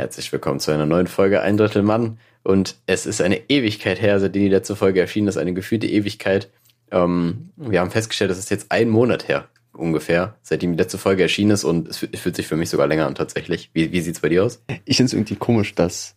[0.00, 2.20] Herzlich willkommen zu einer neuen Folge Ein Drittel Mann.
[2.44, 6.52] Und es ist eine Ewigkeit her, seitdem die letzte Folge erschienen ist, eine gefühlte Ewigkeit.
[6.92, 11.24] Ähm, wir haben festgestellt, es ist jetzt ein Monat her, ungefähr, seitdem die letzte Folge
[11.24, 13.70] erschienen ist und es fühlt sich für mich sogar länger an tatsächlich.
[13.72, 14.62] Wie, wie sieht's bei dir aus?
[14.84, 16.14] Ich finde es irgendwie komisch, dass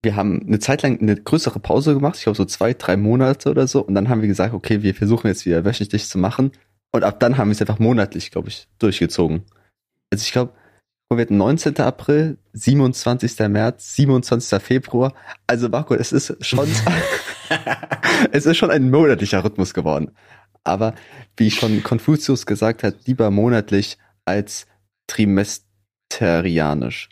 [0.00, 3.50] wir haben eine Zeit lang eine größere Pause gemacht, ich glaube so zwei, drei Monate
[3.50, 6.52] oder so, und dann haben wir gesagt, okay, wir versuchen jetzt wieder wöchentlich zu machen.
[6.92, 9.42] Und ab dann haben wir es einfach monatlich, glaube ich, durchgezogen.
[10.10, 10.54] Also ich glaube,
[11.16, 11.78] wir hatten 19.
[11.78, 13.38] April, 27.
[13.48, 14.62] März, 27.
[14.62, 15.14] Februar.
[15.46, 16.68] Also Marco, es ist schon,
[18.32, 20.12] es ist schon ein monatlicher Rhythmus geworden.
[20.64, 20.94] Aber
[21.36, 24.66] wie schon Konfuzius gesagt hat, lieber monatlich als
[25.06, 27.08] trimesterianisch.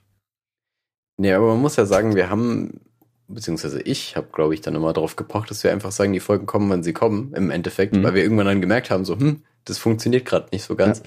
[1.17, 2.81] Nee, aber man muss ja sagen, wir haben,
[3.29, 6.47] beziehungsweise ich habe, glaube ich, dann immer darauf gepocht, dass wir einfach sagen, die Folgen
[6.47, 8.03] kommen, wenn sie kommen, im Endeffekt, mhm.
[8.03, 11.01] weil wir irgendwann dann gemerkt haben, so, hm, das funktioniert gerade nicht so ganz.
[11.01, 11.05] Ja.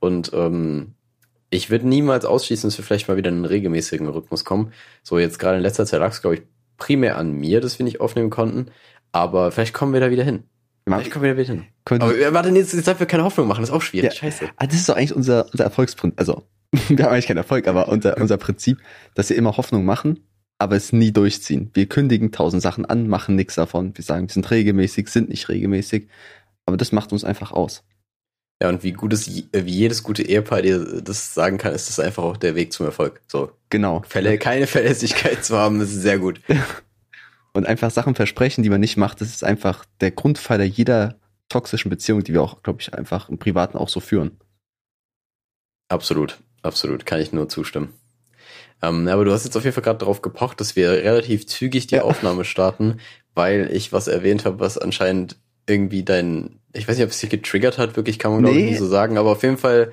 [0.00, 0.94] Und ähm,
[1.52, 4.72] ich würde niemals ausschließen, dass wir vielleicht mal wieder in einen regelmäßigen Rhythmus kommen.
[5.02, 6.42] So jetzt gerade in letzter Zeit lag es, glaube ich,
[6.78, 8.66] primär an mir, dass wir nicht aufnehmen konnten.
[9.12, 10.44] Aber vielleicht kommen wir da wieder hin.
[10.84, 11.66] Vielleicht kommen wir da wieder hin.
[11.84, 14.14] Könnte aber warte, jetzt, jetzt darf wir keine Hoffnung machen, das ist auch schwierig.
[14.14, 14.16] Ja.
[14.16, 14.46] Scheiße.
[14.56, 16.18] Ah, das ist doch eigentlich unser, unser Erfolgsprinzip.
[16.18, 16.42] Also,
[16.88, 18.78] wir haben eigentlich keinen Erfolg, aber unser, unser Prinzip,
[19.14, 20.26] dass wir immer Hoffnung machen,
[20.58, 21.70] aber es nie durchziehen.
[21.74, 23.92] Wir kündigen tausend Sachen an, machen nichts davon.
[23.94, 26.08] Wir sagen, wir sind regelmäßig, sind nicht regelmäßig.
[26.64, 27.84] Aber das macht uns einfach aus.
[28.62, 32.22] Ja, und wie gutes, wie jedes gute Ehepaar dir das sagen kann, ist das einfach
[32.22, 33.20] auch der Weg zum Erfolg.
[33.26, 33.50] So.
[33.70, 34.04] Genau.
[34.06, 36.40] Fälle, keine Verlässlichkeit zu haben, ist sehr gut.
[37.54, 41.18] Und einfach Sachen versprechen, die man nicht macht, das ist einfach der Grundpfeiler jeder
[41.48, 44.38] toxischen Beziehung, die wir auch, glaube ich, einfach im Privaten auch so führen.
[45.88, 47.92] Absolut, absolut, kann ich nur zustimmen.
[48.80, 51.88] Ähm, aber du hast jetzt auf jeden Fall gerade darauf gepocht, dass wir relativ zügig
[51.88, 52.02] die ja.
[52.02, 53.00] Aufnahme starten,
[53.34, 57.30] weil ich was erwähnt habe, was anscheinend irgendwie dein, ich weiß nicht, ob es dich
[57.30, 58.48] getriggert hat, wirklich kann man nee.
[58.48, 59.92] glaube ich nicht so sagen, aber auf jeden Fall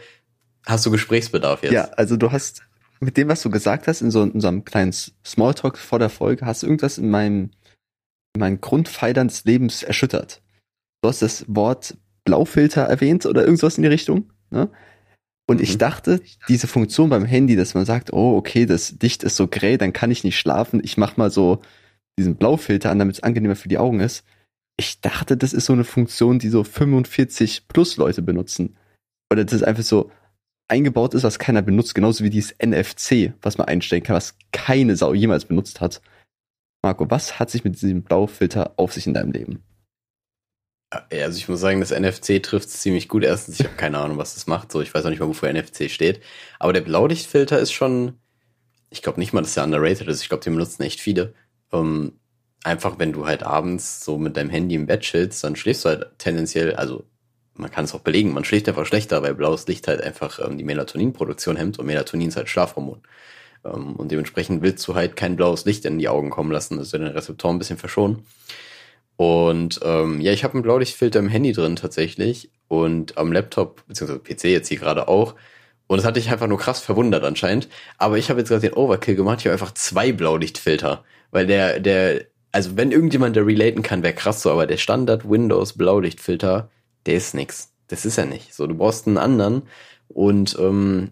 [0.65, 1.73] hast du Gesprächsbedarf jetzt.
[1.73, 2.63] Ja, also du hast
[2.99, 6.09] mit dem, was du gesagt hast, in so, in so einem kleinen Smalltalk vor der
[6.09, 7.51] Folge, hast du irgendwas in meinem,
[8.35, 10.41] in meinen Grundpfeilern des Lebens erschüttert.
[11.01, 14.69] Du hast das Wort Blaufilter erwähnt oder irgendwas in die Richtung, ne?
[15.47, 15.63] Und mhm.
[15.63, 19.47] ich dachte, diese Funktion beim Handy, dass man sagt, oh, okay, das Licht ist so
[19.47, 21.61] grell, dann kann ich nicht schlafen, ich mach mal so
[22.19, 24.23] diesen Blaufilter an, damit es angenehmer für die Augen ist
[24.79, 28.77] ich dachte, das ist so eine Funktion, die so 45 plus Leute benutzen.
[29.31, 30.09] Oder das ist einfach so
[30.69, 34.95] eingebaut ist, was keiner benutzt, genauso wie dieses NFC, was man einstellen kann, was keine
[34.95, 36.01] Sau jemals benutzt hat.
[36.81, 39.63] Marco, was hat sich mit diesem Blaufilter auf sich in deinem Leben?
[41.11, 43.23] Ja, also ich muss sagen, das NFC trifft es ziemlich gut.
[43.23, 44.71] Erstens, ich habe keine Ahnung, was das macht.
[44.71, 46.21] So, ich weiß auch nicht mal, wofür NFC steht.
[46.57, 48.17] Aber der Blaulichtfilter ist schon,
[48.89, 50.21] ich glaube nicht mal, dass der underrated ist.
[50.23, 51.33] Ich glaube, den benutzen echt viele.
[51.69, 52.19] Um, ähm,
[52.63, 55.89] einfach, wenn du halt abends so mit deinem Handy im Bett chillst, dann schläfst du
[55.89, 57.05] halt tendenziell, also
[57.55, 60.57] man kann es auch belegen, man schläft einfach schlechter, weil blaues Licht halt einfach ähm,
[60.57, 63.01] die Melatoninproduktion hemmt und Melatonin ist halt Schlafhormon.
[63.65, 66.97] Ähm, und dementsprechend willst du halt kein blaues Licht in die Augen kommen lassen, also
[66.97, 68.25] deine Rezeptoren ein bisschen verschonen.
[69.17, 74.21] Und ähm, ja, ich habe einen Blaulichtfilter im Handy drin tatsächlich und am Laptop, beziehungsweise
[74.21, 75.35] PC jetzt hier gerade auch.
[75.87, 77.67] Und das hatte ich einfach nur krass verwundert anscheinend.
[77.97, 79.39] Aber ich habe jetzt gerade den Overkill gemacht.
[79.39, 81.03] Ich habe einfach zwei Blaulichtfilter.
[81.31, 85.29] Weil der, der also wenn irgendjemand da relaten kann, wäre krass so, aber der Standard
[85.29, 86.69] Windows Blaulichtfilter,
[87.05, 87.71] der ist nix.
[87.87, 88.53] Das ist er nicht.
[88.53, 89.63] So, du brauchst einen anderen.
[90.07, 91.11] Und ähm,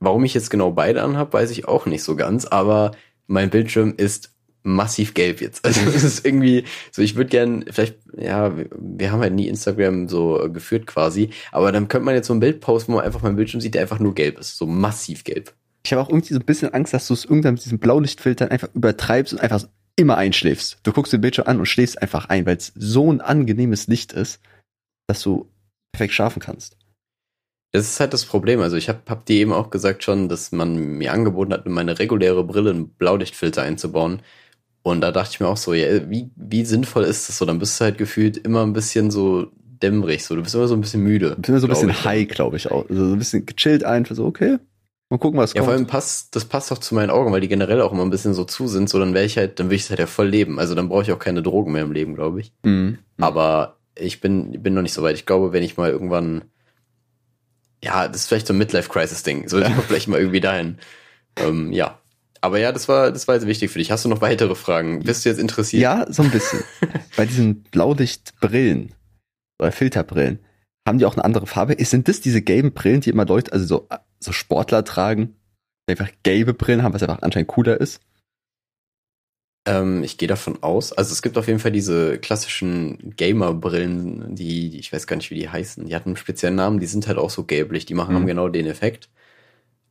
[0.00, 2.92] warum ich jetzt genau beide anhab, weiß ich auch nicht so ganz, aber
[3.26, 5.64] mein Bildschirm ist massiv gelb jetzt.
[5.66, 10.08] Also es ist irgendwie so, ich würde gern, vielleicht, ja, wir haben halt nie Instagram
[10.08, 13.22] so geführt quasi, aber dann könnte man jetzt so ein Bild posten, wo man einfach
[13.22, 15.54] mein Bildschirm sieht, der einfach nur gelb ist, so massiv gelb.
[15.84, 18.50] Ich habe auch irgendwie so ein bisschen Angst, dass du es irgendwann mit diesem Blaulichtfilter
[18.50, 19.64] einfach übertreibst und einfach
[19.98, 20.78] immer einschläfst.
[20.84, 24.12] Du guckst den Bildschirm an und schläfst einfach ein, weil es so ein angenehmes Licht
[24.12, 24.40] ist,
[25.08, 25.50] dass du
[25.92, 26.76] perfekt schlafen kannst.
[27.72, 28.60] Das ist halt das Problem.
[28.60, 31.72] Also ich habe hab dir eben auch gesagt schon, dass man mir angeboten hat, in
[31.72, 34.22] meine reguläre Brille einen Blaulichtfilter einzubauen.
[34.82, 37.44] Und da dachte ich mir auch so, ja, wie, wie sinnvoll ist das so?
[37.44, 39.48] Dann bist du halt gefühlt immer ein bisschen so
[39.82, 40.34] dämmerig, so.
[40.34, 41.30] Du bist immer so ein bisschen müde.
[41.30, 42.88] Du bist immer so ein bisschen high, glaube ich auch.
[42.88, 44.58] Also so ein bisschen gechillt einfach so, okay,
[45.10, 45.68] Mal gucken, was ja, kommt.
[45.68, 48.02] Ja, vor allem passt, das passt auch zu meinen Augen, weil die generell auch immer
[48.02, 48.90] ein bisschen so zu sind.
[48.90, 50.58] So, dann wäre ich halt, dann will ich es halt ja voll leben.
[50.58, 52.52] Also dann brauche ich auch keine Drogen mehr im Leben, glaube ich.
[52.62, 52.98] Mhm.
[53.18, 55.16] Aber ich bin, bin noch nicht so weit.
[55.16, 56.44] Ich glaube, wenn ich mal irgendwann,
[57.82, 59.48] ja, das ist vielleicht so ein Midlife-Crisis-Ding.
[59.48, 60.76] So, ich komme vielleicht mal irgendwie dahin.
[61.36, 61.98] Ähm, ja.
[62.42, 63.90] Aber ja, das war, das war jetzt wichtig für dich.
[63.90, 65.02] Hast du noch weitere Fragen?
[65.02, 65.82] Bist du jetzt interessiert?
[65.82, 66.62] Ja, so ein bisschen.
[67.16, 68.92] Bei diesen Blaulichtbrillen
[69.58, 70.40] oder Filterbrillen
[70.86, 71.82] haben die auch eine andere Farbe?
[71.84, 73.88] Sind das diese gelben Brillen, die immer Leute, also so
[74.20, 75.36] so Sportler tragen,
[75.88, 78.00] einfach gelbe Brillen haben, was einfach anscheinend cooler ist?
[79.66, 80.92] Ähm, ich gehe davon aus.
[80.92, 85.30] Also es gibt auf jeden Fall diese klassischen Gamer-Brillen, die, die, ich weiß gar nicht,
[85.30, 85.86] wie die heißen.
[85.86, 88.20] Die hatten einen speziellen Namen, die sind halt auch so gelblich, die machen mhm.
[88.20, 89.08] haben genau den Effekt.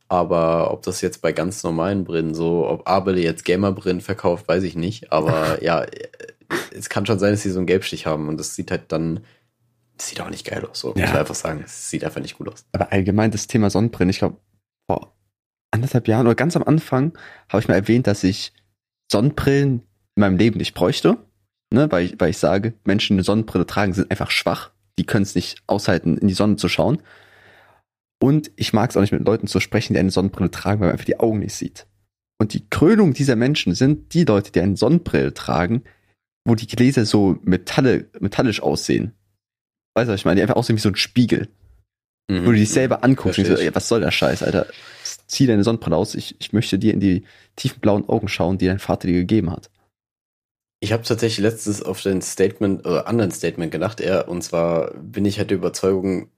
[0.08, 4.64] Aber ob das jetzt bei ganz normalen Brillen so, ob Abel jetzt Gamer-Brillen verkauft, weiß
[4.64, 5.12] ich nicht.
[5.12, 5.84] Aber ja,
[6.76, 9.20] es kann schon sein, dass sie so einen Gelbstich haben und das sieht halt dann,
[9.98, 10.80] das sieht auch nicht geil aus.
[10.80, 11.02] So, ja.
[11.02, 11.62] muss man einfach sagen.
[11.64, 12.64] Es sieht einfach nicht gut aus.
[12.72, 14.38] Aber allgemein das Thema Sonnenbrillen, ich glaube,
[14.90, 15.14] vor
[15.70, 17.16] anderthalb Jahren oder ganz am Anfang
[17.48, 18.52] habe ich mal erwähnt, dass ich
[19.10, 19.82] Sonnenbrillen
[20.16, 21.18] in meinem Leben nicht bräuchte.
[21.70, 24.70] Ne, weil, ich, weil ich sage, Menschen, die eine Sonnenbrille tragen, sind einfach schwach.
[24.98, 27.02] Die können es nicht aushalten, in die Sonne zu schauen.
[28.20, 30.88] Und ich mag es auch nicht mit Leuten zu sprechen, die eine Sonnenbrille tragen, weil
[30.88, 31.86] man einfach die Augen nicht sieht.
[32.40, 35.82] Und die Krönung dieser Menschen sind die Leute, die eine Sonnenbrille tragen,
[36.46, 39.12] wo die Gläser so metalle, metallisch aussehen.
[39.98, 40.36] Weißt du, was ich meine?
[40.36, 41.48] Die einfach aussehen wie so ein Spiegel.
[42.30, 42.46] Mhm.
[42.46, 44.66] Wo du dich selber anguckst und so, ey, was soll der Scheiß, Alter?
[45.26, 47.24] Zieh deine Sonnenbrille aus, ich, ich möchte dir in die
[47.56, 49.70] tiefen blauen Augen schauen, die dein Vater dir gegeben hat.
[50.78, 55.24] Ich habe tatsächlich letztes auf dein Statement oder anderen Statement gedacht, eher, und zwar bin
[55.24, 56.30] ich halt der Überzeugung,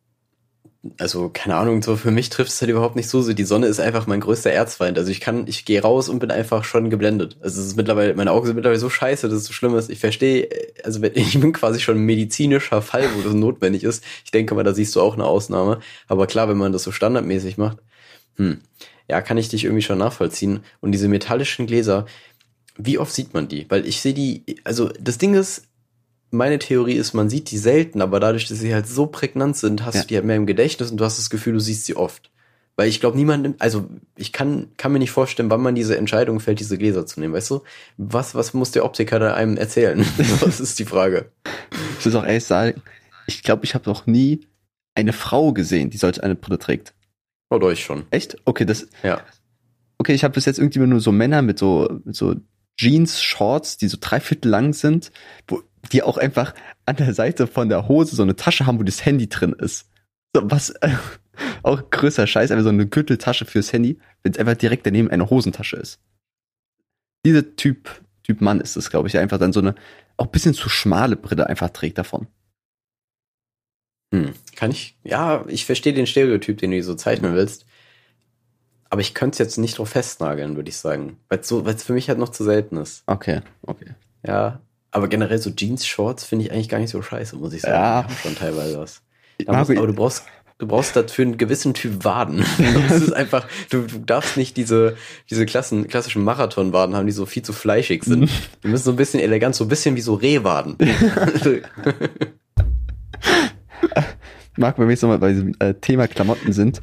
[0.99, 3.21] also keine Ahnung, so für mich trifft es halt überhaupt nicht so.
[3.21, 4.97] So die Sonne ist einfach mein größter Erzfeind.
[4.99, 7.37] Also ich kann, ich gehe raus und bin einfach schon geblendet.
[7.41, 9.91] Also es ist mittlerweile, meine Augen sind mittlerweile so scheiße, dass es so schlimm ist.
[9.91, 10.49] Ich verstehe,
[10.82, 14.03] also ich bin quasi schon ein medizinischer Fall, wo das notwendig ist.
[14.25, 15.81] Ich denke mal, da siehst du auch eine Ausnahme.
[16.09, 17.79] Aber klar, wenn man das so standardmäßig macht,
[18.37, 18.62] hm,
[19.09, 20.61] ja, kann ich dich irgendwie schon nachvollziehen.
[20.81, 22.06] Und diese metallischen Gläser,
[22.79, 23.67] wie oft sieht man die?
[23.69, 25.65] Weil ich sehe die, also das Ding ist,
[26.31, 29.85] meine Theorie ist, man sieht die selten, aber dadurch, dass sie halt so prägnant sind,
[29.85, 30.00] hast ja.
[30.03, 32.31] du die halt mehr im Gedächtnis und du hast das Gefühl, du siehst sie oft.
[32.77, 36.41] Weil ich glaube, niemand, also ich kann, kann mir nicht vorstellen, wann man diese Entscheidung
[36.41, 37.62] fällt, diese Gläser zu nehmen, weißt du?
[37.99, 40.05] Was, was muss der Optiker da einem erzählen?
[40.41, 41.31] das ist die Frage.
[41.99, 42.81] Ich muss auch ehrlich sagen,
[43.27, 44.47] ich glaube, ich habe noch nie
[44.94, 46.94] eine Frau gesehen, die solch eine Brille trägt.
[47.50, 48.05] Oder oh, ich schon.
[48.11, 48.37] Echt?
[48.44, 48.87] Okay, das.
[49.03, 49.21] Ja.
[49.99, 52.37] Okay, ich habe bis jetzt irgendwie nur so Männer mit so, mit so
[52.79, 55.12] Jeans, Shorts, die so dreiviertel lang sind,
[55.47, 55.62] wo
[55.93, 56.55] die auch einfach
[56.87, 59.88] an der Seite von der Hose so eine Tasche haben, wo das Handy drin ist.
[60.35, 60.91] So, was äh,
[61.62, 65.31] auch größer Scheiß, einfach so eine Gürteltasche fürs Handy, wenn es einfach direkt daneben eine
[65.31, 66.00] Hosentasche ist.
[67.25, 69.75] Dieser Typ, Typ Mann ist es, glaube ich, einfach dann so eine
[70.17, 72.27] auch bisschen zu schmale Brille einfach trägt davon.
[74.12, 74.35] Hm.
[74.56, 77.65] Kann ich, ja, ich verstehe den Stereotyp, den du so zeichnen willst.
[78.91, 81.17] Aber ich könnte es jetzt nicht drauf festnageln, würde ich sagen.
[81.29, 83.05] Weil es so, für mich halt noch zu selten ist.
[83.06, 83.94] Okay, okay.
[84.27, 87.75] Ja, aber generell so Jeans-Shorts finde ich eigentlich gar nicht so scheiße, muss ich sagen.
[87.75, 88.04] Ja.
[88.04, 89.02] Haben schon teilweise was.
[89.46, 90.25] Muss, aber du brauchst,
[90.58, 92.44] du brauchst dafür einen gewissen Typ Waden.
[92.88, 94.96] Das ist einfach, du, du darfst nicht diese,
[95.31, 98.31] diese Klassen, klassischen Marathon-Waden haben, die so viel zu fleischig sind.
[98.62, 100.76] Die müssen so ein bisschen elegant, so ein bisschen wie so Rehwaden.
[104.56, 106.81] Marc, wenn wir jetzt nochmal bei diesem äh, Thema Klamotten sind,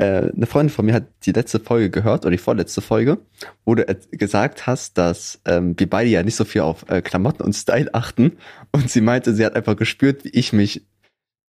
[0.00, 3.18] äh, eine Freundin von mir hat die letzte Folge gehört, oder die vorletzte Folge,
[3.66, 7.42] wo du gesagt hast, dass ähm, wir beide ja nicht so viel auf äh, Klamotten
[7.42, 8.38] und Style achten.
[8.72, 10.86] Und sie meinte, sie hat einfach gespürt, wie ich mich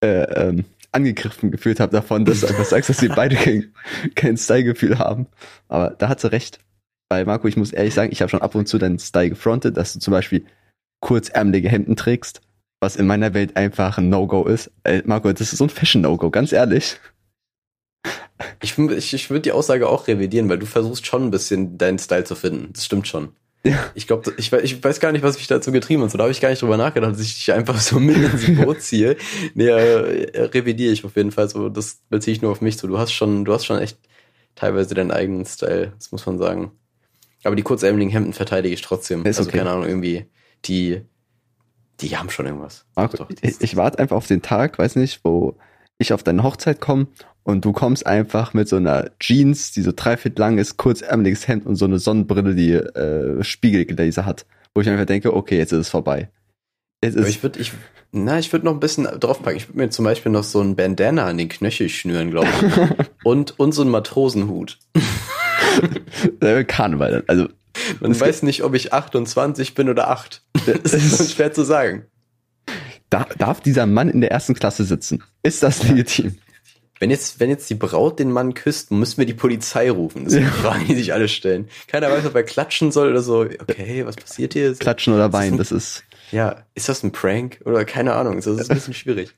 [0.04, 3.74] äh, ähm, angegriffen gefühlt habe davon, dass du einfach sagst, dass wir beide kein,
[4.16, 5.28] kein Style-Gefühl haben.
[5.70, 6.60] Aber da hat sie recht.
[7.10, 9.78] Weil Marco, ich muss ehrlich sagen, ich habe schon ab und zu deinen Style gefrontet,
[9.78, 10.46] dass du zum Beispiel
[11.00, 12.42] kurzärmelige Hemden trägst,
[12.82, 14.72] was in meiner Welt einfach ein No-Go ist.
[14.84, 17.00] Äh, Marco, das ist so ein Fashion-No-Go, ganz ehrlich.
[18.62, 22.00] Ich, ich, ich würde die Aussage auch revidieren, weil du versuchst schon ein bisschen deinen
[22.00, 22.74] Style zu finden.
[22.74, 23.30] Das stimmt schon.
[23.64, 23.92] Ja.
[23.94, 26.12] Ich glaube, ich, ich weiß gar nicht, was mich dazu getrieben hat.
[26.12, 28.56] So, da habe ich gar nicht drüber nachgedacht, dass ich dich einfach so mit ins
[28.60, 29.18] Boot ziehe.
[29.54, 31.48] nee, äh, revidiere ich auf jeden Fall.
[31.50, 32.88] So, das beziehe ich nur auf mich so.
[32.88, 34.00] Du hast schon, du hast schon echt
[34.56, 36.72] teilweise deinen eigenen Style, das muss man sagen.
[37.44, 39.26] Aber die kurzärmeligen Hemden verteidige ich trotzdem.
[39.26, 39.60] Ist also okay.
[39.60, 40.26] keine Ahnung, irgendwie,
[40.66, 41.02] die,
[42.00, 42.86] die haben schon irgendwas.
[42.96, 45.56] Marco, Doch, ich, ich warte einfach auf den Tag, weiß nicht, wo
[46.02, 47.08] ich auf deine Hochzeit komme
[47.44, 51.66] und du kommst einfach mit so einer Jeans, die so dreiviertel lang ist, kurzärmeliges Hemd
[51.66, 54.46] und so eine Sonnenbrille, die äh, Spiegelgläser hat.
[54.74, 56.30] Wo ich einfach denke, okay, jetzt ist es vorbei.
[57.04, 57.74] Jetzt ist ich würde, ich,
[58.12, 59.58] na, ich würde noch ein bisschen draufpacken.
[59.58, 63.06] Ich würde mir zum Beispiel noch so ein Bandana an den Knöchel schnüren, glaube ich.
[63.24, 64.78] und, und so einen Matrosenhut.
[66.68, 67.48] Karneval, also.
[68.00, 70.44] Man weiß nicht, ob ich 28 bin oder 8.
[70.66, 72.06] Das ist schwer zu sagen.
[73.12, 75.22] Darf dieser Mann in der ersten Klasse sitzen?
[75.44, 76.38] Ist das legitim?
[77.02, 80.24] Wenn jetzt, wenn jetzt die Braut den Mann küsst, müssen wir die Polizei rufen.
[80.24, 80.50] Das sind ja.
[80.50, 81.68] Fragen, die sich alle stellen.
[81.88, 83.42] Keiner weiß, ob er klatschen soll oder so.
[83.42, 84.74] Okay, was passiert hier?
[84.76, 86.04] Klatschen oder weinen, das ist.
[86.32, 87.60] Ja, ist das ein Prank?
[87.66, 88.36] Oder keine Ahnung.
[88.36, 89.36] Das ist ein bisschen schwierig.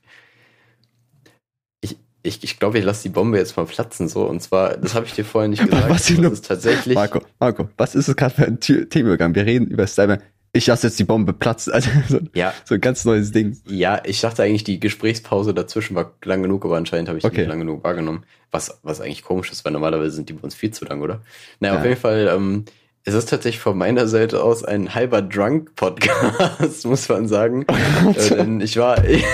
[1.80, 4.24] Ich, ich, ich glaube, ich lasse die Bombe jetzt mal platzen, so.
[4.26, 5.88] Und zwar, das habe ich dir vorher nicht gesagt.
[5.88, 6.94] Was das ist tatsächlich.
[6.94, 9.34] Marco, Marco, was ist es gerade für ein Themenübergang?
[9.34, 10.18] Wir reden über Cyber
[10.54, 11.72] ich lasse jetzt die Bombe platzen.
[11.74, 12.54] Also so, ja.
[12.64, 13.58] so ein ganz neues Ding.
[13.66, 17.38] Ja, ich dachte eigentlich, die Gesprächspause dazwischen war lang genug, aber anscheinend habe ich okay.
[17.38, 18.24] nicht lang genug wahrgenommen.
[18.52, 21.20] Was, was eigentlich komisch ist, weil normalerweise sind die bei uns viel zu lang, oder?
[21.58, 21.80] Naja, ja.
[21.80, 22.64] auf jeden Fall, ähm,
[23.02, 27.66] es ist tatsächlich von meiner Seite aus ein halber Drunk-Podcast, muss man sagen.
[27.68, 29.24] Oh äh, denn ich war, ich,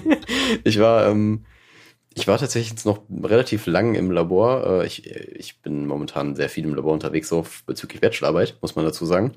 [0.64, 1.44] ich war, ähm,
[2.14, 4.82] Ich war tatsächlich jetzt noch relativ lang im Labor.
[4.82, 8.84] Äh, Ich, ich bin momentan sehr viel im Labor unterwegs, so bezüglich Bachelorarbeit, muss man
[8.84, 9.34] dazu sagen.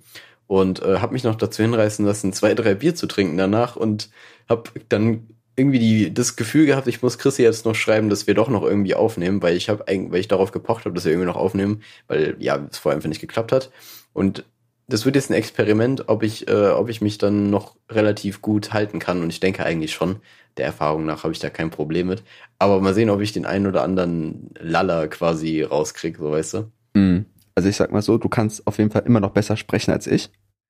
[0.48, 4.10] Und äh, habe mich noch dazu hinreißen lassen, zwei, drei Bier zu trinken danach und
[4.48, 5.28] habe dann
[5.58, 8.64] irgendwie die, das Gefühl gehabt, ich muss Chrissy jetzt noch schreiben, dass wir doch noch
[8.64, 11.82] irgendwie aufnehmen, weil ich habe weil ich darauf gepocht habe, dass wir irgendwie noch aufnehmen,
[12.08, 13.72] weil ja, es vorher einfach nicht geklappt hat.
[14.14, 14.46] Und
[14.88, 18.72] das wird jetzt ein Experiment, ob ich, äh, ob ich mich dann noch relativ gut
[18.72, 19.22] halten kann.
[19.22, 20.18] Und ich denke eigentlich schon.
[20.56, 22.24] Der Erfahrung nach habe ich da kein Problem mit.
[22.58, 26.72] Aber mal sehen, ob ich den einen oder anderen Laller quasi rauskriege, so weißt du.
[26.94, 27.26] Mhm.
[27.58, 30.06] Also ich sag mal so, du kannst auf jeden Fall immer noch besser sprechen als
[30.06, 30.30] ich.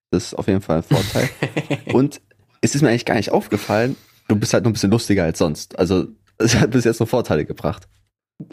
[0.10, 1.29] Das ist auf jeden Fall ein Vorteil.
[1.94, 2.22] Und
[2.62, 3.98] es ist mir eigentlich gar nicht aufgefallen,
[4.29, 5.77] du bist halt nur ein bisschen lustiger als sonst.
[5.77, 7.89] Also es hat bis jetzt nur Vorteile gebracht.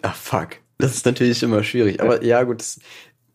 [0.02, 0.56] Ah, fuck.
[0.78, 2.02] Das ist natürlich immer schwierig.
[2.02, 2.80] Aber ja, gut, das,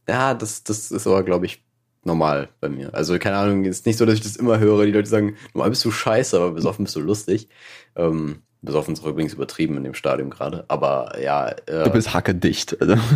[0.05, 1.63] ja, das, das ist aber, glaube ich,
[2.03, 2.93] normal bei mir.
[2.93, 4.85] Also, keine Ahnung, ist nicht so, dass ich das immer höre.
[4.85, 7.47] Die Leute sagen, normal bist du scheiße, aber besoffen bist du lustig.
[7.95, 10.65] Ähm, besoffen ist auch übrigens übertrieben in dem Stadium gerade.
[10.67, 11.49] Aber ja.
[11.49, 12.79] Äh, Du bist hackedicht.
[12.81, 12.95] Also.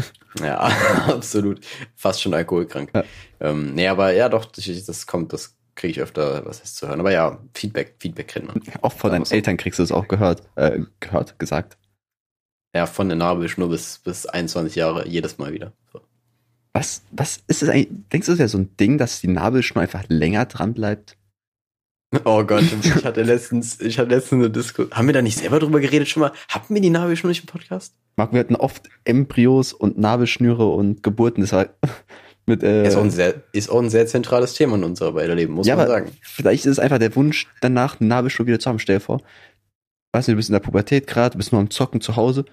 [0.41, 0.61] Ja,
[1.09, 1.59] absolut.
[1.95, 2.89] Fast schon alkoholkrank.
[2.95, 3.03] Ja.
[3.39, 6.99] Ähm, nee, aber ja, doch, das, kommt, das kriege ich öfter, was heißt zu hören.
[6.99, 8.59] Aber ja, Feedback, Feedback kriegt man.
[8.81, 9.29] Auch von deinen.
[9.29, 11.77] Eltern kriegst du es auch gehört, äh, gehört, gesagt.
[12.75, 15.73] Ja, von der Nabelschnur bis, bis 21 Jahre jedes Mal wieder.
[15.91, 16.01] So.
[16.73, 17.89] Was, was ist das eigentlich?
[18.11, 21.15] Denkst du, das ist ja so ein Ding, dass die Nabelschnur einfach länger dran bleibt?
[22.25, 24.85] Oh Gott, ich hatte letztens, ich hatte letztens eine Disco.
[24.91, 26.31] Haben wir da nicht selber drüber geredet schon mal?
[26.47, 27.95] Hatten wir die Nabelschnur nicht im Podcast?
[28.15, 31.41] Marc, wir hatten oft Embryos und Nabelschnüre und Geburten.
[31.41, 31.69] Das war
[32.45, 35.35] mit, äh, Ist auch, ein sehr, ist auch ein sehr zentrales Thema in unserer beider
[35.35, 36.11] Leben, muss ja, man sagen.
[36.21, 38.79] vielleicht ist es einfach der Wunsch, danach eine Nabelschnur wieder zu haben.
[38.79, 39.21] Stell dir vor,
[40.13, 42.45] weißt du, du bist in der Pubertät gerade, du bist nur am Zocken zu Hause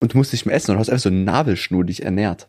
[0.00, 2.02] und du musst nicht mehr essen und du hast einfach so eine Nabelschnur, die dich
[2.02, 2.48] ernährt.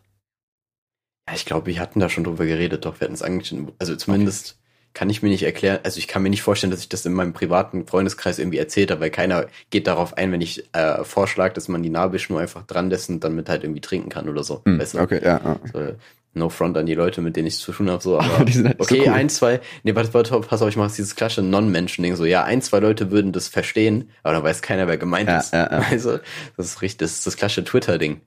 [1.28, 3.70] Ja, ich glaube, wir hatten da schon drüber geredet, doch wir hatten es angeschnitten.
[3.78, 4.58] Also zumindest
[4.94, 7.12] kann ich mir nicht erklären, also ich kann mir nicht vorstellen, dass ich das in
[7.14, 11.54] meinem privaten Freundeskreis irgendwie erzählt habe, weil keiner geht darauf ein, wenn ich äh, vorschlage,
[11.54, 14.44] dass man die Nabelschnur einfach dran lässt und dann mit halt irgendwie trinken kann oder
[14.44, 14.62] so.
[14.66, 14.98] Hm, Weißt du?
[15.00, 15.40] okay, ja.
[15.42, 15.60] ja.
[15.72, 15.94] So,
[16.34, 18.64] no front an die Leute, mit denen ich zu tun habe, so, aber halt so
[18.78, 19.12] okay, cool.
[19.12, 22.60] ein, zwei, nee, warte, warte, pass auf, ich mache dieses klassische Non-Menschen-Ding so, ja, ein,
[22.62, 25.52] zwei Leute würden das verstehen, aber dann weiß keiner, wer gemeint Ja, ist.
[25.52, 25.86] ja, ja.
[25.90, 26.18] Also,
[26.56, 28.20] das ist richtig, das ist das klassische Twitter-Ding.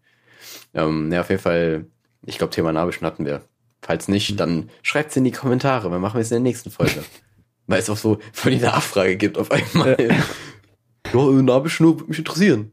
[0.73, 1.85] Ähm, ja, auf jeden Fall,
[2.25, 3.41] ich glaube, Thema Nabelschnur hatten wir.
[3.85, 4.13] Falls Mhm.
[4.15, 7.03] nicht, dann schreibt's in die Kommentare, wir machen es in der nächsten Folge.
[7.67, 9.97] Weil es auch so voll die Nachfrage gibt auf einmal.
[9.99, 12.71] Ja, äh, Nabelschnur würde mich interessieren.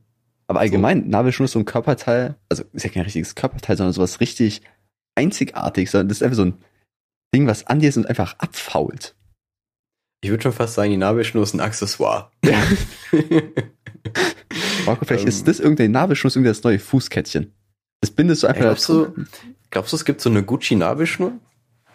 [0.48, 4.20] Aber allgemein, Nabelschnur ist so ein Körperteil, also ist ja kein richtiges Körperteil, sondern sowas
[4.20, 4.60] richtig
[5.14, 6.54] einzigartiges, sondern das ist einfach so ein
[7.34, 9.14] Ding, was an dir ist und einfach abfault.
[10.22, 12.30] Ich würde schon fast sagen, die Nabelschnur ist ein Accessoire.
[14.86, 15.28] Marco, vielleicht Ähm.
[15.28, 17.52] ist das irgendeine Nabelschnur, ist irgendwie das neue Fußkettchen.
[18.00, 19.14] Das bindest du einfach Glaubst du,
[19.72, 21.32] glaubst du, es gibt so eine Gucci-Nabelschnur?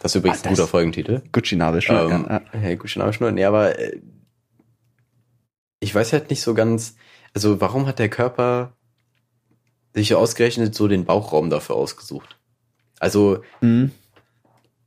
[0.01, 1.22] Das ist übrigens Ah, ein guter das- Folgentitel.
[1.31, 2.12] Gucci-Nabelschnur.
[2.12, 2.69] Ähm, ja, ja.
[2.69, 3.31] ja, Gucci-Nabelschnur.
[3.31, 4.00] Nee, aber äh,
[5.79, 6.96] ich weiß halt nicht so ganz,
[7.34, 8.74] also warum hat der Körper
[9.93, 12.38] sich ausgerechnet so den Bauchraum dafür ausgesucht?
[13.00, 13.91] Also, Mhm.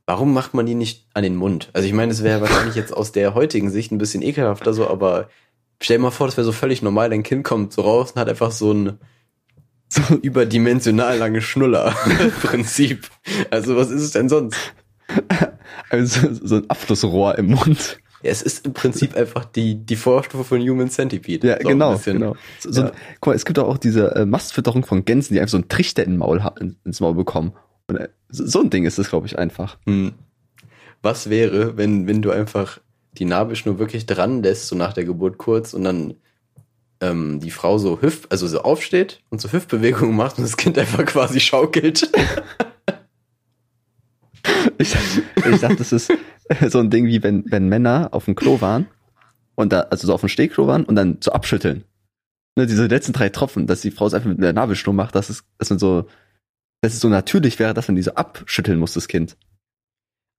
[0.05, 1.69] warum macht man die nicht an den Mund?
[1.73, 4.87] Also ich meine, es wäre wahrscheinlich jetzt aus der heutigen Sicht ein bisschen ekelhafter so,
[4.89, 5.29] aber
[5.81, 8.19] stell dir mal vor, das wäre so völlig normal, dein Kind kommt so raus und
[8.19, 8.99] hat einfach so ein
[10.07, 11.93] so überdimensional lange Schnuller
[12.41, 13.09] Prinzip.
[13.49, 14.57] Also was ist es denn sonst?
[15.89, 17.99] Also so ein Abflussrohr im Mund.
[18.23, 21.45] Ja, es ist im Prinzip einfach die, die Vorstufe von Human Centipede.
[21.45, 22.35] Ja, So genau, genau.
[22.59, 22.91] So, so, Ja.
[23.19, 25.67] Guck mal, es gibt auch, auch diese äh, Mastfütterung von Gänsen, die einfach so einen
[25.67, 26.41] Trichter in Maul,
[26.85, 27.53] ins Maul bekommen.
[27.87, 29.77] Und, äh, so, so ein Ding ist das, glaube ich, einfach.
[29.87, 30.13] Hm.
[31.01, 32.79] Was wäre, wenn, wenn du einfach
[33.13, 36.13] die Nabelschnur wirklich dran lässt, so nach der Geburt kurz und dann
[37.01, 40.77] ähm, die Frau so hüft, also so aufsteht und so Hüftbewegungen macht und das Kind
[40.77, 42.09] einfach quasi schaukelt.
[44.77, 46.11] Ich, ich dachte, das ist
[46.67, 48.87] so ein Ding wie wenn, wenn Männer auf dem Klo waren
[49.55, 51.83] und da, also so auf dem Stehklo waren und dann so abschütteln.
[52.57, 55.29] Ne, diese letzten drei Tropfen, dass die Frau es einfach mit der Nabelschnur macht, dass
[55.29, 56.07] es, dass man so,
[56.81, 59.37] dass es so natürlich wäre, dass man die so abschütteln muss, das Kind.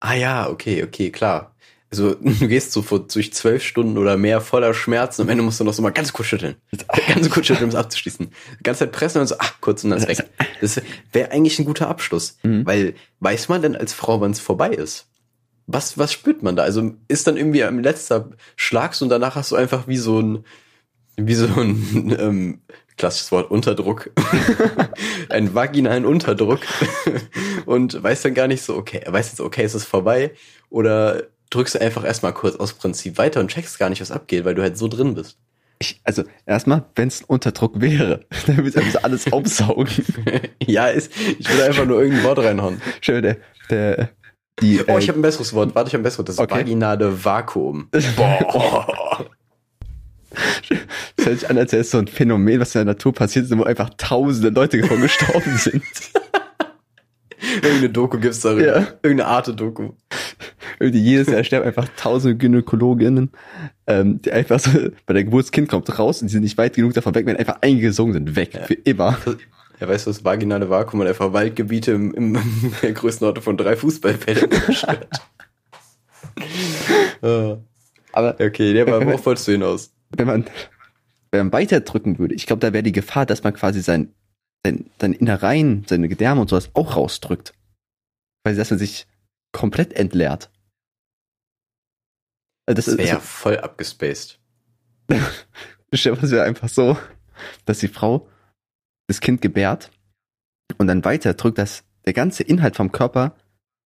[0.00, 1.51] Ah ja, okay, okay, klar.
[1.92, 5.44] Also du gehst so vor, durch zwölf Stunden oder mehr voller Schmerzen und am Ende
[5.44, 6.56] musst du noch so mal ganz kurz schütteln.
[7.08, 8.30] Ganz kurz schütteln, um es abzuschließen.
[8.58, 10.24] Die ganze Zeit pressen und so, ach, kurz und dann ist weg.
[10.60, 10.80] Das
[11.12, 12.38] wäre eigentlich ein guter Abschluss.
[12.42, 12.64] Mhm.
[12.64, 15.08] Weil weiß man denn als Frau, wann es vorbei ist?
[15.66, 16.62] Was, was spürt man da?
[16.62, 20.44] Also ist dann irgendwie am letzter Schlags und danach hast du einfach wie so ein,
[21.16, 22.60] wie so ein ähm,
[22.96, 24.10] klassisches Wort, Unterdruck.
[25.28, 26.60] einen vaginalen Unterdruck.
[27.66, 30.32] und weißt dann gar nicht so, okay, weißt jetzt, okay, es ist vorbei.
[30.70, 34.44] Oder drückst du einfach erstmal kurz aus Prinzip weiter und checkst gar nicht, was abgeht,
[34.44, 35.38] weil du halt so drin bist.
[35.78, 39.88] Ich, also erstmal, wenn es ein Unterdruck wäre, dann würde ich einfach so alles aufsaugen.
[40.64, 42.80] ja, ist, ich will einfach nur irgendein Wort reinhauen.
[43.00, 43.36] Schön, der,
[43.70, 44.10] der,
[44.60, 45.74] die, Oh, äh, ich habe ein besseres Wort.
[45.74, 46.28] Warte, ich habe ein besseres Wort.
[46.28, 46.60] Das Okay.
[46.60, 47.88] vaginale Vakuum.
[48.16, 49.26] Boah.
[51.16, 53.44] Das hört sich an, als wäre es so ein Phänomen, was in der Natur passiert
[53.44, 55.82] ist, wo einfach tausende Leute davon gestorben sind.
[57.54, 58.66] Irgendeine Doku gibt's darüber.
[58.66, 58.86] Ja.
[59.02, 59.90] Irgendeine Art Doku.
[60.80, 63.30] Jedes Jahr sterben einfach tausende Gynäkologinnen,
[63.86, 64.70] ähm, die einfach so,
[65.06, 67.26] bei der Geburt das Kind kommt raus und die sind nicht weit genug davon weg,
[67.26, 69.18] werden einfach eingesungen sind, weg, für immer.
[69.78, 73.76] Er weiß, was vaginale Vakuum und einfach Waldgebiete im, im, in der Größenordnung von drei
[73.76, 75.08] Fußballfeldern zerstört.
[77.20, 77.58] Ah,
[78.12, 79.92] Aber okay, der war, worauf wolltest du hinaus?
[80.16, 80.44] wenn man,
[81.30, 84.12] wenn man weiter drücken würde, ich glaube, da wäre die Gefahr, dass man quasi sein,
[84.64, 87.54] sein, sein Innereien, seine Gedärme und sowas auch rausdrückt.
[88.44, 89.06] Weil dass man sich
[89.52, 90.50] komplett entleert.
[92.66, 94.38] Also Das, Das wäre ja voll abgespaced.
[95.92, 96.96] stell dir wäre einfach so,
[97.64, 98.28] dass die Frau
[99.08, 99.90] das Kind gebärt
[100.78, 103.36] und dann weiter drückt, dass der ganze Inhalt vom Körper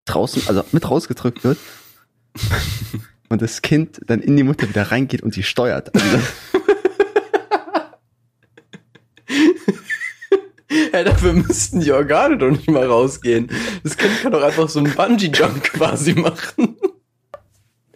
[0.06, 1.58] draußen, also mit rausgedrückt wird
[3.28, 5.94] und das Kind dann in die Mutter wieder reingeht und die steuert.
[5.94, 6.20] Also,
[10.96, 13.50] Ja, dafür müssten die Organe doch nicht mal rausgehen.
[13.84, 16.76] Das Kind kann doch einfach so einen Bungee-Jump quasi machen.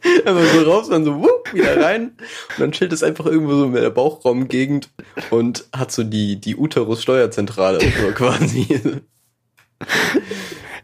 [0.02, 2.12] Einfach so raus, dann so wupp, wieder rein.
[2.50, 4.90] Und dann chillt es einfach irgendwo so in der Bauchraumgegend
[5.30, 8.66] und hat so die, die Uterus-Steuerzentrale so quasi.
[8.70, 8.90] ja,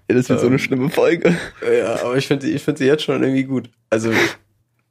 [0.09, 0.59] das wird so eine Ähm.
[0.59, 1.37] schlimme Folge.
[1.71, 3.69] Ja, aber ich finde ich finde sie jetzt schon irgendwie gut.
[3.91, 4.11] Also,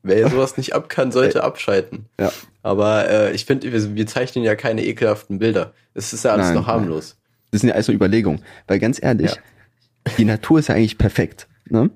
[0.06, 2.06] wer sowas nicht ab kann, sollte abschalten.
[2.20, 2.32] Ja.
[2.64, 5.74] Aber äh, ich finde, wir, wir zeichnen ja keine ekelhaften Bilder.
[5.94, 7.18] Es ist ja alles Nein, noch harmlos.
[7.52, 8.42] Das sind ja alles so Überlegungen.
[8.68, 10.14] Weil ganz ehrlich, Ja.
[10.18, 11.48] die Natur ist ja eigentlich perfekt.
[11.68, 11.90] Ne?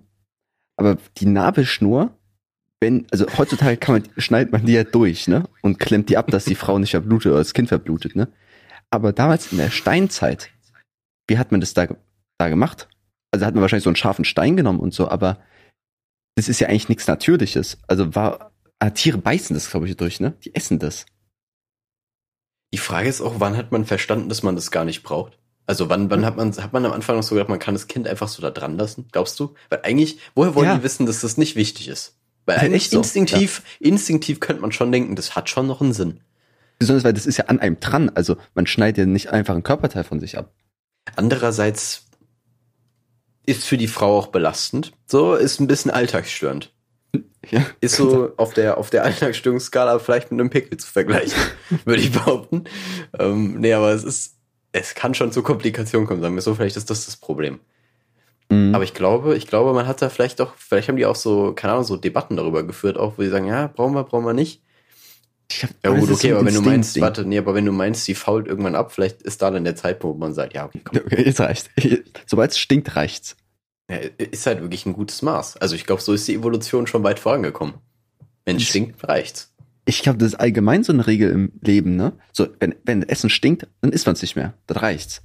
[0.78, 2.12] Aber die Nabelschnur,
[2.82, 5.44] wenn, also heutzutage kann man, schneidet man die ja durch, ne?
[5.62, 8.30] Und klemmt die ab, dass die Frau nicht verblutet oder das Kind verblutet, ne?
[8.90, 10.50] Aber damals in der Steinzeit,
[11.28, 11.88] wie hat man das da,
[12.38, 12.88] da gemacht?
[13.32, 15.40] Also hat man wahrscheinlich so einen scharfen Stein genommen und so, aber
[16.40, 17.78] das ist ja eigentlich nichts Natürliches.
[17.88, 20.34] Also war, ah, Tiere beißen das, glaube ich, durch, ne?
[20.46, 21.06] Die essen das.
[22.74, 25.38] Die Frage ist auch, wann hat man verstanden, dass man das gar nicht braucht?
[25.66, 27.88] Also wann, wann hat man, hat man am Anfang noch so gedacht, man kann das
[27.88, 29.08] Kind einfach so da dran lassen?
[29.12, 29.54] Glaubst du?
[29.70, 30.78] Weil eigentlich, woher wollen Ja.
[30.78, 32.16] die wissen, dass das nicht wichtig ist?
[32.46, 35.94] Weil ja eigentlich so, instinktiv, instinktiv könnte man schon denken, das hat schon noch einen
[35.94, 36.22] Sinn.
[36.80, 38.10] Besonders weil das ist ja an einem dran.
[38.16, 40.54] Also man schneidet ja nicht einfach ein Körperteil von sich ab.
[41.18, 42.09] Andererseits
[43.50, 44.94] ist für die Frau auch belastend.
[45.08, 46.72] So, ist ein bisschen alltagsstörend.
[47.52, 47.66] Ja.
[47.80, 51.40] Ist so auf der, auf der Alltagsstörungsskala vielleicht mit einem Pickel zu vergleichen,
[51.86, 52.66] würde ich behaupten.
[53.18, 54.36] Ähm, nee, aber es ist,
[54.72, 57.60] es kann schon zu Komplikationen kommen, sagen wir so, vielleicht ist das das Problem.
[58.50, 58.76] Mhm.
[58.76, 61.54] Aber ich glaube, ich glaube, man hat da vielleicht doch, vielleicht haben die auch so,
[61.54, 64.34] keine Ahnung, so Debatten darüber geführt, auch, wo die sagen, ja, brauchen wir, brauchen wir
[64.34, 64.62] nicht.
[65.52, 67.02] Ich hab, Ja gut, okay, aber wenn du meinst, Instinktding.
[67.04, 69.76] warte, nee, aber wenn du meinst, die fault irgendwann ab, vielleicht ist da dann der
[69.76, 71.00] Zeitpunkt, wo man sagt, ja, okay, komm.
[71.00, 71.72] Okay, jetzt reicht.
[72.28, 73.36] Sobald es stinkt, reicht's.
[73.90, 75.58] Ja, ist halt wirklich ein gutes Maß.
[75.58, 77.76] Also ich glaube, so ist die Evolution schon weit vorangekommen.
[78.46, 79.54] Wenn es Das- stinkt, reicht's.
[79.86, 82.14] Ich glaube, das ist allgemein so eine Regel im Leben, ne?
[82.32, 84.54] So, wenn, wenn Essen stinkt, dann isst man es nicht mehr.
[84.68, 85.24] Dann reicht's.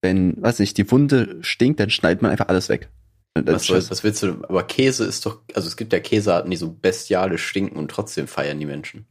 [0.00, 2.90] Wenn, weiß nicht, die Wunde stinkt, dann schneidet man einfach alles weg.
[3.34, 4.42] Was, soll, was willst du?
[4.48, 8.26] Aber Käse ist doch, also es gibt ja Käsearten, die so bestialisch stinken und trotzdem
[8.26, 9.06] feiern die Menschen.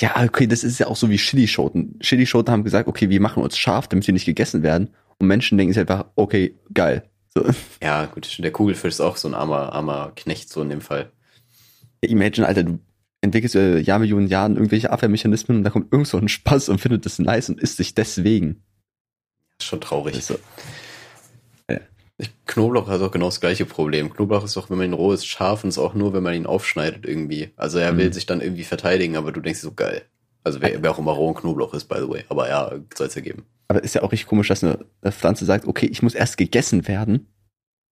[0.00, 1.98] ja, okay, das ist ja auch so wie Chilischoten.
[2.00, 4.90] Chilischoten haben gesagt, okay, wir machen uns scharf, damit sie nicht gegessen werden.
[5.18, 7.09] Und Menschen denken sich einfach, okay, geil.
[7.34, 7.44] So,
[7.82, 11.12] Ja, gut, der Kugelfisch ist auch so ein armer, armer Knecht, so in dem Fall.
[12.00, 12.78] imagine, Alter, du
[13.20, 17.04] entwickelst äh, Jahrmillionen Jahren irgendwelche Abwehrmechanismen und da kommt irgend so ein Spaß und findet
[17.06, 18.62] das nice und isst sich deswegen.
[19.58, 20.14] Ist schon traurig.
[20.14, 20.38] Das ist
[21.68, 21.76] so,
[22.18, 24.12] Ich- Knoblauch hat auch genau das gleiche Problem.
[24.12, 26.34] Knoblauch ist auch, wenn man ihn roh ist, scharf und ist auch nur, wenn man
[26.34, 27.50] ihn aufschneidet irgendwie.
[27.56, 28.12] Also er will Mhm.
[28.12, 30.02] sich dann irgendwie verteidigen, aber du denkst so geil.
[30.44, 32.24] Also wer, wer auch immer rohen Knoblauch ist, by the way.
[32.28, 33.46] Aber ja, soll es ja geben.
[33.70, 36.88] Aber ist ja auch richtig komisch, dass eine, Pflanze sagt, okay, ich muss erst gegessen
[36.88, 37.28] werden,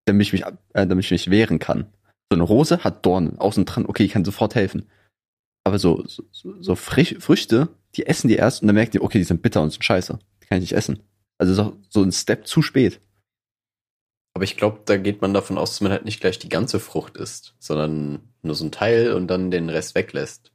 [0.07, 0.53] damit ich mich, äh,
[0.89, 1.87] damit ich mich wehren kann.
[2.29, 4.89] So eine Rose hat Dornen außen dran, okay, ich kann sofort helfen.
[5.63, 6.25] Aber so, so,
[6.61, 9.63] so frisch, Früchte, die essen die erst und dann merkt ihr, okay, die sind bitter
[9.63, 10.19] und sind scheiße.
[10.43, 10.99] Die kann ich nicht essen.
[11.39, 13.01] Also so, so ein Step zu spät.
[14.35, 16.81] Aber ich glaube, da geht man davon aus, dass man halt nicht gleich die ganze
[16.81, 20.51] Frucht isst, sondern nur so ein Teil und dann den Rest weglässt.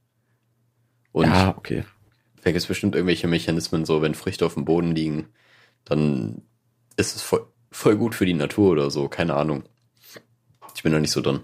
[1.13, 1.85] Und ja, okay.
[2.43, 5.27] Da gibt es bestimmt irgendwelche Mechanismen, so wenn Früchte auf dem Boden liegen,
[5.85, 6.41] dann
[6.97, 9.63] ist es voll, voll gut für die Natur oder so, keine Ahnung.
[10.75, 11.41] Ich bin da nicht so drin.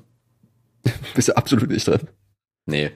[1.16, 2.08] Bist du absolut nicht drin.
[2.66, 2.92] Nee,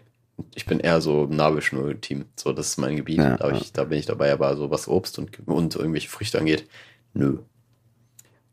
[0.56, 2.26] ich bin eher so Nabelschnur-Team.
[2.36, 3.18] So, das ist mein Gebiet.
[3.18, 6.40] Ja, da, ich, da bin ich dabei, aber so was Obst und, und irgendwelche Früchte
[6.40, 6.68] angeht,
[7.14, 7.40] nö.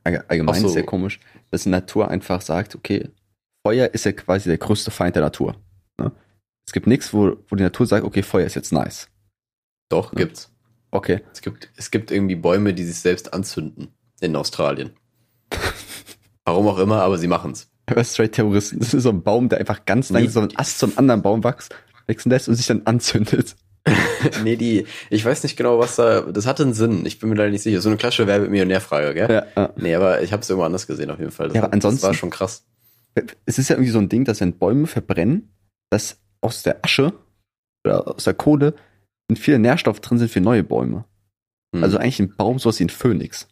[0.04, 0.68] Allge- Allgemein so.
[0.68, 3.08] ist ja komisch, dass die Natur einfach sagt, okay,
[3.66, 5.56] Feuer ist ja quasi der größte Feind der Natur.
[5.98, 6.12] Ne?
[6.66, 9.08] Es gibt nichts, wo, wo die Natur sagt, okay, Feuer ist jetzt nice.
[9.90, 10.50] Doch, gibt's.
[10.90, 11.20] Okay.
[11.32, 13.88] Es gibt, es gibt irgendwie Bäume, die sich selbst anzünden
[14.20, 14.92] in Australien.
[16.44, 17.68] Warum auch immer, aber sie machen's.
[17.86, 18.78] Aber straight Terroristen.
[18.78, 20.20] Das ist so ein Baum, der einfach ganz Nee.
[20.20, 21.74] langsam so einen Ast zum anderen Baum wächst,
[22.06, 23.56] wachsen lässt und sich dann anzündet.
[24.44, 27.04] nee, die, ich weiß nicht genau, was da, das hatte einen Sinn.
[27.06, 27.80] Ich bin mir leider nicht sicher.
[27.80, 29.30] So eine klassische Werbe-Millionär-Frage, gell?
[29.30, 29.72] Ja, ja.
[29.76, 31.48] Nee, aber ich habe es irgendwo anders gesehen auf jeden Fall.
[31.48, 32.64] Das, Ja, aber ansonsten- das war schon krass.
[33.46, 35.52] Es ist ja irgendwie so ein Ding, dass wenn Bäume verbrennen,
[35.90, 37.12] dass aus der Asche
[37.84, 38.74] oder aus der Kohle
[39.38, 41.04] viele Nährstoffe drin sind für neue Bäume.
[41.74, 41.84] Hm.
[41.84, 43.48] Also eigentlich ein Baum sowas wie ein Phönix.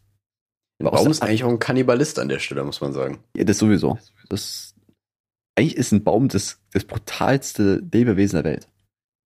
[0.81, 3.23] ein Baum ist eigentlich auch ein Kannibalist an der Stelle, muss man sagen.
[3.35, 3.97] Ja, das sowieso.
[4.29, 4.75] Das,
[5.55, 8.67] eigentlich ist ein Baum das, das brutalste Lebewesen der Welt.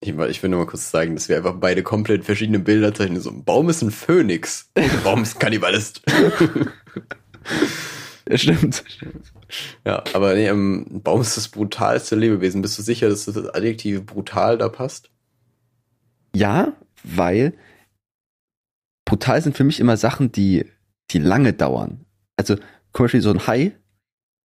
[0.01, 3.21] Ich, ich will nur mal kurz sagen, dass wir einfach beide komplett verschiedene Bilder zeichnen.
[3.21, 4.69] So, ein Baum ist ein Phönix.
[4.75, 6.01] Ein Baum ist ein Kannibalist.
[8.29, 8.83] Ja, stimmt.
[9.85, 12.61] ja, aber nee, ähm, ein Baum ist das brutalste Lebewesen.
[12.61, 15.09] Bist du sicher, dass das Adjektiv brutal da passt?
[16.35, 17.53] Ja, weil
[19.05, 20.65] brutal sind für mich immer Sachen, die,
[21.11, 22.05] die lange dauern.
[22.37, 23.75] Also, zum Beispiel so ein Hai,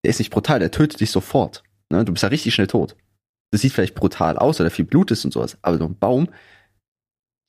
[0.04, 1.64] der ist nicht brutal, der tötet dich sofort.
[1.90, 2.04] Ne?
[2.06, 2.96] Du bist ja richtig schnell tot.
[3.52, 6.30] Das sieht vielleicht brutal aus, oder viel Blut ist und sowas, aber so ein Baum,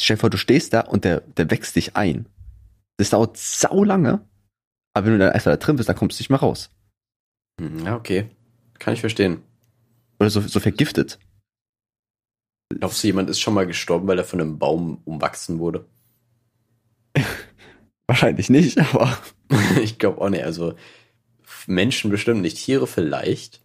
[0.01, 2.27] stell dir vor, du stehst da und der, der wächst dich ein.
[2.98, 4.24] Das dauert sau lange,
[4.94, 6.70] aber wenn du dann einfach da drin bist, dann kommst du nicht mehr raus.
[7.61, 8.31] Hm, Ja, okay.
[8.79, 9.42] Kann ich verstehen.
[10.20, 11.18] Oder so, so vergiftet.
[12.71, 15.87] Glaubst du, jemand ist schon mal gestorben, weil er von einem Baum umwachsen wurde?
[18.07, 19.19] Wahrscheinlich nicht, aber
[19.83, 20.45] ich glaube auch nicht.
[20.45, 20.75] Also
[21.67, 22.59] Menschen bestimmt nicht.
[22.59, 23.63] Tiere vielleicht.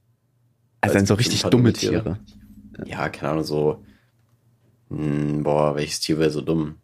[0.82, 2.20] also dann so richtig dumme Tiere.
[2.76, 2.90] Tiere.
[2.90, 3.84] Ja, keine Ahnung, so.
[4.90, 6.78] Hm, boah, welches Tier wäre so dumm?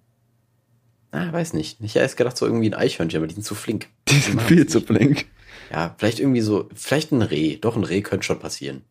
[1.11, 1.81] Ah, weiß nicht.
[1.81, 3.87] Ich hätte erst gedacht, so irgendwie ein Eichhörnchen, aber die sind zu flink.
[4.07, 5.25] Die sind viel zu blink.
[5.71, 7.57] Ja, vielleicht irgendwie so, vielleicht ein Reh.
[7.57, 8.83] Doch, ein Reh könnte schon passieren.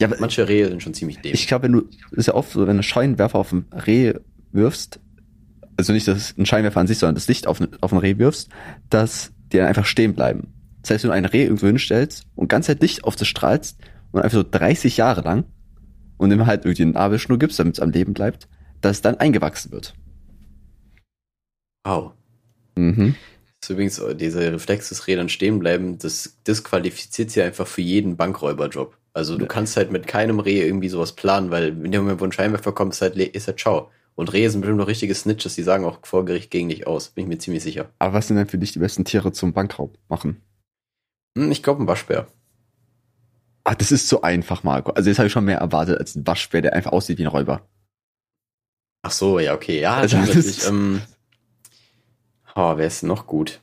[0.00, 1.42] Ja, Manche Rehe sind schon ziemlich dämlich.
[1.42, 1.82] ich glaube, wenn du,
[2.12, 4.14] ist ja oft so, wenn du Scheinwerfer auf ein Reh
[4.50, 4.98] wirfst,
[5.76, 8.48] also nicht das ein Scheinwerfer an sich, sondern das Licht auf, auf ein Reh wirfst,
[8.88, 10.54] dass die dann einfach stehen bleiben.
[10.82, 13.78] Das heißt, wenn du ein Reh irgendwo hinstellst und ganz Zeit Licht auf das strahlst
[14.12, 15.44] und einfach so 30 Jahre lang
[16.16, 18.48] und ihm halt irgendwie eine Nabelschnur gibst, damit es am Leben bleibt,
[18.80, 19.94] dass es dann eingewachsen wird.
[21.84, 22.12] Wow.
[22.76, 23.14] Mhm.
[23.60, 28.16] Das ist übrigens dieser Reflex des Rädern stehen bleiben, das disqualifiziert sie einfach für jeden
[28.16, 28.96] Bankräuberjob.
[29.12, 32.24] Also du kannst halt mit keinem Reh irgendwie sowas planen, weil in dem Moment, wo
[32.24, 33.90] ein Scheinwerfer kommt, ist halt, ist halt ciao.
[34.14, 37.08] Und Rehe sind bestimmt noch richtige Snitches, die sagen auch vor Gericht gegen dich aus.
[37.10, 37.90] Bin ich mir ziemlich sicher.
[37.98, 40.42] Aber was sind denn für dich die besten Tiere zum Bankraub machen?
[41.38, 42.26] Hm, ich glaube ein Waschbär.
[43.64, 44.92] Ah, das ist so einfach, Marco.
[44.92, 47.28] Also jetzt habe ich schon mehr erwartet als ein Waschbär, der einfach aussieht wie ein
[47.28, 47.62] Räuber.
[49.02, 49.80] Ach so, ja, okay.
[49.80, 51.00] Ja, Also, das ist- Ähm,
[52.54, 53.60] oh, wer ist noch gut?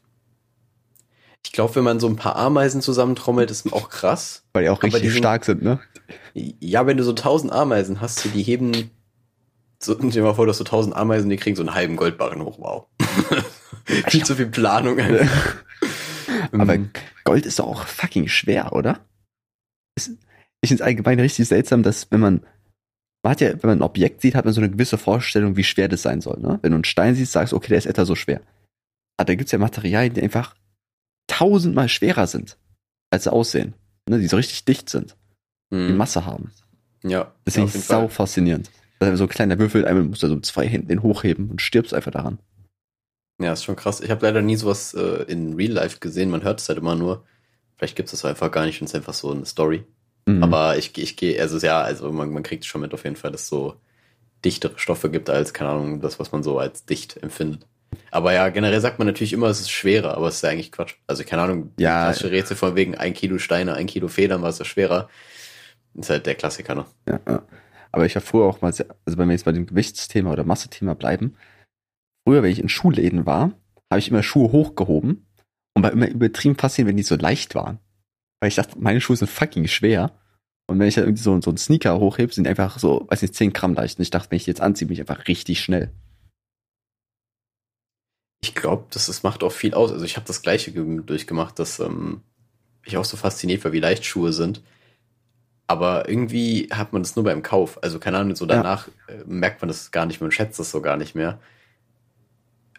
[1.45, 4.43] Ich glaube, wenn man so ein paar Ameisen zusammentrommelt, ist auch krass.
[4.53, 5.79] Weil die auch richtig die sind- stark sind, ne?
[6.33, 8.91] Ja, wenn du so tausend Ameisen hast, die heben,
[9.81, 11.95] so, stell dir mal vor, du hast so tausend Ameisen, die kriegen so einen halben
[11.95, 12.85] Goldbarren hoch, wow.
[14.09, 14.99] Viel zu viel Planung.
[16.51, 16.77] Aber
[17.23, 18.99] Gold ist doch auch fucking schwer, oder?
[19.95, 20.11] Es-
[20.61, 22.45] Ich finde es allgemein richtig seltsam, dass wenn man,
[23.23, 25.63] man hat ja, wenn man ein Objekt sieht, hat man so eine gewisse Vorstellung, wie
[25.63, 26.39] schwer das sein soll.
[26.39, 26.59] Ne?
[26.61, 28.41] Wenn du einen Stein siehst, sagst du, okay, der ist etwa so schwer.
[29.17, 30.55] Aber da gibt's ja Materialien, die einfach
[31.27, 32.57] tausendmal schwerer sind,
[33.11, 33.73] als sie aussehen.
[34.09, 34.19] Ne?
[34.19, 35.15] Die so richtig dicht sind,
[35.71, 36.51] die hm, Masse haben.
[37.03, 38.09] ja, Das ja, jeden sau Fall.
[38.09, 38.69] faszinierend.
[38.99, 41.61] Also so ein kleiner Würfel, einmal musst du so mit zwei Händen den hochheben und
[41.61, 42.39] stirbst einfach daran.
[43.39, 44.01] Ja, ist schon krass.
[44.01, 46.31] Ich habe leider nie sowas äh, in Real Life gesehen.
[46.31, 47.23] Man hört es halt immer nur.
[47.75, 49.83] Vielleicht gibt es das einfach gar nicht und es ist einfach so eine Story.
[50.25, 50.41] Mhm.
[50.41, 53.31] Aber ich, ich gehe, also ja, also man, man kriegt schon mit auf jeden Fall,
[53.31, 53.75] dass es so
[54.43, 57.67] dichtere Stoffe gibt als, keine Ahnung, das, was man so als dicht empfindet.
[58.17, 60.71] Aber ja, generell sagt man natürlich immer, es ist schwerer, aber es ist ja eigentlich
[60.71, 60.95] Quatsch.
[61.05, 62.05] Also keine Ahnung, Ja.
[62.05, 65.07] klassische Rätsel von wegen ein Kilo Steine, ein Kilo Federn, war es ja schwerer.
[65.93, 66.85] Ist halt der Klassiker, ne?
[67.07, 67.43] Ja, ja.
[67.91, 70.45] Aber ich habe früher auch mal, sehr, also wenn wir jetzt bei dem Gewichtsthema oder
[70.45, 71.35] Massethema bleiben,
[72.27, 73.51] früher, wenn ich in Schuhläden war,
[73.91, 75.27] habe ich immer Schuhe hochgehoben
[75.75, 77.77] und war immer übertrieben fasziniert, wenn die so leicht waren.
[78.41, 80.11] Weil ich dachte, meine Schuhe sind fucking schwer.
[80.65, 83.21] Und wenn ich dann irgendwie so, so einen Sneaker hochhebe, sind die einfach so, weiß
[83.21, 83.99] nicht, 10 Gramm leicht.
[83.99, 85.91] Und ich dachte, wenn ich die jetzt anziehe, bin ich einfach richtig schnell.
[88.47, 89.91] Ich glaube, das, das macht auch viel aus.
[89.91, 92.21] Also ich habe das gleiche ge- durchgemacht, dass ähm,
[92.85, 94.61] ich auch so fasziniert war, wie leicht Schuhe sind.
[95.67, 97.83] Aber irgendwie hat man das nur beim Kauf.
[97.83, 98.55] Also keine Ahnung, so Ja.
[98.55, 101.39] danach äh, merkt man das gar nicht mehr und schätzt das so gar nicht mehr.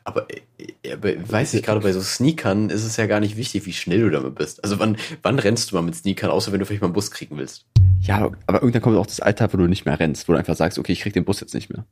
[0.05, 3.67] Aber, äh, aber weiß ich gerade bei so Sneakern ist es ja gar nicht wichtig,
[3.67, 4.65] wie schnell du damit bist.
[4.65, 7.11] Also wann, wann rennst du mal mit Sneakern, außer wenn du vielleicht mal einen Bus
[7.11, 7.67] kriegen willst?
[8.01, 10.57] Ja, aber irgendwann kommt auch das Alter, wo du nicht mehr rennst, wo du einfach
[10.57, 11.85] sagst, okay, ich krieg den Bus jetzt nicht mehr.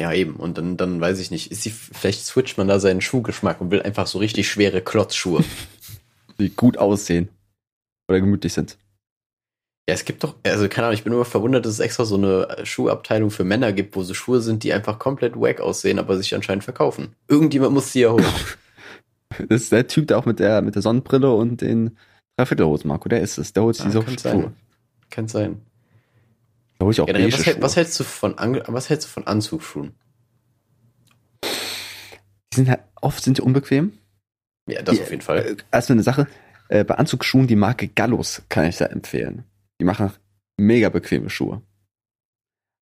[0.00, 0.36] Ja, eben.
[0.36, 3.70] Und dann, dann weiß ich nicht, ist die, vielleicht switcht man da seinen Schuhgeschmack und
[3.70, 5.44] will einfach so richtig schwere Klotzschuhe.
[6.38, 7.28] Die gut aussehen.
[8.08, 8.78] Oder gemütlich sind.
[9.86, 12.14] Ja, es gibt doch, also keine Ahnung, ich bin immer verwundert, dass es extra so
[12.14, 16.16] eine Schuhabteilung für Männer gibt, wo so Schuhe sind, die einfach komplett wack aussehen, aber
[16.16, 17.14] sich anscheinend verkaufen.
[17.28, 18.24] Irgendjemand muss die ja holen.
[19.48, 21.96] Das ist der Typ, der auch mit der, mit der Sonnenbrille und den
[22.36, 23.52] Dreiviertelhosen, Marco, der ist es.
[23.52, 24.42] Der holt sich Ja, diese kann Schuhe.
[24.42, 24.56] sein.
[25.10, 25.60] Kann sein.
[26.82, 29.26] Hol ich auch Generell, was, hält, was hältst du von Ange was hältst du von
[29.26, 29.94] Anzugsschuhen?
[32.52, 33.92] Die sind halt, oft sind die unbequem.
[34.68, 35.56] Ja, das Die- auf jeden Fall.
[35.70, 36.26] Also eine Sache,
[36.68, 39.44] äh, bei Anzugsschuhen die Marke Gallus kann ich da empfehlen.
[39.80, 40.10] Die machen
[40.58, 41.62] mega bequeme Schuhe.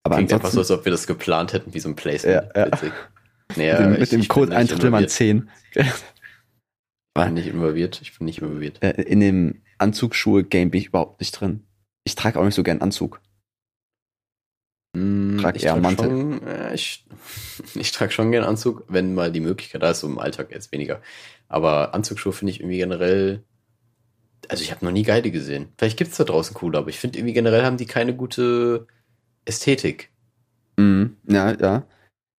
[0.04, 2.50] Aber Klingt einfach so, als ob wir das geplant hätten, wie so ein Placement.
[2.56, 2.82] Ja, ja.
[3.50, 4.68] Mit Naja, dem, mit ich- dem ich bin Code will man
[5.04, 5.10] involviert.
[5.12, 5.50] 10.
[5.74, 5.94] Ich
[7.14, 8.02] bin nicht involviert.
[8.02, 8.84] Ich bin nicht involviert.
[8.84, 11.64] Äh, in dem Anzugsschuhe-Game bin ich überhaupt nicht drin.
[12.04, 13.22] Ich trage auch nicht so gern Anzug.
[14.98, 16.10] Hm, Trag ich eher trag Mantel.
[16.10, 17.06] Schon, äh, ich
[17.76, 20.72] ich trage schon gern Anzug, wenn mal die Möglichkeit da ist, so im Alltag jetzt
[20.72, 21.02] weniger.
[21.48, 23.44] Aber Anzugsschuhe finde ich irgendwie generell.
[24.50, 25.70] Also ich habe noch nie geile gesehen.
[25.78, 28.88] Vielleicht gibt's da draußen coole, aber ich finde irgendwie generell haben die keine gute
[29.46, 30.10] Ästhetik.
[30.78, 31.18] Mhm.
[31.28, 31.86] Ja, ja.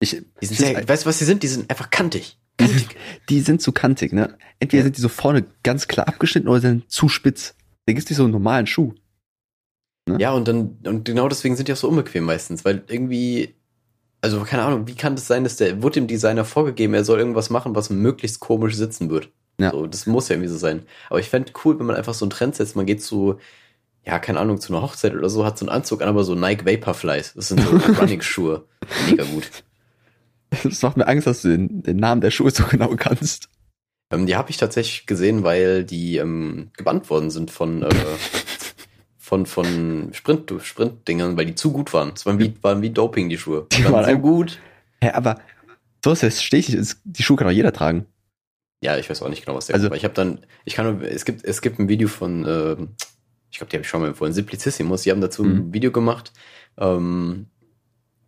[0.01, 1.43] Ich, Die sind sehr, weißt du, was sie sind?
[1.43, 2.39] Die sind einfach kantig.
[2.57, 2.89] Kantig.
[3.29, 4.37] die sind zu kantig, ne?
[4.61, 4.85] Entweder Ja.
[4.85, 7.55] sind die so vorne ganz klar abgeschnitten oder sind zu spitz.
[7.87, 8.95] Da gibt's nicht so einen normalen Schuh.
[10.19, 13.55] Ja, und dann, und genau deswegen sind die auch so unbequem meistens, weil irgendwie,
[14.21, 17.19] also keine Ahnung, wie kann das sein, dass der, wurde dem Designer vorgegeben, er soll
[17.19, 19.31] irgendwas machen, was möglichst komisch sitzen wird.
[19.61, 19.73] Ja.
[19.73, 20.83] So, das muss ja irgendwie so sein.
[21.11, 23.39] Aber ich fände cool, wenn man einfach so einen Trend setzt, man geht zu,
[24.07, 26.35] ja, keine Ahnung, zu einer Hochzeit oder so, hat so einen Anzug an, aber so
[26.35, 27.35] Nike Vaporflies.
[27.35, 28.65] Das sind so Running-Schuhe.
[29.11, 29.51] Mega gut.
[30.63, 33.49] Das macht mir Angst, dass du den, den Namen der Schuhe so genau kannst.
[34.11, 37.89] Ähm, die habe ich tatsächlich gesehen, weil die ähm, gebannt worden sind von, äh,
[39.29, 42.13] von, von Sprint, Sprint-Dingern, weil die zu gut waren.
[42.15, 43.67] Es waren wie, waren wie Doping, die Schuhe.
[43.73, 44.59] Die Die waren so gut.
[45.03, 45.39] Hä, aber
[46.03, 46.25] so ist.
[46.25, 48.07] Es- Die Schuhe kann doch jeder tragen.
[48.81, 50.87] Ja, ich weiß auch nicht genau, was der Also- also, Ich habe dann, ich kann
[50.99, 52.89] nur, es gibt, es gibt ein Video von, ähm,
[53.51, 55.57] ich glaube, die habe ich schon mal empfohlen, Simplicissimus, die haben dazu Mhm.
[55.57, 56.33] ein Video gemacht.
[56.79, 57.47] Ähm,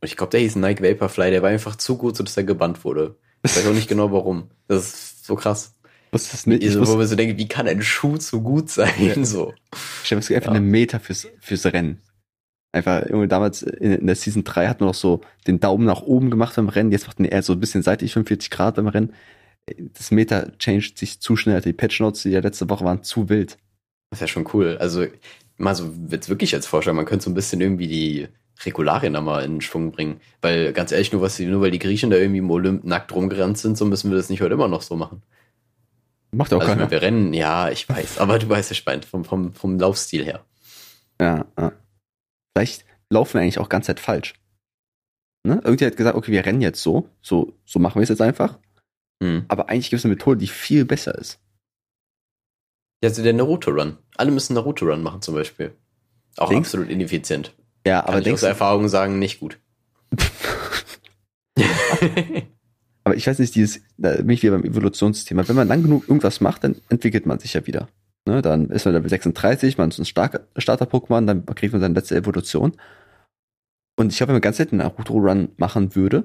[0.02, 2.84] und ich glaube, der hieß Nike Vaporfly, der war einfach zu gut, sodass er gebannt
[2.84, 3.16] wurde.
[3.42, 4.50] Ich weiß auch nicht genau warum.
[4.68, 5.76] Das ist so krass.
[6.12, 6.62] Wusste das nicht.
[6.62, 8.90] Ich Also, wo man so denkt, wie kann ein Schuh zu gut sein?
[8.98, 9.24] Ja.
[9.24, 9.54] So.
[10.04, 10.50] ich habe einfach Ja.
[10.50, 12.00] eine Meter fürs, fürs Rennen.
[12.72, 16.02] Einfach, irgendwie damals in, in der Season 3 hat man noch so den Daumen nach
[16.02, 16.92] oben gemacht beim Rennen.
[16.92, 19.12] Jetzt macht man eher so ein bisschen seitlich 45 Grad beim Rennen.
[19.92, 21.60] Das Meter changed sich zu schnell.
[21.60, 23.58] Die Patch Notes, die ja letzte Woche waren, zu wild.
[24.10, 24.76] Das ist ja schon cool.
[24.80, 25.06] Also,
[25.58, 28.28] mal so, jetzt wirklich als Vorschlag, man könnte so ein bisschen irgendwie die
[28.64, 30.20] Regularien da mal in Schwung bringen.
[30.40, 33.58] Weil, ganz ehrlich, nur was nur weil die Griechen da irgendwie im Olymp nackt rumgerannt
[33.58, 35.22] sind, so müssen wir das nicht heute immer noch so machen.
[36.32, 36.90] Macht auch Also, ich keiner.
[36.90, 40.44] wir rennen, ja, ich weiß, aber du weißt, ich meine, vom, vom, vom Laufstil her.
[41.20, 41.72] Ja, ja.
[42.56, 44.34] Vielleicht laufen wir eigentlich auch ganz Zeit falsch.
[45.46, 45.60] Ne?
[45.64, 48.58] Irgendwie hat gesagt, okay, wir rennen jetzt so, so, so machen wir es jetzt einfach.
[49.22, 49.44] Hm.
[49.48, 51.40] Aber eigentlich gibt es eine Methode, die viel besser ist.
[53.02, 53.96] Ja, also der Naruto-Run.
[54.16, 55.74] Alle müssen Naruto-Run machen zum Beispiel.
[56.36, 57.54] Auch Denkst- absolut ineffizient.
[57.86, 59.58] Ja, Kann aber ich denkst aus du, Erfahrung sagen, nicht gut.
[63.04, 65.48] aber ich weiß nicht, dieses, da bin ich wieder beim Evolutionsthema.
[65.48, 67.88] Wenn man lang genug irgendwas macht, dann entwickelt man sich ja wieder.
[68.26, 68.42] Ne?
[68.42, 72.72] Dann ist man Level 36, man ist ein Starter-Pokémon, dann kriegt man seine letzte Evolution.
[73.98, 76.24] Und ich glaube, wenn man ganz selten einen Naruto-Run machen würde,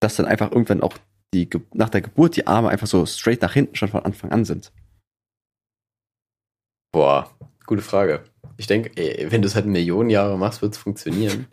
[0.00, 0.96] dass dann einfach irgendwann auch
[1.34, 4.44] die, nach der Geburt die Arme einfach so straight nach hinten schon von Anfang an
[4.44, 4.72] sind.
[6.92, 7.30] Boah,
[7.66, 8.24] gute Frage.
[8.56, 8.90] Ich denke,
[9.30, 11.46] wenn du es halt Millionen Jahre machst, wird es funktionieren.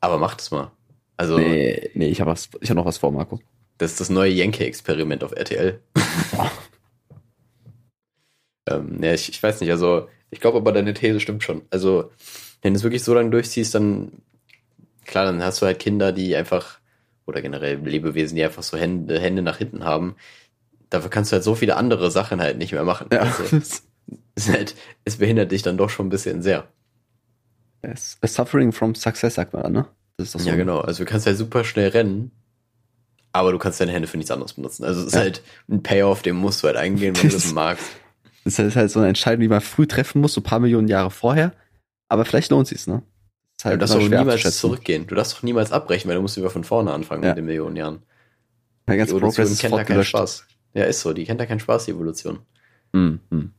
[0.00, 0.70] Aber mach das mal.
[1.18, 3.38] Also, Nee, nee, ich habe was, ich hab noch was vor, Marco.
[3.76, 5.80] das ist das neue Yankee-Experiment auf RTL.
[8.70, 11.62] ähm, ja, ich, ich weiß nicht, also ich glaube aber deine These stimmt schon.
[11.70, 12.10] Also,
[12.62, 14.12] wenn du es wirklich so lange durchziehst, dann
[15.04, 16.78] klar, dann hast du halt Kinder, die einfach,
[17.26, 20.16] oder generell Lebewesen, die einfach so Hände, Hände nach hinten haben.
[20.90, 23.08] Dafür kannst du halt so viele andere Sachen halt nicht mehr machen.
[23.12, 23.20] Ja.
[23.20, 23.82] Also, es,
[24.36, 26.68] ist halt, es behindert dich dann doch schon ein bisschen sehr.
[27.82, 29.86] Es- Suffering from success, sagt man, ne?
[30.20, 30.38] So.
[30.40, 30.80] Ja, genau.
[30.80, 32.32] Also du kannst halt super schnell rennen,
[33.32, 34.84] aber du kannst deine Hände für nichts anderes benutzen.
[34.84, 35.20] Also es ist Ja.
[35.20, 37.86] halt ein Payoff, den musst du halt eingehen, wenn du das magst.
[38.44, 40.88] Das ist halt so eine Entscheidung, die man früh treffen muss, so ein paar Millionen
[40.88, 41.52] Jahre vorher.
[42.08, 43.02] Aber vielleicht lohnt sich's, ne?
[43.58, 45.06] Ist du darfst doch niemals zurückgehen.
[45.06, 47.30] Du darfst doch niemals abbrechen, weil du musst wieder von vorne anfangen Ja.
[47.30, 48.02] mit den Millionen Jahren.
[48.86, 50.04] Der Die ganze Evolution kennt da keinen.
[50.04, 50.46] Spaß.
[50.74, 51.12] Ja, ist so.
[51.12, 52.38] Die kennt da keinen Spaß, die Evolution.
[52.94, 53.52] Hm, hm.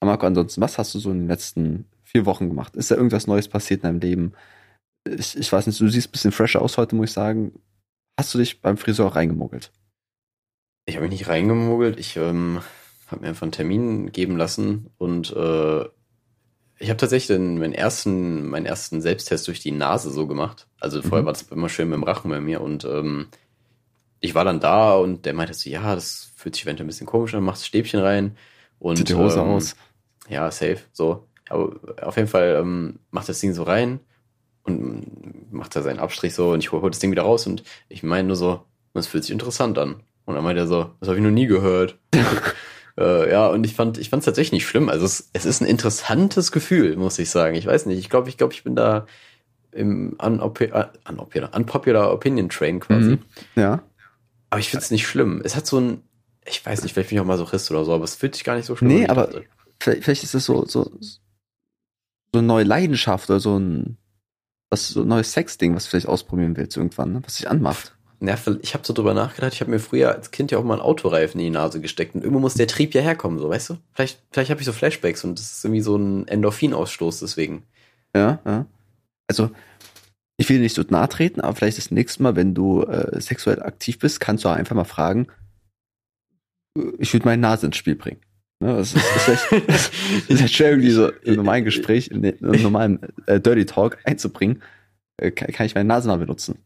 [0.00, 2.76] Aber Marco, ansonsten, was hast du so in den letzten vier Wochen gemacht?
[2.76, 4.32] Ist da irgendwas Neues passiert in deinem Leben?
[5.04, 7.60] Ich, ich weiß nicht, du siehst ein bisschen fresher aus heute, muss ich sagen.
[8.18, 9.72] Hast du dich beim Friseur reingemogelt?
[10.86, 11.98] Ich habe mich nicht reingemogelt.
[11.98, 12.60] Ich ähm,
[13.08, 15.84] habe mir einfach einen Termin geben lassen und äh,
[16.78, 20.68] ich habe tatsächlich den, meinen ersten, meinen ersten Selbsttest durch die Nase so gemacht.
[20.80, 21.26] Also vorher Mhm.
[21.26, 23.28] war das immer schön mit dem Rachen bei mir und ähm,
[24.20, 27.06] ich war dann da und der meinte so, ja, das fühlt sich eventuell ein bisschen
[27.06, 28.36] komisch an, machst das Stäbchen rein
[28.78, 29.76] und Zieht die Hose ähm, aus.
[30.28, 31.28] Ja, safe, so.
[31.48, 34.00] Aber auf jeden Fall ähm, macht das Ding so rein
[34.64, 37.62] und macht da seinen Abstrich so und ich hole hol das Ding wieder raus und
[37.88, 38.62] ich meine nur so,
[38.94, 40.02] das fühlt sich interessant an.
[40.24, 41.98] Und dann meinte er so, das habe ich noch nie gehört.
[42.98, 44.88] äh, ja, und ich fand, ich fand es tatsächlich nicht schlimm.
[44.88, 47.56] Also es, es ist ein interessantes Gefühl, muss ich sagen.
[47.56, 49.06] Ich weiß nicht, ich glaube, ich glaube, ich bin da
[49.72, 53.12] im unpopular, unpopular, unpopular Opinion Train quasi.
[53.12, 53.18] Mhm.
[53.56, 53.82] Ja.
[54.50, 55.40] Aber ich finde es nicht schlimm.
[55.44, 56.02] Es hat so ein,
[56.46, 58.34] ich weiß nicht, vielleicht bin ich auch mal so Christ oder so, aber es fühlt
[58.34, 59.42] sich gar nicht so schlimm Nee, an, ich aber-.
[59.80, 61.18] Vielleicht, vielleicht ist das so, so, so
[62.34, 63.96] eine neue Leidenschaft oder so ein,
[64.72, 67.22] was, so ein neues Sexding, was du vielleicht ausprobieren willst irgendwann, ne?
[67.24, 67.94] was dich anmacht.
[68.20, 69.52] Ja, ich habe so drüber nachgedacht.
[69.52, 72.14] Ich habe mir früher als Kind ja auch mal einen Autoreifen in die Nase gesteckt
[72.14, 73.78] und irgendwo muss der Trieb ja herkommen, so weißt du?
[73.92, 77.64] Vielleicht, vielleicht habe ich so Flashbacks und das ist irgendwie so ein Endorphinausstoß deswegen.
[78.14, 78.66] Ja, ja.
[79.28, 79.50] Also,
[80.36, 83.60] ich will nicht so nahe treten, aber vielleicht das nächste Mal, wenn du äh, sexuell
[83.60, 85.26] aktiv bist, kannst du auch einfach mal fragen,
[86.78, 88.20] äh, ich würde meine Nase ins Spiel bringen.
[88.62, 89.90] Ne, das ist, ist, vielleicht, das
[90.28, 94.62] ist vielleicht schwer, irgendwie so im normalen Gespräch, den normalen äh, Dirty Talk einzubringen.
[95.16, 96.58] Äh, kann, kann ich meine Nase mal benutzen?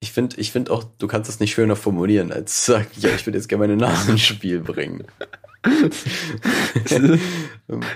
[0.00, 3.10] Ich finde ich find auch, du kannst es nicht schöner formulieren, als zu sagen, ja,
[3.14, 5.04] ich würde jetzt gerne meine Nase ins Spiel bringen.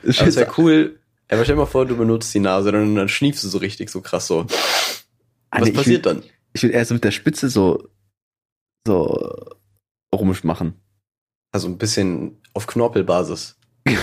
[0.03, 0.99] Es wäre cool.
[1.29, 3.91] Aber stell dir mal vor, du benutzt die Nase und dann schniefst du so richtig,
[3.91, 4.47] so krass so.
[5.51, 6.25] Ah, Was ich passiert will, dann?
[6.53, 7.89] Ich will eher so mit der Spitze so,
[8.85, 9.47] so
[10.13, 10.75] rumisch machen.
[11.53, 13.57] Also ein bisschen auf Knorpelbasis.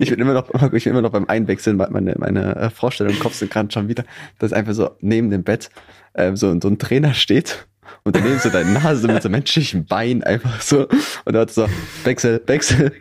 [0.00, 3.18] Ich will immer noch, ich will immer noch beim Einwechseln, meine, meine äh, Vorstellung im
[3.18, 4.04] Kopf sind gerade schon wieder,
[4.38, 5.70] dass einfach so neben dem Bett
[6.14, 7.66] ähm, so, so ein Trainer steht
[8.04, 10.86] und daneben so deine Nase mit so menschlichen Bein einfach so
[11.24, 11.68] und hat so
[12.04, 12.92] Wechsel, Wechsel.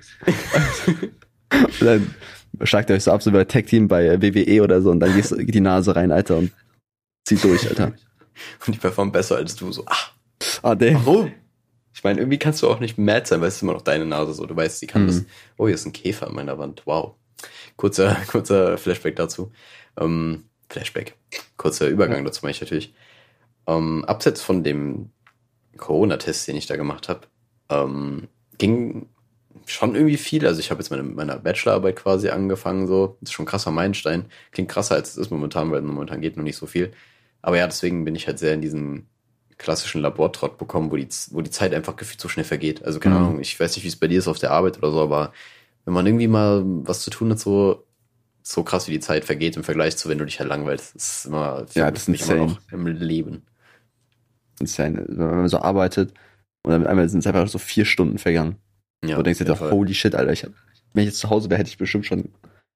[1.52, 2.16] und dann
[2.64, 5.14] schlagt er euch so ab, so bei Tag Team bei WWE oder so und dann
[5.16, 6.52] gehst, geht die Nase rein, Alter, und
[7.26, 7.94] zieht durch, Alter.
[8.66, 9.72] Und die performen besser als du.
[9.72, 9.96] So, ah,
[10.62, 10.94] Ah, der.
[11.06, 11.32] warum?
[11.98, 14.06] Ich meine, irgendwie kannst du auch nicht mad sein, weil es ist immer noch deine
[14.06, 14.46] Nase so.
[14.46, 15.08] Du weißt, sie kann Mhm.
[15.08, 15.26] das.
[15.58, 16.84] Oh, hier ist ein Käfer an meiner Wand.
[16.86, 17.16] Wow.
[17.76, 19.52] Kurzer, kurzer Flashback dazu.
[20.00, 21.16] Ähm, Flashback.
[21.58, 22.94] Kurzer Übergang dazu mache ich natürlich.
[23.66, 25.10] Ähm, abseits von dem
[25.78, 27.22] Corona-Test, den ich da gemacht habe,
[27.70, 28.28] ähm,
[28.60, 29.10] ging
[29.66, 30.46] schon irgendwie viel.
[30.46, 33.18] Also ich habe jetzt meine, meiner Bachelorarbeit quasi angefangen, so.
[33.22, 34.26] Das ist schon ein krasser Meilenstein.
[34.52, 36.92] Klingt krasser, als es ist momentan, weil momentan geht noch nicht so viel.
[37.42, 39.08] Aber ja, deswegen bin ich halt sehr in diesem
[39.58, 42.84] klassischen Labortrott bekommen, wo die, wo die Zeit einfach gefühlt so schnell vergeht.
[42.84, 43.22] Also keine Mhm.
[43.22, 45.34] Ahnung, ich weiß nicht, wie es bei dir ist auf der Arbeit oder so, aber
[45.86, 47.86] wenn man irgendwie mal was zu tun hat, so,
[48.44, 50.96] so krass wie die Zeit vergeht im Vergleich zu, wenn du dich halt langweilst.
[50.96, 52.52] Das ist immer, Ja, das ist mich immer insane.
[52.52, 53.44] noch im Leben.
[54.78, 56.14] Eine, wenn man so arbeitet
[56.64, 58.58] und dann einmal sind es einfach so vier Stunden vergangen.
[59.06, 60.52] Ja, du denkst dir doch, holy shit, Alter, ich hab,
[60.94, 62.30] wenn ich jetzt zu Hause wäre, hätte ich bestimmt schon,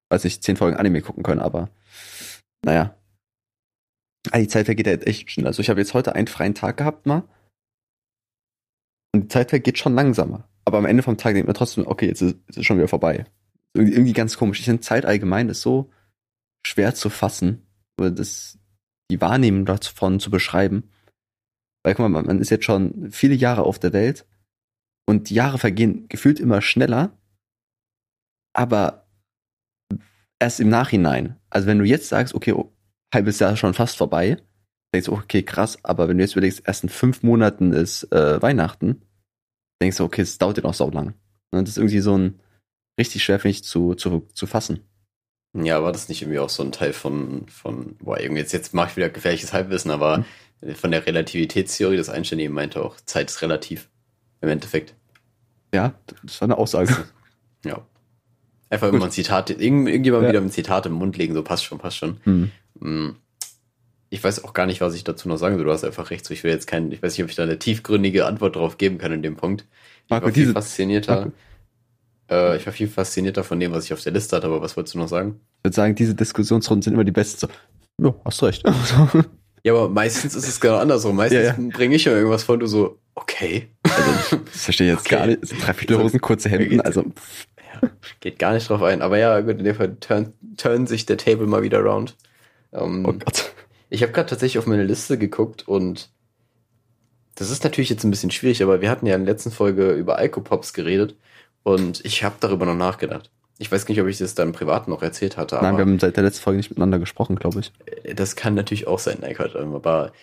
[0.10, 1.70] weiß nicht, zehn Folgen Anime gucken können, aber
[2.64, 2.96] naja.
[4.30, 5.48] Ah, die Zeit vergeht ja jetzt echt schnell.
[5.48, 7.24] Also ich habe jetzt heute einen freien Tag gehabt mal.
[9.14, 10.48] Und die Zeit vergeht schon langsamer.
[10.64, 13.26] Aber am Ende vom Tag denkt man trotzdem, okay, jetzt ist es schon wieder vorbei.
[13.74, 14.60] Irgendwie, irgendwie ganz komisch.
[14.60, 15.92] Ich finde Zeit allgemein ist so
[16.66, 17.66] schwer zu fassen,
[18.00, 18.60] oder das,
[19.10, 20.92] die Wahrnehmung davon zu beschreiben.
[21.84, 24.28] Weil guck mal, man- man ist jetzt schon viele Jahre auf der Welt
[25.08, 27.18] und die Jahre vergehen gefühlt immer schneller,
[28.54, 29.08] aber
[30.40, 31.40] erst im Nachhinein.
[31.50, 32.72] Also wenn du jetzt sagst, okay, oh,
[33.14, 34.38] halbes Jahr schon fast vorbei,
[34.94, 38.42] denkst du, okay, krass, aber wenn du jetzt überlegst, erst in fünf Monaten ist äh,
[38.42, 39.02] Weihnachten,
[39.82, 41.14] denkst du, okay, es dauert ja noch sau lang.
[41.52, 42.40] Und das ist irgendwie so ein
[43.00, 44.82] richtig schwer, finde ich, zu, zu, zu fassen.
[45.54, 48.74] Ja, war das nicht irgendwie auch so ein Teil von, von, boah, irgendwie jetzt, jetzt
[48.74, 50.24] mache ich wieder gefährliches Halbwissen, aber
[50.62, 50.76] Hm.
[50.76, 53.90] von der Relativitätstheorie, das Einstein eben meinte auch, Zeit ist relativ.
[54.42, 54.96] Im Endeffekt.
[55.74, 55.94] Ja,
[56.24, 57.06] das war eine Aussage.
[57.64, 57.86] Ja.
[58.72, 60.30] Einfach immer ein Zitat, irgend, irgendjemand Ja.
[60.30, 62.18] wieder ein Zitat im Mund legen, so passt schon, passt schon.
[62.24, 62.52] Hm.
[62.80, 63.10] Mm.
[64.10, 65.66] Ich weiß auch gar nicht, was ich dazu noch sagen soll.
[65.66, 66.26] Du hast einfach recht.
[66.26, 68.78] So, ich will jetzt kein, ich weiß nicht, ob ich da eine tiefgründige Antwort drauf
[68.78, 69.66] geben kann in dem Punkt.
[70.06, 71.16] Ich Marco, war viel diese, faszinierter.
[71.16, 71.32] Marco.
[72.30, 74.76] Äh, ich war viel faszinierter von dem, was ich auf der Liste hatte, aber was
[74.76, 75.40] wolltest du noch sagen?
[75.60, 77.48] ich würde sagen, diese Diskussionsrunden sind immer die besten.
[78.00, 78.64] So, ja, hast recht.
[79.64, 81.16] Ja, aber meistens ist es genau andersrum.
[81.16, 81.70] Meistens Ja, ja.
[81.72, 83.68] bringe ich ja irgendwas vor, du so, okay.
[83.84, 85.16] Also, das verstehe ich jetzt Okay.
[85.18, 85.44] gar nicht.
[85.44, 87.46] Das sind Dreiviertelhosen, kurze Hemden, also pff,
[88.20, 89.02] Geht gar nicht drauf ein.
[89.02, 92.16] Aber ja, gut, in dem Fall turn, turn sich der Table mal wieder round.
[92.74, 93.54] Ähm, oh Gott.
[93.90, 96.10] Ich habe gerade tatsächlich auf meine Liste geguckt und
[97.36, 99.92] das ist natürlich jetzt ein bisschen schwierig, aber wir hatten ja in der letzten Folge
[99.94, 101.16] über Alkopops geredet
[101.64, 103.30] und ich habe darüber noch nachgedacht.
[103.58, 106.16] Ich weiß nicht, ob ich das dann privat noch erzählt hatte, Nein, wir haben seit
[106.18, 107.72] der letzten Folge nicht miteinander gesprochen, glaube ich.
[108.16, 110.14] das kann natürlich auch sein, Eikert, aber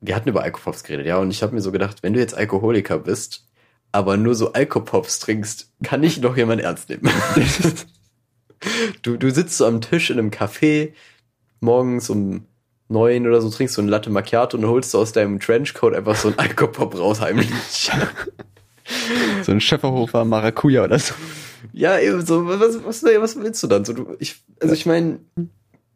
[0.00, 2.36] wir hatten über Alkopops geredet, ja, und ich habe mir so gedacht, wenn du jetzt
[2.36, 3.46] Alkoholiker bist,
[3.96, 7.10] aber nur so Alkopops trinkst, kann ich noch jemand ernst nehmen.
[9.02, 10.92] du, du sitzt so am Tisch in einem Café,
[11.60, 12.44] morgens um
[12.88, 16.14] neun oder so, trinkst so ein Latte Macchiato und holst du aus deinem Trenchcoat einfach
[16.14, 17.50] so einen Alkopop raus heimlich.
[19.42, 21.12] So ein Schäferhofer Maracuja oder so.
[21.72, 23.84] ja, eben so, was, was, was willst du dann?
[23.84, 25.18] So, du, ich, also ich meine,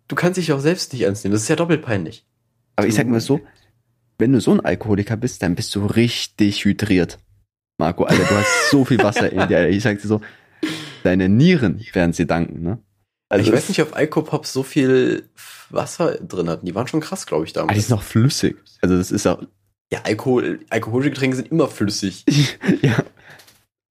[0.09, 2.27] du kannst dich auch selbst nicht ernst nehmen, das ist ja doppelt peinlich.
[2.75, 3.41] Aber ich sag mal so,
[4.19, 7.21] wenn du so ein Alkoholiker bist, dann bist du richtig hydriert.
[7.81, 9.69] Marco, Alter, du hast so viel Wasser in dir.
[9.71, 10.21] Ich sag dir so,
[11.03, 12.79] deine Nieren werden sie danken, ne?
[13.39, 15.31] ich weiß nicht, ob Alkopops so viel
[15.71, 16.67] Wasser drin hatten.
[16.67, 17.79] Die waren schon krass, glaube ich, Ah, die damals.
[17.79, 18.57] ist noch flüssig.
[18.83, 19.43] Also das ist auch,
[19.91, 22.25] Ja, Alkohol, alkoholische Getränke sind immer flüssig.
[22.83, 23.03] ja.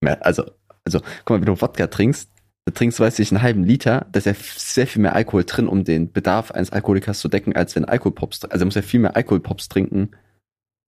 [0.03, 0.13] ja.
[0.19, 0.43] Also,
[0.85, 2.29] also, guck mal, wenn du Wodka trinkst,
[2.65, 5.67] du trinkst, weiß ich, einen halben Liter, da ist ja sehr viel mehr Alkohol drin,
[5.67, 8.99] um den Bedarf eines Alkoholikers zu decken, als wenn Alkoholpops, also er muss ja viel
[8.99, 10.11] mehr Alkoholpops trinken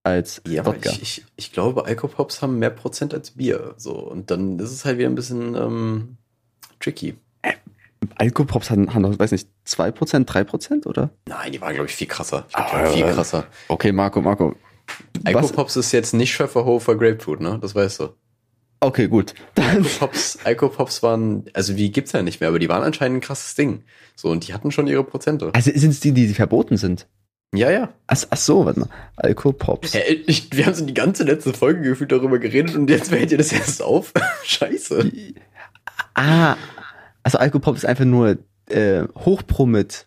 [0.04, 0.90] als ja, Wodka.
[0.90, 3.74] Ich, ich, ich glaube, Alkoholpops haben mehr Prozent als Bier.
[3.76, 6.16] So, und dann ist es halt wieder ein bisschen ähm,
[6.80, 7.14] tricky.
[7.42, 7.52] Äh,
[8.16, 11.10] Alkopops haben, haben doch, weiß nicht, 2%, 3% oder?
[11.26, 12.44] Nein, die waren, glaube ich, viel krasser.
[12.48, 13.46] Ich glaub, ah, viel krasser.
[13.68, 14.56] Okay, Marco, Marco.
[15.24, 17.58] Alkopops ist jetzt nicht Schöfferhofer Grapefruit, ne?
[17.60, 18.08] Das weißt du.
[18.80, 19.34] Okay, gut.
[19.54, 23.54] Alkopops, Alkopops waren, also wie gibt's ja nicht mehr, aber die waren anscheinend ein krasses
[23.54, 23.84] Ding.
[24.16, 25.50] So, und die hatten schon ihre Prozente.
[25.54, 27.06] Also sind es die, die verboten sind?
[27.54, 27.92] Ja, ja.
[28.06, 28.88] Ach, ach so, warte mal.
[29.16, 29.94] Alkopops.
[29.94, 33.30] Hä, ich, wir haben so die ganze letzte Folge gefühlt darüber geredet und jetzt fällt
[33.30, 34.12] ihr das erst auf?
[34.44, 35.12] Scheiße.
[36.14, 36.56] Ah,
[37.22, 40.06] also Alkopop ist einfach nur äh, Hochpromit.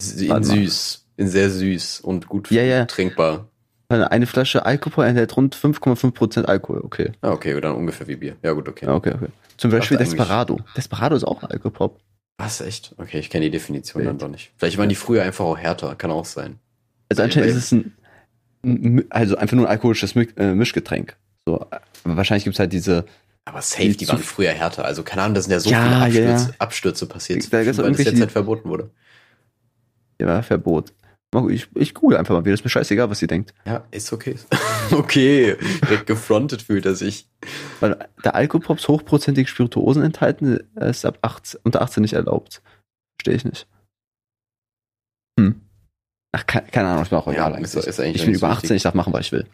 [0.00, 1.04] In süß.
[1.16, 2.84] In sehr süß und gut ja, ja.
[2.84, 3.48] trinkbar.
[3.88, 7.12] Eine Flasche Alkohol enthält rund 5,5% Alkohol, okay.
[7.22, 8.36] Ah, okay, dann ungefähr wie Bier.
[8.42, 8.86] Ja, gut, okay.
[8.86, 9.28] Okay, okay.
[9.56, 10.60] Zum Beispiel Desperado.
[10.76, 11.98] Desperado ist auch Alkopop.
[12.38, 12.94] Was, echt?
[12.96, 14.08] Okay, ich kenne die Definition Bild.
[14.08, 14.52] dann doch nicht.
[14.56, 16.58] Vielleicht waren die früher einfach auch härter, kann auch sein.
[17.08, 21.16] Also anscheinend ist es ein, also einfach nur ein alkoholisches äh, Mischgetränk.
[21.46, 21.66] So,
[22.04, 23.04] wahrscheinlich gibt es halt diese
[23.48, 24.84] aber safe, die waren früher härter.
[24.84, 26.54] Also keine Ahnung, da sind ja so ja, viele Abstürze, ja.
[26.58, 28.90] Abstürze passiert, da, weil das jetzt halt verboten wurde.
[30.20, 30.92] Ja, Verbot.
[31.50, 33.52] Ich, ich google einfach mal, mir ist mir scheißegal, was sie denkt.
[33.66, 34.36] Ja, ist okay.
[34.92, 37.28] okay, direkt gefrontet fühlt er sich.
[37.80, 42.62] Weil der Alkopops hochprozentig Spirituosen enthalten, ist ab 18, unter 18 nicht erlaubt.
[43.18, 43.68] Verstehe ich nicht.
[45.38, 45.60] Hm.
[46.32, 47.52] Ach, keine, keine Ahnung, ich bin auch egal.
[47.52, 48.76] Ja, ist, ist ich bin über 18, wichtig.
[48.76, 49.46] ich darf machen, was ich will.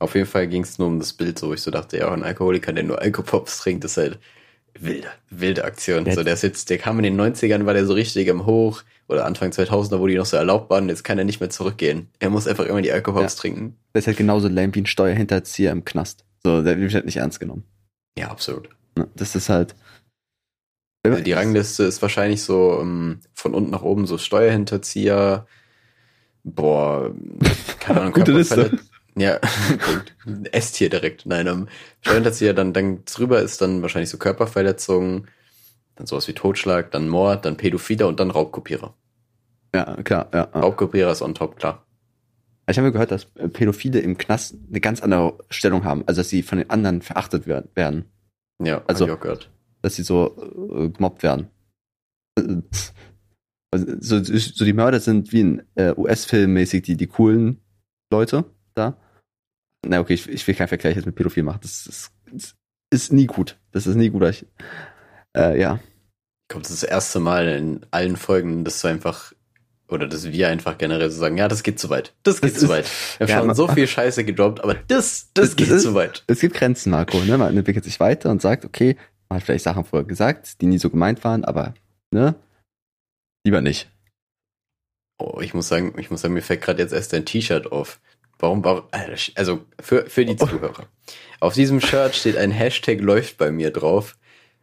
[0.00, 2.24] Auf jeden Fall ging es nur um das Bild, so ich so dachte, ja, ein
[2.24, 4.18] Alkoholiker, der nur Alkopops trinkt, ist halt
[4.78, 6.10] wilde, wilde Aktion.
[6.10, 8.82] So, der ist jetzt, der kam in den 90ern, war der so richtig im Hoch
[9.08, 12.08] oder Anfang 2000er, wo die noch so erlaubt waren, jetzt kann er nicht mehr zurückgehen.
[12.18, 13.40] Er muss einfach immer die Alkopops ja.
[13.40, 13.76] trinken.
[13.94, 16.24] Der ist halt genauso lame wie ein Steuerhinterzieher im Knast.
[16.42, 17.64] So, der wird halt nicht ernst genommen.
[18.18, 18.68] Ja, absolut.
[19.14, 19.74] Das ist halt.
[21.04, 25.46] Die Rangliste ist wahrscheinlich so um, ähm, von unten nach oben so Steuerhinterzieher,
[26.44, 27.12] boah,
[27.80, 28.78] keine Ahnung, Gute Liste.
[29.14, 29.38] Ja,
[30.52, 31.26] S-Tier direkt.
[31.26, 31.68] Nein, um,
[32.00, 35.26] Steuerhinterzieher, dann, dann drüber ist dann wahrscheinlich so Körperverletzung,
[35.96, 38.94] dann sowas wie Totschlag, dann Mord, dann Pädophiler und dann Raubkopierer.
[39.74, 40.42] Ja, klar, ja.
[40.42, 41.84] Raubkopierer ist on top, klar.
[42.68, 46.42] Ich habe gehört, dass Pädophile im Knast eine ganz andere Stellung haben, also dass sie
[46.42, 48.04] von den anderen verachtet werden.
[48.62, 49.50] Ja, also, ich auch gehört.
[49.82, 50.36] Dass sie so
[50.72, 51.48] äh, gemobbt werden.
[52.36, 57.60] Also, so, so die Mörder sind wie in äh, US-Film mäßig die, die coolen
[58.12, 58.44] Leute
[58.74, 58.96] da.
[59.86, 61.60] Na okay, ich, ich will keinen Vergleich jetzt mit Pädophil machen.
[61.62, 62.54] Das, das, das
[62.90, 63.58] ist nie gut.
[63.72, 64.22] Das ist nie gut.
[64.24, 64.46] Ich,
[65.36, 65.80] äh, ja.
[66.48, 69.32] Kommt das erste Mal in allen Folgen, dass du einfach
[69.88, 72.14] oder dass wir einfach generell so sagen, ja, das geht zu weit.
[72.22, 72.90] Das geht das zu ist, weit.
[73.18, 75.94] Wir haben ja, schon so viel Scheiße gedroppt, aber das, das, das geht ist, zu
[75.94, 76.24] weit.
[76.26, 77.18] Es gibt Grenzen, Marco.
[77.18, 77.36] Ne?
[77.36, 78.96] Man entwickelt sich weiter und sagt, okay,
[79.28, 81.74] man hat vielleicht Sachen vorher gesagt, die nie so gemeint waren, aber
[82.10, 82.34] ne,
[83.46, 83.90] lieber nicht.
[85.18, 88.00] Oh, ich muss sagen, ich muss sagen, mir fällt gerade jetzt erst dein T-Shirt auf.
[88.42, 88.82] Warum, warum,
[89.36, 90.46] also für, für die oh.
[90.46, 90.86] Zuhörer.
[91.38, 94.16] Auf diesem Shirt steht ein Hashtag läuft bei mir drauf.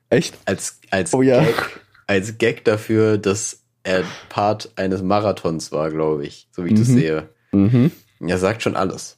[0.09, 0.37] Echt?
[0.43, 1.41] Als, als, oh, ja.
[1.41, 6.73] Gag, als Gag dafür, dass er Part eines Marathons war, glaube ich, so wie ich
[6.73, 6.77] mhm.
[6.77, 7.29] das sehe.
[7.53, 7.91] Mhm.
[8.19, 9.17] Er sagt schon alles.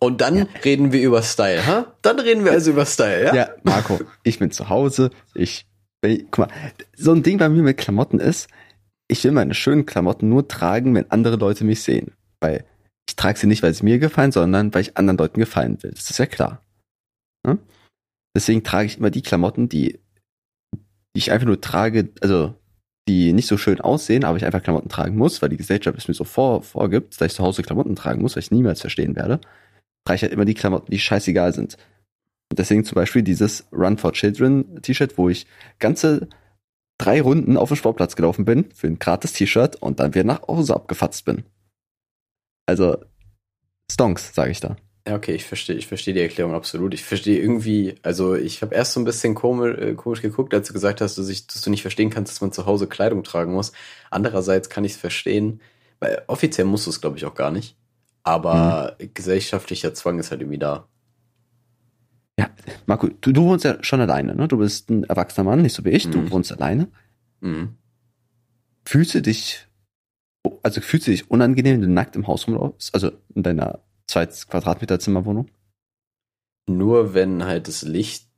[0.00, 0.46] Und dann ja.
[0.64, 1.94] reden wir über Style, ha?
[2.02, 3.34] Dann reden wir also über Style, ja?
[3.34, 5.66] Ja, Marco, ich bin zu Hause, ich,
[6.02, 6.48] guck mal,
[6.96, 8.48] so ein Ding bei mir mit Klamotten ist,
[9.06, 12.12] ich will meine schönen Klamotten nur tragen, wenn andere Leute mich sehen.
[12.40, 12.64] Weil
[13.08, 15.92] ich trage sie nicht, weil sie mir gefallen, sondern weil ich anderen Leuten gefallen will.
[15.92, 16.62] Das ist ja klar.
[17.46, 17.58] Ja?
[18.34, 20.00] Deswegen trage ich immer die Klamotten, die,
[20.74, 22.54] die ich einfach nur trage, also
[23.06, 26.08] die nicht so schön aussehen, aber ich einfach Klamotten tragen muss, weil die Gesellschaft es
[26.08, 29.14] mir so vor, vorgibt, dass ich zu Hause Klamotten tragen muss, was ich niemals verstehen
[29.14, 29.40] werde,
[30.04, 31.76] trage ich halt immer die Klamotten, die scheißegal sind.
[32.50, 35.46] Und deswegen zum Beispiel dieses Run for Children T-Shirt, wo ich
[35.78, 36.28] ganze
[36.98, 40.42] drei Runden auf dem Sportplatz gelaufen bin für ein gratis T-Shirt und dann wieder nach
[40.46, 41.44] Hause abgefatzt bin.
[42.66, 42.96] Also,
[43.90, 44.76] Stonks, sage ich da.
[45.06, 46.94] Ja, okay, ich verstehe, ich verstehe die Erklärung absolut.
[46.94, 50.68] Ich verstehe irgendwie, also ich habe erst so ein bisschen komisch, äh, komisch geguckt, als
[50.68, 53.22] du gesagt hast, dass, ich, dass du nicht verstehen kannst, dass man zu Hause Kleidung
[53.22, 53.72] tragen muss.
[54.10, 55.60] Andererseits kann ich es verstehen,
[56.00, 57.76] weil offiziell musst du es, glaube ich, auch gar nicht.
[58.22, 59.10] Aber mhm.
[59.12, 60.88] gesellschaftlicher Zwang ist halt irgendwie da.
[62.38, 62.48] Ja,
[62.86, 64.48] Marco, du, du wohnst ja schon alleine, ne?
[64.48, 66.12] Du bist ein erwachsener Mann, nicht so wie ich, mhm.
[66.12, 66.88] du wohnst alleine.
[67.40, 67.76] Mhm.
[68.86, 69.63] Fühlst du dich
[70.62, 72.94] also fühlst du dich unangenehm, wenn du nackt im Haus rumläufst?
[72.94, 75.48] Also in deiner 2 Quadratmeter Zimmerwohnung?
[76.66, 78.28] Nur wenn halt das Licht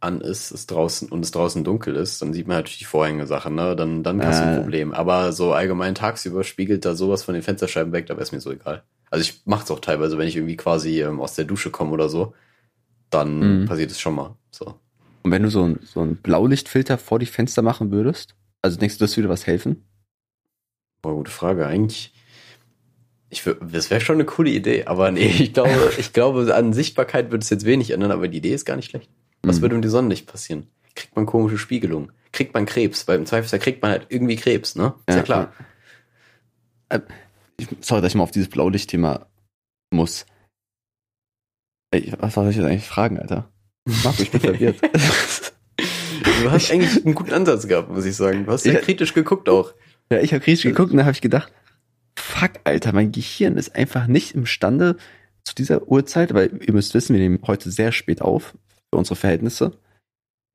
[0.00, 3.50] an ist, es draußen und es draußen dunkel ist, dann sieht man natürlich die Vorhänge-Sache,
[3.50, 3.76] ne?
[3.76, 4.56] Dann, dann hast du ein äh.
[4.56, 4.94] Problem.
[4.94, 8.40] Aber so allgemein tagsüber spiegelt da sowas von den Fensterscheiben weg, da wäre es mir
[8.40, 8.82] so egal.
[9.10, 11.90] Also ich mache es auch teilweise, wenn ich irgendwie quasi ähm, aus der Dusche komme
[11.90, 12.32] oder so,
[13.10, 13.66] dann Mhm.
[13.66, 14.36] passiert es schon mal.
[14.50, 14.74] So.
[15.22, 18.96] Und wenn du so ein, so ein Blaulichtfilter vor die Fenster machen würdest, also denkst
[18.98, 19.84] du, das würde was helfen?
[21.02, 21.66] Boah, gute Frage.
[21.66, 22.12] Eigentlich,
[23.30, 27.30] ich das wäre schon eine coole Idee, aber nee, ich glaube, ich glaube, an Sichtbarkeit
[27.30, 29.08] wird es jetzt wenig ändern, aber die Idee ist gar nicht schlecht.
[29.42, 29.62] Was Mhm.
[29.62, 30.66] würde mit die Sonnenlicht passieren?
[30.94, 32.12] Kriegt man komische Spiegelung?
[32.32, 33.08] Kriegt man Krebs?
[33.08, 34.94] Weil im Zweifelsfall kriegt man halt irgendwie Krebs, ne?
[35.06, 35.52] Ist ja, klar.
[36.90, 37.00] Äh,
[37.58, 39.26] ich, sorry, dass ich mal auf dieses Blaulichtthema
[39.90, 40.26] muss.
[41.92, 43.50] Ey, was soll ich jetzt eigentlich fragen, Alter?
[44.04, 44.76] Marco, ich bin verwirrt.
[46.42, 48.44] Du hast eigentlich einen guten Ansatz gehabt, muss ich sagen.
[48.46, 48.80] Du hast sehr Ja.
[48.80, 49.72] kritisch geguckt auch.
[50.12, 51.52] Ja, ich habe kritisch geguckt und dann habe ich gedacht,
[52.18, 54.96] fuck, Alter, mein Gehirn ist einfach nicht imstande
[55.44, 58.54] zu dieser Uhrzeit, weil ihr müsst wissen, wir nehmen heute sehr spät auf
[58.92, 59.72] für unsere Verhältnisse.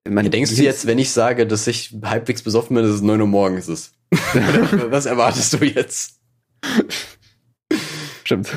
[0.08, 3.02] Mein Denkst du Gehirn- jetzt, wenn ich sage, dass ich halbwegs besoffen bin, dass es
[3.02, 3.94] 9 Uhr morgens ist?
[4.12, 6.20] Was erwartest du jetzt?
[8.24, 8.50] Stimmt.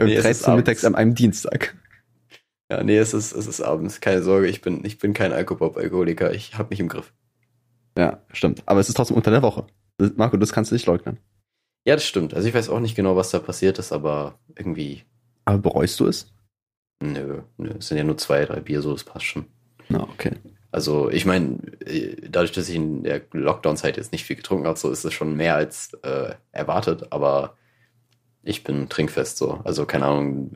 [0.00, 1.76] Nee, es ist 13 Uhr mittags an einem Dienstag.
[2.70, 4.00] Ja, nee, es ist, es ist abends.
[4.00, 6.32] Keine Sorge, ich bin, ich bin kein Alkopop-Alkoholiker.
[6.32, 7.12] Ich hab mich im Griff.
[7.96, 8.62] Ja, stimmt.
[8.66, 9.66] Aber es ist trotzdem unter der Woche.
[10.16, 11.18] Marco, das kannst du nicht leugnen.
[11.86, 12.34] Ja, das stimmt.
[12.34, 15.04] Also ich weiß auch nicht genau, was da passiert ist, aber irgendwie,
[15.44, 16.32] Aber bereust du es?
[17.00, 17.70] nö, nö.
[17.78, 19.46] Es sind ja nur zwei, drei Bier, so, das passt schon.
[19.88, 20.32] Na, okay.
[20.70, 21.58] Also ich meine,
[22.28, 25.34] dadurch, dass ich in der Lockdown-Zeit jetzt nicht viel getrunken habe, so ist es schon
[25.34, 27.56] mehr als äh, erwartet, aber
[28.42, 29.60] ich bin trinkfest so.
[29.64, 30.50] Also keine Ahnung,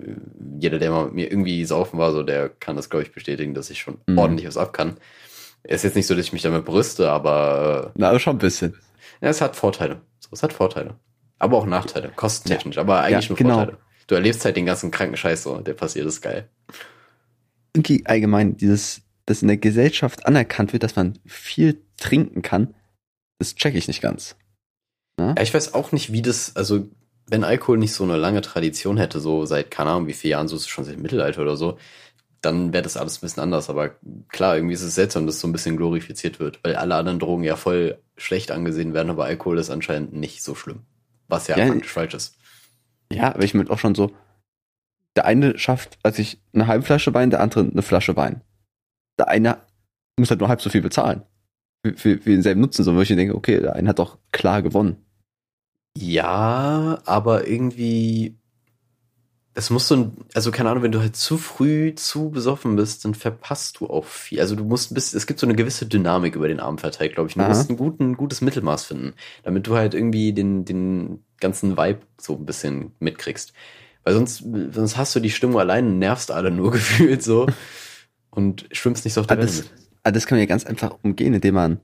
[0.59, 3.55] jeder, der mal mit mir irgendwie saufen war, so, der kann das, glaube ich, bestätigen,
[3.55, 4.19] dass ich schon Mhm.
[4.19, 4.99] ordentlich was ab kann.
[5.63, 8.75] Ist jetzt nicht so, dass ich mich damit brüste, aber Na, aber schon ein bisschen.
[9.23, 10.03] Ja, es hat Vorteile.
[10.19, 10.97] So, es hat Vorteile.
[11.39, 13.55] Aber auch Nachteile, kostentechnisch, aber eigentlich Ja, nur genau.
[13.55, 13.79] Vorteile.
[14.07, 16.49] Du erlebst halt den ganzen kranken Scheiß so, der passiert, ist geil.
[17.75, 22.75] Irgendwie allgemein, dieses, dass in der Gesellschaft anerkannt wird, dass man viel trinken kann,
[23.39, 24.37] das check ich nicht ganz.
[25.19, 26.89] Ja, ich weiß auch nicht, wie das, also
[27.29, 30.49] wenn Alkohol nicht so eine lange Tradition hätte, so seit, keine Ahnung, wie vielen Jahren,
[30.49, 31.79] so ist es schon seit dem Mittelalter oder so,
[32.43, 33.71] dann wäre das alles ein bisschen anders.
[33.71, 33.91] Aber
[34.29, 37.19] klar, irgendwie ist es seltsam, dass es so ein bisschen glorifiziert wird, weil alle anderen
[37.19, 40.81] Drogen ja voll schlecht angesehen werden, aber Alkohol ist anscheinend nicht so schlimm.
[41.29, 42.37] Was ja, Ja, faktisch falsch ist.
[43.13, 44.13] Ja, aber ich meine auch schon so,
[45.17, 48.43] der eine schafft, als ich eine halbe Flasche Wein, der andere eine Flasche Wein.
[49.19, 49.59] Der eine
[50.19, 51.23] muss halt nur halb so viel bezahlen.
[51.85, 54.19] Für, für, für denselben Nutzen, so wo ich mir denke, okay, der eine hat doch
[54.31, 55.05] klar gewonnen.
[55.97, 58.39] Ja, aber irgendwie,
[59.55, 63.05] es muss so ein, also keine Ahnung, wenn du halt zu früh zu besoffen bist,
[63.05, 64.41] dann verpasst du auch viel.
[64.41, 67.15] Also du musst ein bisschen, es gibt so eine gewisse Dynamik über den Abend verteilt,
[67.15, 67.35] glaube ich.
[67.35, 67.49] Du Aha.
[67.49, 72.35] musst ein guten, gutes Mittelmaß finden, damit du halt irgendwie den, den ganzen Vibe so
[72.37, 73.53] ein bisschen mitkriegst.
[74.05, 77.47] Weil sonst, sonst hast du die Stimmung allein und nervst alle nur gefühlt so
[78.31, 79.65] und schwimmst nicht so auf der Welle das,
[80.05, 80.17] mit.
[80.17, 81.81] das kann man ja ganz einfach umgehen, indem man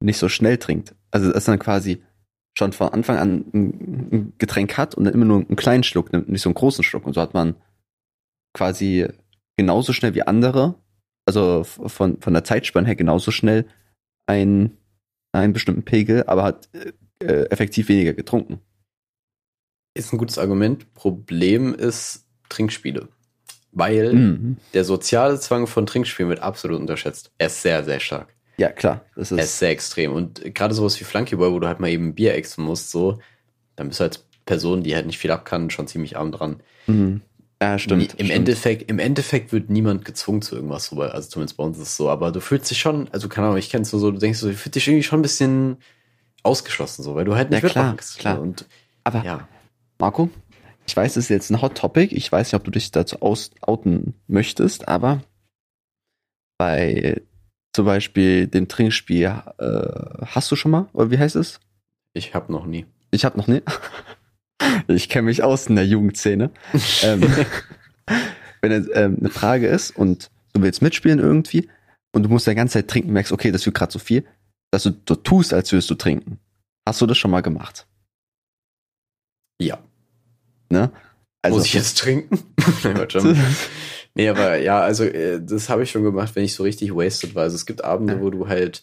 [0.00, 0.96] nicht so schnell trinkt.
[1.12, 2.02] Also dass man quasi
[2.56, 6.28] schon von Anfang an ein, Getränk hat und dann immer nur einen kleinen Schluck nimmt,
[6.28, 7.06] nicht so einen großen Schluck.
[7.06, 7.56] Und so hat man
[8.54, 9.08] quasi
[9.56, 10.74] genauso schnell wie andere,
[11.26, 13.66] also von, von der Zeitspanne her genauso schnell
[14.26, 14.76] einen,
[15.32, 16.68] einen bestimmten Pegel, aber hat
[17.20, 18.60] äh, effektiv weniger getrunken.
[19.94, 20.92] Ist ein gutes Argument.
[20.94, 23.08] Problem ist Trinkspiele.
[23.72, 24.56] Weil Mhm.
[24.74, 27.32] der soziale Zwang von Trinkspielen wird absolut unterschätzt.
[27.38, 28.31] Er ist sehr, sehr stark.
[28.56, 29.04] Ja, klar.
[29.16, 30.12] Das ist ist, sehr extrem.
[30.12, 33.18] Und gerade sowas wie Flunkyball, wo du halt mal eben Bier exen musst, so,
[33.76, 36.62] dann bist du als Person, die halt nicht viel ab kann, schon ziemlich arm dran.
[36.86, 37.22] mhm.
[37.62, 38.02] Ja, stimmt.
[38.14, 38.30] Im stimmt.
[38.32, 41.96] Endeffekt, im Endeffekt wird niemand gezwungen zu irgendwas, so, also zumindest bei uns ist es
[41.96, 44.40] so, aber du fühlst dich schon, also keine Ahnung, ich kenn's nur so, du denkst
[44.40, 45.76] so, du fühlst dich irgendwie schon ein bisschen
[46.42, 48.40] ausgeschlossen, so, weil du halt nicht Ja, klar, klar.
[48.40, 48.66] Und
[49.04, 49.46] Aber ja,
[50.00, 50.28] Marco,
[50.88, 52.12] ich weiß, das ist jetzt ein Hot Topic.
[52.12, 55.22] Ich weiß nicht, ob du dich dazu outen möchtest, aber
[56.58, 57.22] bei
[57.72, 61.60] zum Beispiel dem Trinkspiel äh, hast du schon mal, oder wie heißt es?
[62.14, 62.86] ich hab noch nie.
[63.10, 63.62] Ich habe noch nie.
[64.86, 66.50] Ich kenne mich aus in der Jugendszene.
[67.02, 67.22] ähm,
[68.62, 71.68] wenn es ähm, eine Frage ist und du willst mitspielen irgendwie
[72.12, 74.24] und du musst die ganze Zeit trinken, merkst, okay, das wird gerade so viel,
[74.70, 76.38] dass du so tust, als würdest du trinken.
[76.86, 77.86] Hast du das schon mal gemacht?
[79.60, 79.78] Ja.
[80.70, 80.92] Ne?
[81.42, 82.38] Also, Muss ich jetzt trinken?
[84.14, 87.34] Nee, aber ja, also äh, das habe ich schon gemacht, wenn ich so richtig wasted
[87.34, 87.44] war.
[87.44, 88.82] Also es gibt Abende, wo du halt,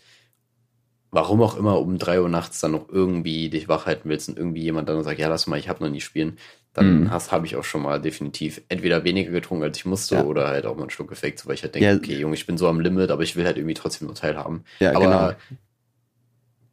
[1.12, 4.38] warum auch immer, um drei Uhr nachts dann noch irgendwie dich wach halten willst und
[4.38, 6.38] irgendwie jemand dann sagt, ja, lass mal, ich habe noch nie spielen.
[6.74, 7.12] Dann Mhm.
[7.12, 10.24] hast habe ich auch schon mal definitiv entweder weniger getrunken, als ich musste, Ja.
[10.24, 11.96] oder halt auch mal einen Schluck gefaked, weil ich halt denke, Ja.
[11.96, 14.64] okay, Junge, ich bin so am Limit, aber ich will halt irgendwie trotzdem nur teilhaben.
[14.80, 15.34] ja, aber genau.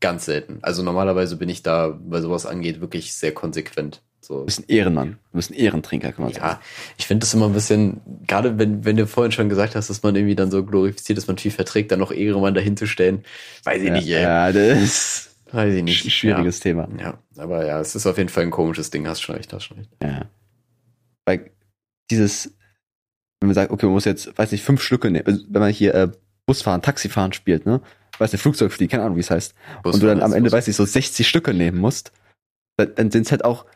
[0.00, 0.58] ganz selten.
[0.62, 4.02] Also normalerweise bin ich da, weil sowas angeht, wirklich sehr konsequent.
[4.26, 4.40] So.
[4.40, 5.18] Du bist ein Ehrenmann.
[5.30, 6.44] Du bist ein Ehrentrinker, kann man sagen.
[6.44, 6.60] Ja,
[6.98, 10.02] ich finde das immer ein bisschen, gerade wenn, wenn du vorhin schon gesagt hast, dass
[10.02, 13.24] man irgendwie dann so glorifiziert, dass man viel verträgt, dann noch Ehrenmann dahin zu stellen,
[13.62, 14.22] weiß ich Ja, nicht, ey.
[14.22, 15.30] ja, das.
[15.52, 16.02] Weiß ich nicht.
[16.04, 16.88] Sch schwieriges Thema.
[17.00, 19.64] Ja, aber ja, es ist auf jeden Fall ein komisches Ding, hast schon recht, hast
[19.66, 19.90] schon recht.
[20.02, 20.22] Ja.
[21.24, 21.50] Weil
[22.10, 22.52] dieses,
[23.40, 25.70] wenn man sagt, okay, man muss jetzt, weiß nicht, fünf Stücke nehmen, also wenn man
[25.72, 26.08] hier äh,
[26.46, 27.80] Busfahren, Taxifahren spielt, ne?
[28.18, 29.54] Weiß nicht, Flugzeug fliegt, keine Ahnung, wie es heißt.
[29.84, 32.12] und du dann am Ende, weiß ich, so 60 Stücke nehmen musst,
[32.76, 33.66] dann, dann sind es halt auch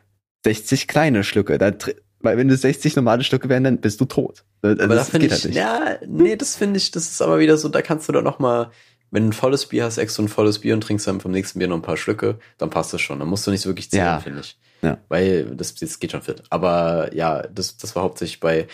[0.45, 1.59] 60 kleine Stücke.
[1.59, 1.73] Da,
[2.21, 4.45] weil wenn du 60 normale Stücke wären, dann bist du tot.
[4.63, 5.57] Also aber das, das geht ich, halt nicht.
[5.57, 8.39] Ja, nee, das finde ich, das ist aber wieder so, da kannst du doch noch
[8.39, 8.71] mal
[9.11, 11.59] wenn du ein volles Bier hast, extra ein volles Bier und trinkst dann vom nächsten
[11.59, 13.19] Bier noch ein paar Schlücke, dann passt das schon.
[13.19, 14.21] Dann musst du nicht so wirklich zählen, ja.
[14.21, 14.57] finde ich.
[14.83, 14.99] Ja.
[15.09, 16.43] Weil das, das geht schon fit.
[16.49, 18.67] Aber ja, das, das war hauptsächlich bei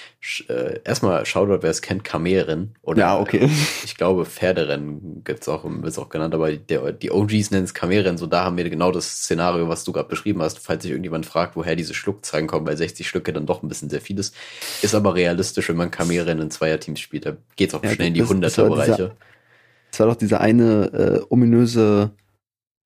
[0.48, 2.74] äh, erstmal Shoutout, wer es kennt, Kamerin.
[2.82, 3.38] Oder ja, okay.
[3.38, 3.50] Äh,
[3.84, 8.18] ich glaube, Pferderennen gibt's auch, wird's auch genannt, aber der, die OGs nennen es Kamerin.
[8.18, 10.59] So, da haben wir genau das Szenario, was du gerade beschrieben hast.
[10.61, 13.90] Falls sich irgendjemand fragt, woher diese Schluckzahlen kommen, weil 60 Stücke dann doch ein bisschen
[13.90, 14.34] sehr viel ist.
[14.82, 17.26] Ist aber realistisch, wenn man Kamerin in Zweierteams spielt.
[17.26, 19.12] Da geht's auch ja, schnell in die Hunderter-Bereiche.
[19.92, 22.11] Es war doch diese eine äh, ominöse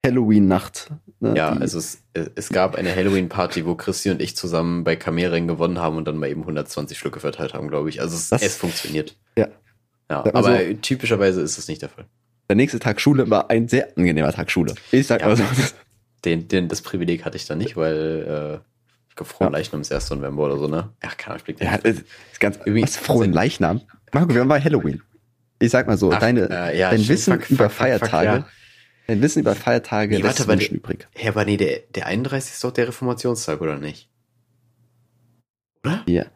[0.07, 0.91] Halloween-Nacht.
[1.21, 5.47] Ne, ja, also es, es gab eine Halloween-Party, wo Christi und ich zusammen bei Kamering
[5.47, 8.01] gewonnen haben und dann mal eben 120 Schlücke verteilt haben, glaube ich.
[8.01, 9.17] Also es, es funktioniert.
[9.37, 9.49] Ja.
[10.11, 12.07] Ja, aber so, typischerweise ist es nicht der Fall.
[12.49, 14.75] Der nächste Tag Schule war ein sehr angenehmer Tag Schule.
[14.91, 15.45] Ich sag ja, mal so.
[16.25, 19.59] Den, den, das Privileg hatte ich dann nicht, weil äh, gefroren ja.
[19.59, 20.11] Leichnam ist 1.
[20.11, 20.91] November oder so, ne?
[21.03, 22.05] Ja, keine Ahnung, ich ja, ist
[22.41, 23.81] ganz, was, frohen Leichnam?
[24.13, 25.01] Marco, wir haben bei Halloween
[25.61, 28.51] ich sag mal so, Ach, deine, äh, ja, dein Wissen fuck, über fuck, Feiertage, fuck,
[29.11, 29.15] ja.
[29.15, 31.07] dein Wissen über Feiertage nee, warte, Menschen übrig.
[31.21, 32.53] Ja, aber nee, der, der 31.
[32.53, 34.09] ist doch der Reformationstag, oder nicht?
[35.85, 36.03] Oder?
[36.07, 36.25] Ja.
[36.25, 36.31] ja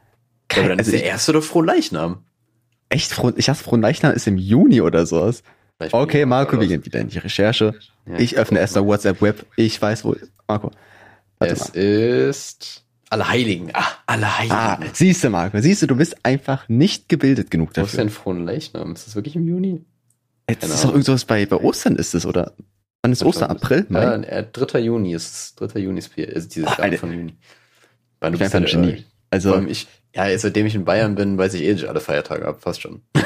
[0.57, 2.25] aber dann also ist der erste doch Frohleichnam.
[2.89, 3.13] Echt?
[3.13, 5.43] Froh, ich dachte, Frohleichnam ist im Juni oder sowas.
[5.91, 7.75] Okay, Marco, wir gehen wieder in die Recherche.
[8.07, 9.45] Ja, ich öffne erst mal WhatsApp Web.
[9.57, 10.15] Ich weiß wo.
[10.47, 10.71] Marco.
[11.41, 11.81] es mal.
[11.81, 13.71] ist Allerheiligen.
[13.75, 14.57] Ah, Allerheiligen.
[14.57, 17.85] Ah, siehst du, Marco, siehst du, du bist einfach nicht gebildet genug dafür.
[17.85, 18.93] Was ist denn frohen Leichnam?
[18.93, 19.85] Ist das wirklich im Juni?
[20.47, 22.53] Das ist doch irgendwas bei, bei Ostern ist es, oder?
[23.03, 23.51] Wann ist Ostern?
[23.51, 23.87] April?
[23.89, 24.03] Mai?
[24.03, 24.81] Ja, äh, 3.
[24.81, 25.69] Juni ist es.
[25.69, 25.81] 3.
[25.81, 27.35] Juni ist, ist dieses Jahr von Juni.
[28.21, 29.05] Weil du bist ein Genie.
[29.31, 32.63] Also, ich, ja, seitdem ich in Bayern bin, weiß ich eh nicht alle Feiertage ab,
[32.63, 33.03] fast schon.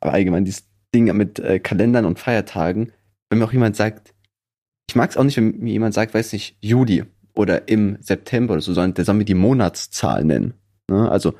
[0.00, 2.92] Aber allgemein, dieses Ding mit äh, Kalendern und Feiertagen,
[3.28, 4.14] wenn mir auch jemand sagt,
[4.88, 8.54] ich mag es auch nicht, wenn mir jemand sagt, weiß nicht, Juli oder im September
[8.54, 10.54] oder so, sondern der soll mir die Monatszahl nennen.
[10.88, 11.10] Ne?
[11.10, 11.34] Also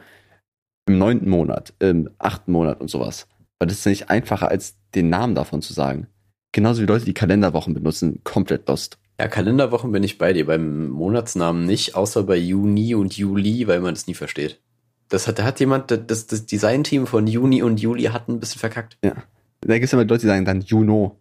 [0.87, 3.26] im neunten Monat, im achten Monat und sowas.
[3.59, 6.07] Weil das ist ja nicht einfacher, als den Namen davon zu sagen.
[6.53, 8.99] Genauso wie Leute, die Kalenderwochen benutzen, komplett lost.
[9.18, 13.80] Ja, Kalenderwochen bin ich bei dir, beim Monatsnamen nicht, außer bei Juni und Juli, weil
[13.80, 14.61] man das nie versteht.
[15.09, 18.59] Das hat, da hat jemand, das, das Designteam von Juni und Juli hat ein bisschen
[18.59, 18.99] verkackt.
[19.05, 19.14] Ja.
[19.61, 21.18] Da gibt es immer Leute, die sagen dann Juno.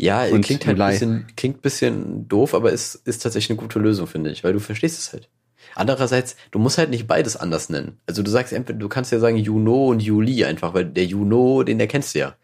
[0.00, 4.06] Ja, klingt halt ein bisschen, klingt bisschen doof, aber ist, ist tatsächlich eine gute Lösung,
[4.06, 5.28] finde ich, weil du verstehst es halt.
[5.74, 7.98] Andererseits, du musst halt nicht beides anders nennen.
[8.06, 11.62] Also du sagst entweder, du kannst ja sagen Juno und Juli einfach, weil der Juno,
[11.62, 12.36] den erkennst du ja.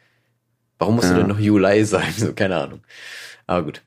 [0.78, 1.14] Warum musst ja.
[1.14, 2.12] du denn noch Juli sagen?
[2.16, 2.80] So, keine Ahnung.
[3.46, 3.82] Aber gut.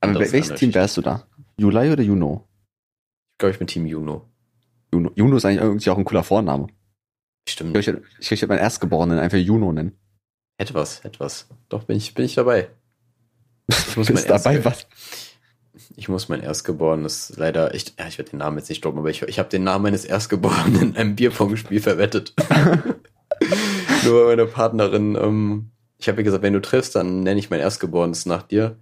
[0.00, 1.26] Aber welches Team wärst du da?
[1.56, 2.44] Juli oder Juno?
[3.34, 4.26] Ich glaube, ich bin Team Juno.
[4.92, 5.12] Juno.
[5.14, 6.68] Juno ist eigentlich irgendwie auch ein cooler Vorname.
[7.48, 7.76] Stimmt.
[7.76, 9.96] Ich glaube, ich, ich, ich meinen Erstgeborenen einfach Juno nennen.
[10.58, 11.48] Etwas, etwas.
[11.68, 12.68] Doch, bin ich, bin ich dabei.
[13.70, 14.86] Ich muss mein dabei was?
[15.98, 19.10] Ich muss mein Erstgeborenes leider, ich, ja, ich werde den Namen jetzt nicht droppen, aber
[19.10, 22.34] ich, ich habe den Namen meines Erstgeborenen in einem Bierpong-Spiel verwettet.
[24.04, 27.58] Nur meine Partnerin, ähm, ich habe ihr gesagt, wenn du triffst, dann nenne ich mein
[27.58, 28.76] Erstgeborenes nach dir.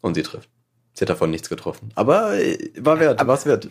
[0.00, 0.48] Und sie trifft.
[0.94, 1.90] Sie hat davon nichts getroffen.
[1.94, 3.68] Aber äh, war wert, war es wert.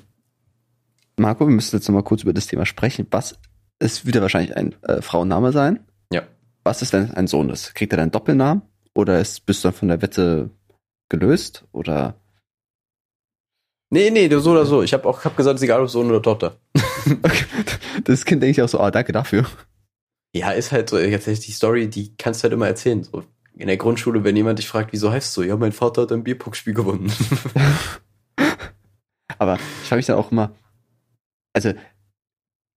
[1.17, 3.07] Marco, wir müssen jetzt nochmal kurz über das Thema sprechen.
[3.09, 3.39] Was
[3.79, 5.79] es wieder wahrscheinlich ein äh, Frauenname sein?
[6.13, 6.21] Ja.
[6.63, 7.73] Was ist, wenn ein Sohn ist?
[7.73, 8.61] Kriegt er dann einen Doppelnamen?
[8.93, 10.51] Oder ist, bist du dann von der Wette
[11.09, 11.65] gelöst?
[11.71, 12.20] Oder?
[13.93, 14.81] Nee, nee, so oder so.
[14.83, 16.57] Ich habe auch hab gesagt, es ist egal, ob Sohn oder Tochter.
[18.05, 19.45] Das Kind denke ich auch so, ah, danke dafür.
[20.33, 23.03] Ja, ist halt so, jetzt die Story, die kannst du halt immer erzählen.
[23.03, 23.23] So,
[23.57, 25.47] in der Grundschule, wenn jemand dich fragt, wieso heißt du so?
[25.47, 27.11] Ja, mein Vater hat ein Bierpuckspiel gewonnen.
[29.37, 30.55] Aber ich frage mich dann auch immer,
[31.53, 31.73] also,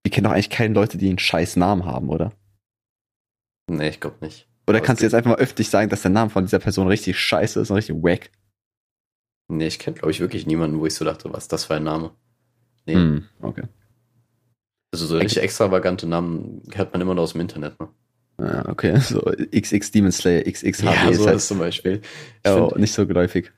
[0.03, 2.33] wir kennen doch eigentlich keine Leute, die einen scheiß Namen haben, oder?
[3.71, 4.47] Nee, ich glaube nicht.
[4.67, 7.17] Oder kannst du jetzt einfach mal öffentlich sagen, dass der Name von dieser Person richtig
[7.17, 8.31] scheiße ist und richtig wack?
[9.47, 11.83] Nee, ich kenne, glaube ich, wirklich niemanden, wo ich so dachte, was das für ein
[11.83, 12.11] Name.
[12.85, 12.95] Nee.
[12.95, 13.63] Hm, okay.
[14.91, 17.89] Also so richtig extravagante Namen hört man immer nur aus dem Internet, ne?
[18.39, 18.97] Ja, okay.
[19.01, 22.01] So XX Demon Slayer, XX ja, so halt, ist zum Beispiel.
[22.43, 23.51] Ich oh, find, nicht so geläufig.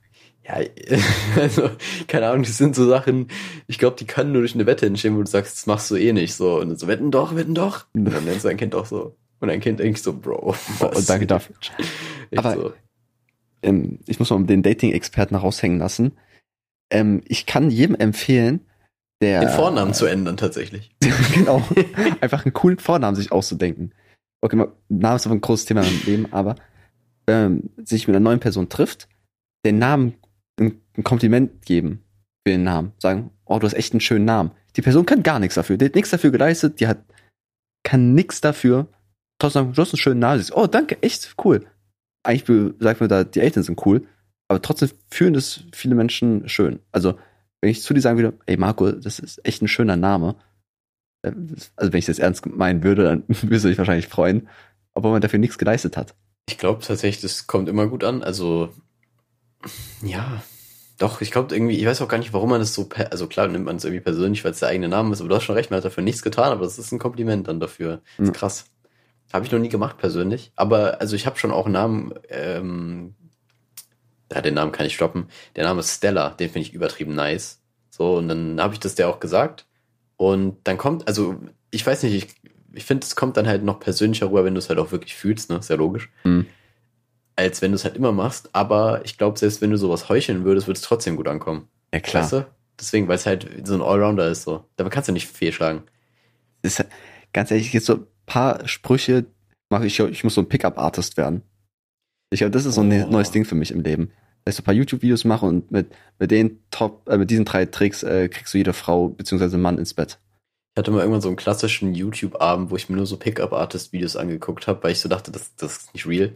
[0.48, 0.56] Ja,
[1.36, 1.70] also,
[2.08, 3.28] keine Ahnung, das sind so Sachen,
[3.68, 5.96] ich glaube, die können nur durch eine Wette entstehen, wo du sagst, das machst du
[5.96, 6.60] eh nicht so.
[6.60, 7.86] Und so, wetten doch, wetten doch.
[7.94, 9.16] Und dann nennst du dein Kind auch so.
[9.40, 10.56] Und ein Kind denkt so, Bro.
[10.80, 10.98] Was?
[10.98, 11.56] Oh, danke dafür.
[12.36, 12.74] Aber so.
[13.68, 16.14] Ähm, ich muss mal den Dating-Experten raushängen lassen.
[16.92, 18.62] Ähm, ich kann jedem empfehlen,
[19.22, 19.42] der.
[19.42, 20.92] Den Vornamen äh, zu ändern, tatsächlich.
[21.34, 21.62] genau.
[22.22, 23.94] Einfach einen coolen Vornamen sich auszudenken.
[24.42, 26.56] Okay, mal, Name ist aber ein großes Thema im Leben, aber
[27.28, 29.10] ähm, sich mit einer neuen Person trifft,
[29.66, 30.14] den Namen
[30.60, 32.04] ein, ein Kompliment geben
[32.46, 32.94] für den Namen.
[33.00, 34.52] Sagen, oh, du hast echt einen schönen Namen.
[34.76, 35.78] Die Person kann gar nichts dafür.
[35.78, 37.00] Die hat nichts dafür geleistet, die hat,
[37.84, 38.88] kann nichts dafür.
[39.40, 40.46] Trotzdem du hast einen schönen Namen.
[40.54, 41.66] Oh, danke, echt cool.
[42.28, 44.06] Eigentlich sagt man da, die Eltern sind cool,
[44.50, 46.80] aber trotzdem fühlen das viele Menschen schön.
[46.92, 47.18] Also,
[47.62, 50.36] wenn ich zu dir sagen würde, ey Marco, das ist echt ein schöner Name,
[51.22, 51.32] äh,
[51.76, 54.50] also wenn ich das ernst meinen würde, dann würdest du dich wahrscheinlich freuen,
[54.94, 56.16] obwohl man dafür nichts geleistet hat.
[56.50, 58.24] Ich glaube tatsächlich, das kommt immer gut an.
[58.24, 58.74] Also,
[60.02, 60.44] ja,
[60.98, 63.48] doch, ich glaube irgendwie, ich weiß auch gar nicht, warum man das so, also klar
[63.48, 65.56] nimmt man es irgendwie persönlich, weil es der eigene Name ist, aber du hast schon
[65.56, 68.02] recht, man hat dafür nichts getan, aber das ist ein Kompliment dann dafür.
[68.18, 68.66] Das ist krass.
[69.34, 73.16] Habe ich noch nie gemacht persönlich, aber also ich habe schon auch einen Namen, ähm,
[74.32, 75.28] ja, den Namen kann ich stoppen.
[75.56, 77.62] Der Name ist Stella, den finde ich übertrieben nice.
[77.90, 79.66] So, und dann habe ich das der auch gesagt.
[80.16, 81.36] Und dann kommt, also
[81.72, 84.60] ich weiß nicht, ich, ich finde, es kommt dann halt noch persönlicher rüber, wenn du
[84.60, 85.58] es halt auch wirklich fühlst, ne?
[85.58, 86.10] Ist ja logisch.
[86.24, 86.46] Mhm
[87.38, 88.50] als wenn du es halt immer machst.
[88.52, 91.70] Aber ich glaube, selbst wenn du sowas heucheln würdest, würde es trotzdem gut ankommen.
[91.94, 92.24] Ja, klar.
[92.24, 92.48] Weißt du?
[92.80, 94.66] Deswegen, weil es halt so ein Allrounder ist so.
[94.76, 95.84] Damit kannst du nicht fehlschlagen.
[96.64, 96.84] Ist,
[97.34, 99.26] ganz ehrlich, jetzt so paar Sprüche
[99.70, 101.42] mache ich, ich muss so ein Pickup-Artist werden.
[102.30, 103.10] Ich glaube, das ist so ein oh.
[103.10, 104.12] neues Ding für mich im Leben.
[104.46, 107.46] Dass ich so ein paar YouTube-Videos mache und mit, mit den Top, äh, mit diesen
[107.46, 109.58] drei Tricks äh, kriegst du jede Frau bzw.
[109.58, 110.20] Mann ins Bett.
[110.76, 114.68] Ich hatte mal irgendwann so einen klassischen YouTube-Abend, wo ich mir nur so Pickup-Artist-Videos angeguckt
[114.68, 116.34] habe, weil ich so dachte, das, das ist nicht real.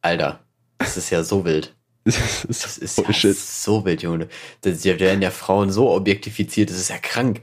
[0.00, 0.40] Alter,
[0.78, 1.74] das ist ja so wild.
[2.06, 2.44] Das
[2.78, 4.28] ist, das ist ja so wild, Junge.
[4.60, 7.42] Da werden ja Frauen so objektifiziert, das ist ja krank.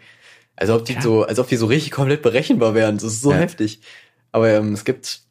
[0.56, 1.01] Als ob die ja.
[1.01, 2.95] so, als ob die so richtig komplett berechenbar wären.
[2.95, 3.38] Das ist so ja.
[3.38, 3.82] heftig.
[4.32, 5.22] Aber ähm, es gibt,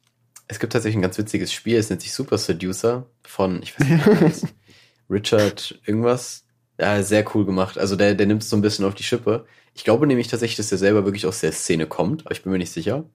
[0.47, 4.43] es gibt tatsächlich ein ganz witziges Spiel, es nennt sich Super Seducer von, ich weiß
[4.43, 4.55] nicht,
[5.09, 6.45] Richard irgendwas.
[6.79, 7.77] Ja, sehr cool gemacht.
[7.77, 9.45] Also der, der nimmt es so ein bisschen auf die Schippe.
[9.73, 12.51] Ich glaube nämlich tatsächlich, dass der selber wirklich aus der Szene kommt, aber ich bin
[12.51, 13.05] mir nicht sicher.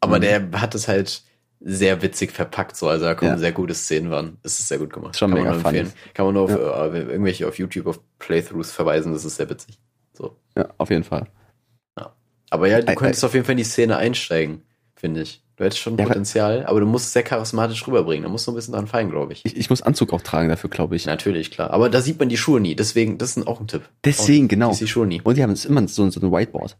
[0.00, 0.22] Aber mhm.
[0.22, 1.22] der hat es halt,
[1.66, 2.88] sehr witzig verpackt, so.
[2.88, 3.38] Also da kommen ja.
[3.38, 4.36] sehr gute Szenen waren.
[4.42, 5.16] Es ist sehr gut gemacht.
[5.16, 5.92] Schon Kann mega man nur empfehlen.
[6.12, 6.86] Kann man nur auf ja.
[6.86, 9.78] äh, irgendwelche auf YouTube auf Playthroughs verweisen, das ist sehr witzig.
[10.12, 10.36] So.
[10.56, 11.26] Ja, auf jeden Fall.
[12.54, 14.62] Aber ja, du könntest auf jeden Fall in die Szene einsteigen,
[14.94, 15.42] finde ich.
[15.56, 18.22] Du hättest schon ja, Potenzial, aber du musst es sehr charismatisch rüberbringen.
[18.22, 19.44] Da musst du ein bisschen dran fallen, glaube ich.
[19.44, 19.56] ich.
[19.56, 19.70] ich.
[19.70, 21.04] muss Anzug auch tragen dafür, glaube ich.
[21.04, 21.70] Natürlich, klar.
[21.72, 22.76] Aber da sieht man die Schuhe nie.
[22.76, 23.82] Deswegen, das ist auch ein Tipp.
[24.04, 24.74] Deswegen, auch, genau.
[24.74, 25.20] Die Schuhe nie.
[25.20, 26.76] Und die haben immer so, so ein Whiteboard.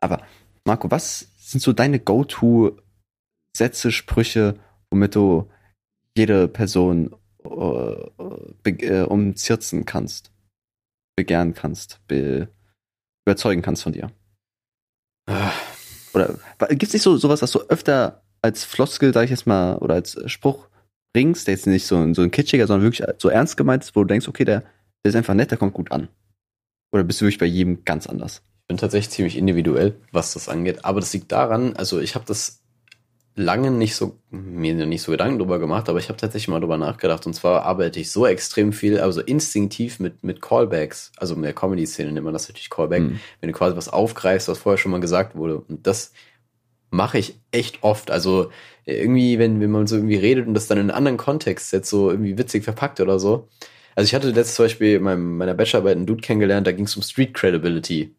[0.00, 0.20] Aber,
[0.64, 2.76] Marco, was sind so deine Go-To
[3.56, 4.58] Sätze, Sprüche,
[4.90, 5.48] womit du
[6.16, 7.14] jede Person
[7.44, 10.32] äh, äh, umzirzen kannst,
[11.16, 12.48] begehren kannst, be
[13.24, 14.10] überzeugen kannst von dir.
[16.14, 16.36] Oder
[16.70, 19.94] gibt es nicht so sowas, was du öfter als Floskel, sag ich jetzt mal, oder
[19.94, 20.68] als Spruch
[21.14, 24.00] bringst, der jetzt nicht so, so ein kitschiger, sondern wirklich so ernst gemeint ist, wo
[24.00, 24.60] du denkst, okay, der,
[25.04, 26.08] der ist einfach nett, der kommt gut an.
[26.92, 28.42] Oder bist du wirklich bei jedem ganz anders?
[28.62, 30.84] Ich bin tatsächlich ziemlich individuell, was das angeht.
[30.84, 32.61] Aber das liegt daran, also ich habe das
[33.34, 36.76] lange nicht so, mir nicht so Gedanken drüber gemacht, aber ich habe tatsächlich mal drüber
[36.76, 37.26] nachgedacht.
[37.26, 41.12] Und zwar arbeite ich so extrem viel, also instinktiv mit, mit Callbacks.
[41.16, 43.02] Also in der Comedy-Szene nennt man das natürlich Callback.
[43.02, 43.20] Mhm.
[43.40, 45.58] Wenn du quasi was aufgreifst, was vorher schon mal gesagt wurde.
[45.58, 46.12] Und das
[46.90, 48.10] mache ich echt oft.
[48.10, 48.50] Also
[48.84, 51.88] irgendwie, wenn, wenn man so irgendwie redet und das dann in einen anderen Kontext jetzt
[51.88, 53.48] so irgendwie witzig verpackt oder so.
[53.94, 56.86] Also ich hatte letztes zum Beispiel in meinem, meiner Bachelorarbeit einen Dude kennengelernt, da ging
[56.86, 58.14] es um Street Credibility.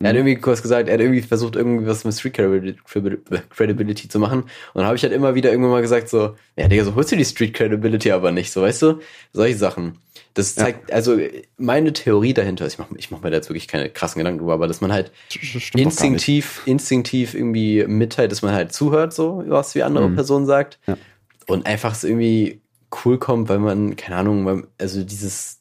[0.00, 0.20] Er hat mhm.
[0.20, 4.42] irgendwie kurz gesagt, er hat irgendwie versucht, irgendwie was mit Street Credibility zu machen.
[4.42, 7.10] Und dann habe ich halt immer wieder irgendwann mal gesagt, so, ja, Digga, so holst
[7.10, 9.00] du die Street Credibility aber nicht, so, weißt du?
[9.32, 9.98] Solche Sachen.
[10.34, 10.94] Das zeigt, ja.
[10.94, 11.18] also
[11.56, 14.38] meine Theorie dahinter ist, ich mache ich mach mir da jetzt wirklich keine krassen Gedanken
[14.38, 15.10] drüber, aber dass man halt
[15.74, 20.14] instinktiv, instinktiv irgendwie mitteilt, dass man halt zuhört, so, was wie andere mhm.
[20.14, 20.78] Person sagt.
[20.86, 20.96] Ja.
[21.48, 22.60] Und einfach so irgendwie
[23.04, 25.57] cool kommt, weil man, keine Ahnung, weil, also dieses,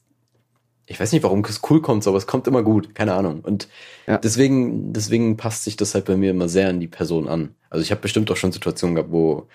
[0.89, 3.41] ich weiß nicht, warum es cool kommt, aber es kommt immer gut, keine Ahnung.
[3.41, 3.67] Und
[4.07, 4.17] ja.
[4.17, 7.55] deswegen, deswegen passt sich das halt bei mir immer sehr an die Person an.
[7.69, 9.47] Also ich habe bestimmt auch schon Situationen gehabt, wo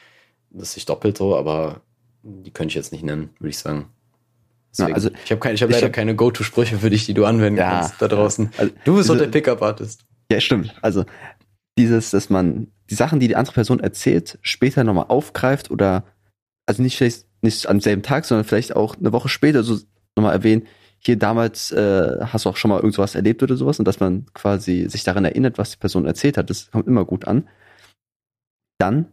[0.50, 1.80] das sich doppelt so, aber
[2.22, 3.86] die könnte ich jetzt nicht nennen, würde ich sagen.
[4.70, 7.58] Deswegen, Na, also ich habe hab leider hab, keine Go-To-Sprüche für dich, die du anwenden
[7.58, 8.50] ja, kannst da draußen.
[8.58, 10.04] Also, du bist doch der Pickup-Artist.
[10.30, 10.74] Ja, stimmt.
[10.82, 11.04] Also
[11.78, 16.04] dieses, dass man die Sachen, die die andere Person erzählt, später nochmal aufgreift oder
[16.66, 19.78] also nicht vielleicht nicht am selben Tag, sondern vielleicht auch eine Woche später so
[20.16, 20.66] nochmal erwähnen,
[21.04, 24.26] hier damals äh, hast du auch schon mal irgendwas erlebt oder sowas und dass man
[24.34, 27.48] quasi sich daran erinnert, was die Person erzählt hat, das kommt immer gut an.
[28.78, 29.08] Dann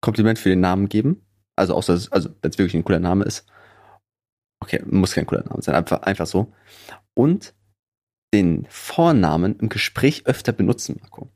[0.00, 1.24] Kompliment für den Namen geben.
[1.56, 3.46] Also außer also wenn es wirklich ein cooler Name ist.
[4.62, 6.52] Okay, muss kein cooler Name sein, einfach, einfach so.
[7.14, 7.54] Und
[8.32, 11.30] den Vornamen im Gespräch öfter benutzen, Marco.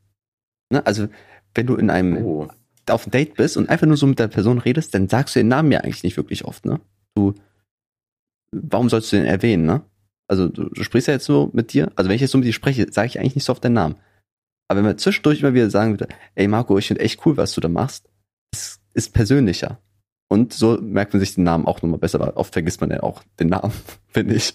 [0.71, 0.85] Ne?
[0.85, 1.07] Also,
[1.53, 2.47] wenn du in einem oh.
[2.89, 5.39] auf ein Date bist und einfach nur so mit der Person redest, dann sagst du
[5.39, 6.81] den Namen ja eigentlich nicht wirklich oft, ne?
[7.15, 7.35] Du,
[8.51, 9.83] warum sollst du den erwähnen, ne?
[10.29, 12.47] Also du, du sprichst ja jetzt so mit dir, also wenn ich jetzt so mit
[12.47, 13.95] dir spreche, sage ich eigentlich nicht so oft deinen Namen.
[14.67, 17.53] Aber wenn wir zwischendurch immer wieder sagen würde, ey Marco, ich finde echt cool, was
[17.53, 18.07] du da machst,
[18.51, 19.79] es ist persönlicher.
[20.29, 23.01] Und so merkt man sich den Namen auch nochmal besser, weil oft vergisst man ja
[23.01, 23.73] auch den Namen,
[24.07, 24.53] finde ich.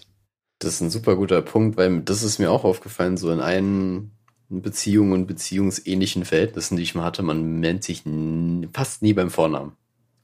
[0.59, 4.11] Das ist ein super guter Punkt, weil das ist mir auch aufgefallen, so in allen
[4.47, 8.03] Beziehungen und beziehungsähnlichen Verhältnissen, die ich mal hatte, man nennt sich
[8.71, 9.73] fast nie beim Vornamen.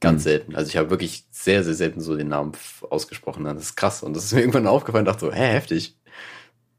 [0.02, 0.24] Ganz mhm.
[0.24, 0.56] selten.
[0.56, 2.52] Also ich habe wirklich sehr, sehr selten so den Namen
[2.89, 3.45] ausgesprochen.
[3.45, 4.04] Das ist krass.
[4.04, 5.97] Und das ist mir irgendwann aufgefallen, dachte so, hä, heftig.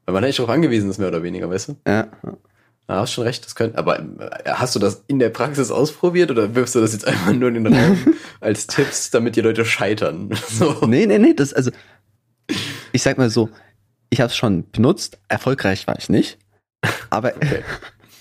[0.05, 1.75] Weil man eigentlich darauf angewiesen ist, mehr oder weniger, weißt du?
[1.87, 2.11] Ja.
[2.89, 3.77] Ja, hast schon recht, das könnte.
[3.77, 4.05] Aber äh,
[4.45, 7.63] hast du das in der Praxis ausprobiert oder wirfst du das jetzt einfach nur in
[7.63, 10.29] den Raum als Tipps, damit die Leute scheitern?
[10.49, 10.85] So.
[10.85, 11.71] Nee, nee, nee, das, also,
[12.91, 13.49] ich sag mal so,
[14.09, 16.37] ich habe es schon benutzt, erfolgreich war ich nicht,
[17.09, 17.63] aber okay.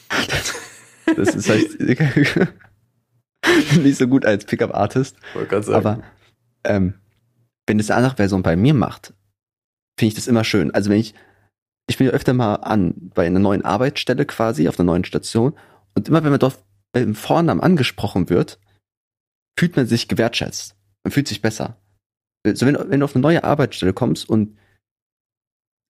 [1.16, 1.68] das, ist halt
[3.82, 5.16] nicht so gut als Pickup-Artist.
[5.74, 6.02] Aber
[6.64, 6.94] ähm,
[7.66, 9.14] wenn das eine andere Person bei mir macht,
[9.98, 10.70] finde ich das immer schön.
[10.72, 11.14] Also wenn ich
[11.88, 15.54] ich bin ja öfter mal an bei einer neuen Arbeitsstelle quasi, auf einer neuen Station.
[15.94, 16.58] Und immer wenn man dort
[16.94, 18.58] im Vornamen angesprochen wird,
[19.58, 20.76] fühlt man sich gewertschätzt.
[21.04, 21.76] Man fühlt sich besser.
[22.46, 24.56] Also wenn, wenn du auf eine neue Arbeitsstelle kommst und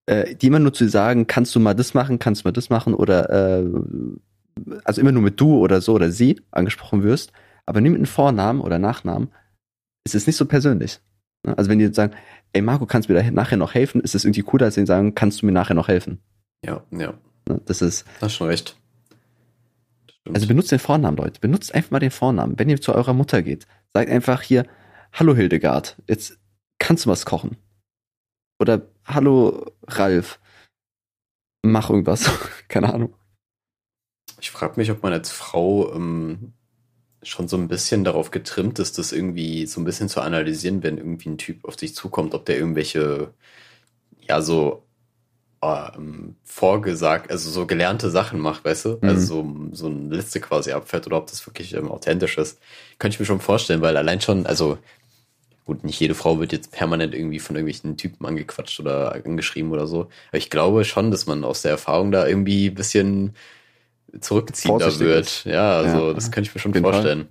[0.06, 2.70] äh, die immer nur zu sagen, kannst du mal das machen, kannst du mal das
[2.70, 3.64] machen oder äh,
[4.84, 7.32] also immer nur mit du oder so oder sie angesprochen wirst,
[7.66, 9.28] aber nie mit einem Vornamen oder Nachnamen,
[10.04, 11.00] ist es nicht so persönlich.
[11.46, 11.56] Ne?
[11.56, 12.14] Also wenn die sagen,
[12.52, 14.84] ey Marco, kannst du mir da nachher noch helfen, ist es irgendwie cooler, als wenn
[14.84, 16.18] die sagen, kannst du mir nachher noch helfen.
[16.64, 17.14] Ja, ja.
[17.48, 17.60] Ne?
[17.64, 18.04] Das ist.
[18.20, 18.76] Hast schon recht.
[20.32, 21.40] Also benutzt den Vornamen, Leute.
[21.40, 22.58] Benutzt einfach mal den Vornamen.
[22.58, 24.66] Wenn ihr zu eurer Mutter geht, sagt einfach hier,
[25.12, 26.38] hallo Hildegard, jetzt
[26.78, 27.56] kannst du was kochen.
[28.60, 30.38] Oder hallo Ralf,
[31.62, 32.30] mach irgendwas.
[32.68, 33.14] Keine Ahnung.
[34.42, 36.52] Ich frage mich, ob man als Frau ähm,
[37.22, 40.98] schon so ein bisschen darauf getrimmt ist, das irgendwie so ein bisschen zu analysieren, wenn
[40.98, 43.32] irgendwie ein Typ auf dich zukommt, ob der irgendwelche,
[44.28, 44.82] ja, so
[45.62, 48.88] ähm, vorgesagt, also so gelernte Sachen macht, weißt du?
[49.00, 49.08] Mhm.
[49.08, 52.58] Also so, so eine Liste quasi abfährt oder ob das wirklich ähm, authentisch ist.
[52.98, 54.76] Könnte ich mir schon vorstellen, weil allein schon, also
[55.64, 59.86] gut, nicht jede Frau wird jetzt permanent irgendwie von irgendwelchen Typen angequatscht oder angeschrieben oder
[59.86, 60.08] so.
[60.30, 63.36] Aber ich glaube schon, dass man aus der Erfahrung da irgendwie ein bisschen
[64.20, 65.44] zurückziehender wird.
[65.44, 67.28] Ja, also ja, das könnte ich mir schon vorstellen.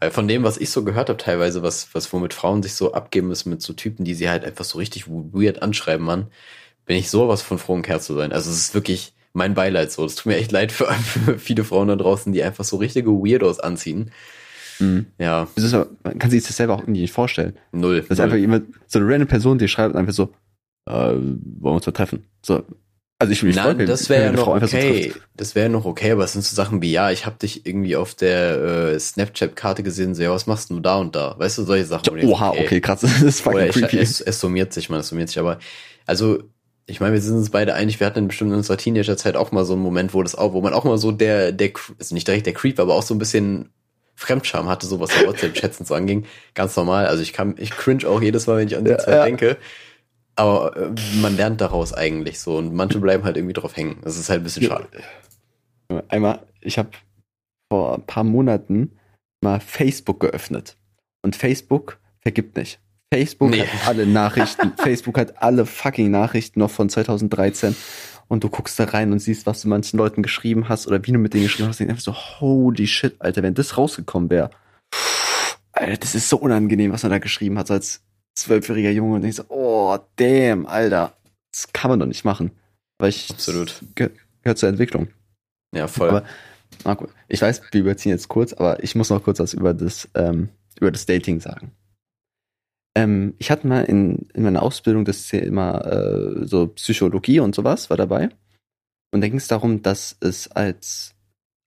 [0.00, 2.92] Weil von dem, was ich so gehört habe, teilweise, was, was womit Frauen sich so
[2.92, 6.26] abgeben müssen mit so Typen, die sie halt einfach so richtig weird anschreiben, Mann,
[6.84, 8.32] bin ich sowas von froh, ein Kerl zu sein.
[8.32, 10.04] Also es ist wirklich mein Beileid so.
[10.04, 13.10] Es tut mir echt leid für, für viele Frauen da draußen, die einfach so richtige
[13.10, 14.10] Weirdos anziehen.
[14.78, 15.06] Mhm.
[15.18, 15.48] Ja.
[15.54, 17.56] Das ist, man kann sich das selber auch irgendwie nicht vorstellen.
[17.72, 18.02] Null.
[18.02, 20.34] Das ist einfach jemand, so eine random Person, die schreibt einfach so,
[20.86, 22.26] äh, wollen wir uns mal treffen.
[22.42, 22.64] So,
[23.18, 25.12] also ich will nicht Nein, das wäre ja noch okay.
[25.14, 27.64] So das wäre noch okay, aber es sind so Sachen wie, ja, ich habe dich
[27.64, 28.62] irgendwie auf der
[28.92, 31.34] äh, Snapchat-Karte gesehen, so, ja, was machst du da und da?
[31.38, 32.18] Weißt du, solche Sachen.
[32.18, 33.98] Ja, oha, okay, okay, krass, das ist fucking Oder creepy.
[33.98, 35.58] Es, es summiert sich, man, es summiert sich, aber,
[36.04, 36.42] also,
[36.86, 39.64] ich meine, wir sind uns beide einig, wir hatten bestimmt in unserer Teenagerzeit auch mal
[39.64, 42.28] so einen Moment, wo das auch, wo man auch mal so der, der, also nicht
[42.28, 43.70] direkt der Creep, aber auch so ein bisschen
[44.14, 46.26] Fremdscham hatte, so was WhatsApp-Chats und so anging.
[46.54, 47.06] Ganz normal.
[47.06, 49.24] Also ich kann, ich cringe auch jedes Mal, wenn ich an die ja, Zeit ja.
[49.24, 49.56] denke.
[50.36, 53.98] Aber äh, man lernt daraus eigentlich so und manche bleiben halt irgendwie drauf hängen.
[54.02, 54.88] Das ist halt ein bisschen schade.
[56.08, 56.90] Einmal, ich habe
[57.72, 58.92] vor ein paar Monaten
[59.42, 60.76] mal Facebook geöffnet.
[61.22, 62.78] Und Facebook vergibt nicht.
[63.12, 63.64] Facebook nee.
[63.64, 64.72] hat alle Nachrichten.
[64.78, 67.74] Facebook hat alle fucking Nachrichten noch von 2013.
[68.28, 71.12] Und du guckst da rein und siehst, was du manchen Leuten geschrieben hast oder wie
[71.12, 71.80] du mit denen geschrieben hast.
[71.80, 74.50] Und einfach so, holy shit, Alter, wenn das rausgekommen wäre.
[75.72, 78.02] Alter, das ist so unangenehm, was er da geschrieben hat, so als
[78.36, 81.16] zwölfjähriger Junge und ich so, oh, damn, Alter,
[81.50, 82.52] das kann man doch nicht machen.
[82.98, 83.82] Weil ich, Absolut.
[83.94, 84.10] Ge
[84.42, 85.08] gehört zur Entwicklung.
[85.74, 86.08] Ja, voll.
[86.08, 86.24] Aber,
[86.84, 90.08] Marco, ich weiß, wir überziehen jetzt kurz, aber ich muss noch kurz was über das,
[90.14, 91.72] ähm, über das Dating sagen.
[92.96, 97.90] Ähm, ich hatte mal in, in meiner Ausbildung das Thema äh, so Psychologie und sowas
[97.90, 98.30] war dabei.
[99.12, 101.14] Und da ging es darum, dass es als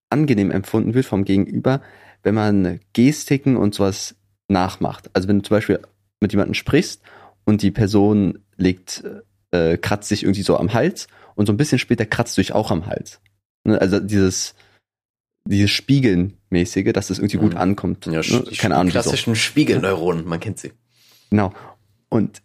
[0.10, 1.82] angenehm empfunden wird vom Gegenüber,
[2.24, 4.16] wenn man Gestiken und sowas
[4.48, 5.10] nachmacht.
[5.14, 5.80] Also wenn du zum Beispiel
[6.20, 7.02] mit jemandem sprichst
[7.46, 9.04] und die Person legt,
[9.52, 12.54] äh, kratzt sich irgendwie so am Hals und so ein bisschen später kratzt du dich
[12.54, 13.22] auch am Hals.
[13.64, 13.80] Ne?
[13.80, 14.56] Also dieses,
[15.46, 17.60] dieses Spiegeln-mäßige, dass das irgendwie gut mhm.
[17.60, 18.06] ankommt.
[18.06, 18.44] Ja, ne?
[18.58, 18.92] Keine Ahnung.
[18.92, 19.40] Klassischen so.
[19.40, 20.74] Spiegelneuronen, man kennt sie.
[21.30, 21.54] Genau.
[22.10, 22.42] Und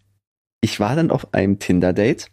[0.61, 2.31] ich war dann auf einem Tinder-Date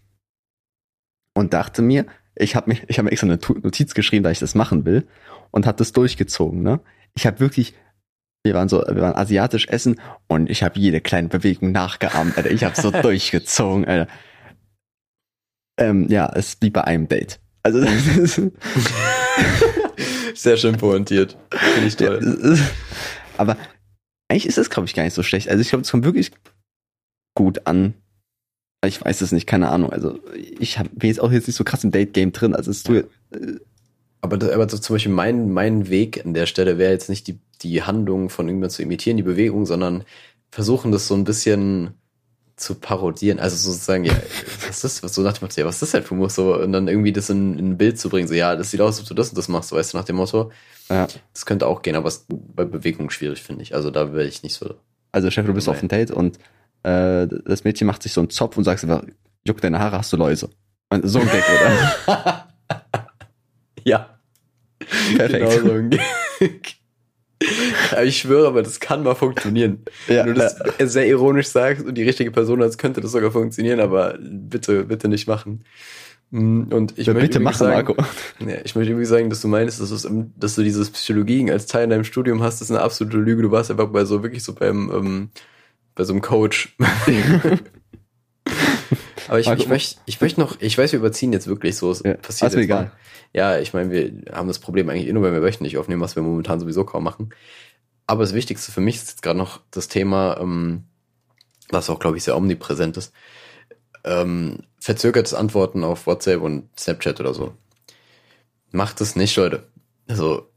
[1.34, 4.38] und dachte mir, ich habe mir, ich habe mir extra eine Notiz geschrieben, da ich
[4.38, 5.06] das machen will
[5.50, 6.62] und habe das durchgezogen.
[6.62, 6.80] Ne?
[7.14, 7.74] Ich habe wirklich
[8.44, 12.50] wir waren so, wir waren asiatisch essen und ich habe jede kleine Bewegung nachgeahmt, Alter.
[12.50, 14.10] Ich habe so durchgezogen, Alter.
[15.78, 17.40] Ähm, ja, es blieb bei einem Date.
[17.62, 18.42] Also das ist
[20.34, 21.36] sehr schön pointiert.
[21.50, 22.58] Finde ich toll.
[23.36, 23.56] aber
[24.28, 25.48] eigentlich ist es, glaube ich, gar nicht so schlecht.
[25.48, 26.32] Also ich glaube, es kommt wirklich
[27.34, 27.94] gut an.
[28.84, 29.92] Ich weiß es nicht, keine Ahnung.
[29.92, 32.56] Also ich hab, bin jetzt auch jetzt nicht so krass im Date-Game drin.
[32.56, 33.08] Also es tut,
[34.20, 37.28] aber, das, aber so zum Beispiel mein, mein Weg an der Stelle wäre jetzt nicht
[37.28, 40.04] die die Handlung von irgendwann zu imitieren, die Bewegung, sondern
[40.50, 41.94] versuchen das so ein bisschen
[42.56, 44.12] zu parodieren, also sozusagen, ja,
[44.68, 46.54] was ist das, so nach dem Motto, ja, was ist das denn für Humor, so,
[46.56, 48.98] und dann irgendwie das in, in ein Bild zu bringen, so, ja, das sieht aus,
[48.98, 50.52] als ob du das und das machst, weißt du, nach dem Motto,
[50.90, 51.08] Ja.
[51.32, 54.42] das könnte auch gehen, aber es bei Bewegung schwierig, finde ich, also da wäre ich
[54.42, 54.74] nicht so,
[55.12, 55.76] Also Chef, du bist Nein.
[55.76, 56.38] auf ein Date und
[56.84, 59.02] äh, das Mädchen macht sich so einen Zopf und sagst einfach,
[59.44, 60.50] juck deine Haare, hast du Läuse.
[60.90, 61.42] Und so ein Gag,
[62.06, 62.48] oder?
[63.84, 64.10] ja,
[65.16, 65.32] Perfekt.
[65.32, 66.81] genau so ein Aber
[68.04, 69.82] ich schwöre, aber das kann mal funktionieren.
[70.08, 73.30] Ja, Wenn du das sehr ironisch sagst und die richtige Person hast, könnte das sogar
[73.30, 75.64] funktionieren, aber bitte, bitte nicht machen.
[76.30, 77.96] Mm, Und ich ja, möchte bitte machen, sagen, Marco.
[78.40, 81.84] Ja, ich möchte irgendwie sagen, dass du meinst, dass, dass du dieses Psychologie als Teil
[81.84, 83.42] in deinem Studium hast, das ist eine absolute Lüge.
[83.42, 85.30] Du warst einfach bei so, wirklich so beim, ähm,
[85.94, 86.74] bei so einem Coach.
[89.28, 92.02] Aber ich, ich möchte, ich möchte noch, ich weiß, wir überziehen jetzt wirklich so, es
[92.02, 92.82] Ja, passiert mir jetzt mal.
[92.82, 92.92] egal.
[93.34, 96.16] Ja, ich meine, wir haben das Problem eigentlich eh nur, wenn wir wöchentlich aufnehmen, was
[96.16, 97.30] wir momentan sowieso kaum machen.
[98.06, 100.84] Aber das Wichtigste für mich ist jetzt gerade noch das Thema, ähm,
[101.70, 103.12] was auch, glaube ich, sehr omnipräsent ist.
[104.04, 107.54] Ähm, verzögertes Antworten auf WhatsApp und Snapchat oder so.
[108.72, 109.66] Macht es nicht, Leute.
[110.08, 110.48] Also,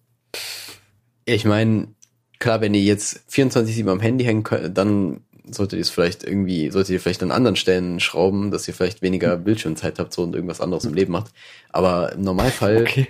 [1.25, 1.89] ich meine,
[2.39, 6.69] klar, wenn ihr jetzt 24-7 am Handy hängen könnt, dann solltet ihr es vielleicht irgendwie,
[6.71, 10.35] solltet ihr vielleicht an anderen Stellen schrauben, dass ihr vielleicht weniger Bildschirmzeit habt so und
[10.35, 11.31] irgendwas anderes im Leben macht.
[11.69, 13.07] Aber im Normalfall, Okay.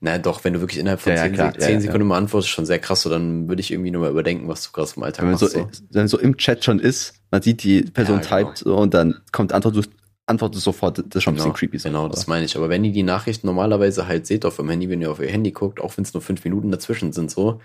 [0.00, 1.48] na doch, wenn du wirklich innerhalb von Ja, ja, 10, klar.
[1.52, 3.90] Sek- Ja, 10 ja, Sekunden mal antwortest, schon sehr krass, so dann würde ich irgendwie
[3.90, 5.40] nur mal überdenken, was du gerade im Alltag Wenn machst.
[5.40, 5.68] so, So.
[5.90, 8.48] wenn so im Chat schon ist, man sieht die Person Ja, genau.
[8.50, 9.82] typt so, und dann kommt Antwort, du
[10.28, 11.78] antwortest sofort, das ist schon ein bisschen creepy.
[11.78, 11.88] so.
[11.88, 12.56] Genau, das meine ich.
[12.56, 15.28] Aber wenn ihr die Nachrichten normalerweise halt seht auf dem Handy, wenn ihr auf ihr
[15.30, 17.60] Handy guckt, auch wenn es nur fünf Minuten dazwischen sind, so,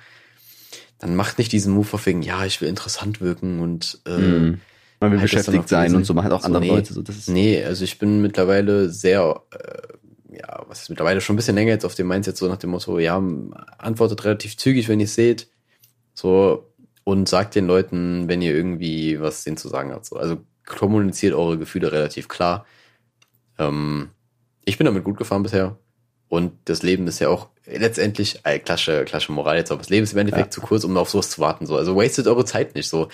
[1.02, 4.62] dann macht nicht diesen Move auf wegen, ja, ich will interessant wirken und äh, Mhm.
[4.99, 5.95] Man will halt beschäftigt sein lesen.
[5.95, 6.70] und so, man hat auch So, andere nee.
[6.70, 6.93] Leute.
[6.93, 11.34] So, das ist, Nee, also ich bin mittlerweile sehr, äh, ja, was ist mittlerweile schon
[11.34, 13.18] ein bisschen länger jetzt auf dem Mindset, so nach dem Motto, ja,
[13.80, 15.47] antwortet relativ zügig, wenn ihr es seht.
[16.14, 16.72] So,
[17.04, 20.06] und sagt den Leuten, wenn ihr irgendwie was denen zu sagen habt.
[20.06, 20.18] So.
[20.18, 20.38] Also
[20.68, 22.66] kommuniziert eure Gefühle relativ klar.
[23.58, 24.10] Ähm,
[24.66, 25.80] ich bin damit gut gefahren bisher.
[26.30, 30.03] Und das Leben ist ja auch letztendlich, äh, klasse, klasse Moral jetzt, aber das Leben
[30.03, 30.51] ist im Endeffekt Ja.
[30.51, 31.66] zu kurz, um auf sowas zu warten.
[31.66, 31.76] So.
[31.78, 32.89] Also wastet eure Zeit nicht.
[32.89, 33.09] So.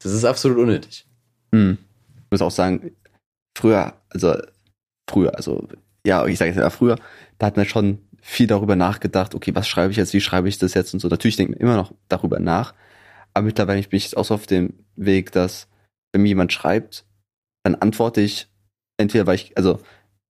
[0.00, 1.06] Das ist absolut unnötig.
[1.52, 1.78] Hm.
[2.24, 2.92] Ich muss auch sagen,
[3.56, 4.36] früher, also
[5.10, 5.66] früher, also
[6.06, 6.96] ja, ich sage jetzt ja früher,
[7.38, 10.58] da hat man schon viel darüber nachgedacht, okay, was schreibe ich jetzt, wie schreibe ich
[10.58, 11.08] das jetzt und so.
[11.08, 12.74] Natürlich denkt man immer noch darüber nach,
[13.34, 15.68] aber mittlerweile bin ich jetzt auch so auf dem Weg, dass
[16.12, 17.04] wenn mir jemand schreibt,
[17.64, 18.48] dann antworte ich
[18.98, 19.80] entweder, weil ich, also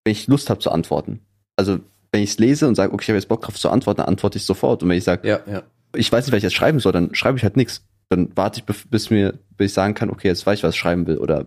[0.04, 1.20] wenn ich Lust habe zu antworten.
[1.56, 1.80] Also
[2.12, 4.08] wenn ich es lese und sage, okay, ich habe jetzt Bock drauf zu antworten, dann
[4.08, 4.82] antworte ich sofort.
[4.82, 5.62] Und wenn ich sage, Ja, ja.
[5.94, 7.82] ich weiß nicht, was ich jetzt schreiben soll, dann schreibe ich halt nichts.
[8.08, 10.80] Dann warte ich, bis mir, bis ich sagen kann, okay, jetzt weiß ich, was ich
[10.80, 11.18] schreiben will.
[11.18, 11.44] Oder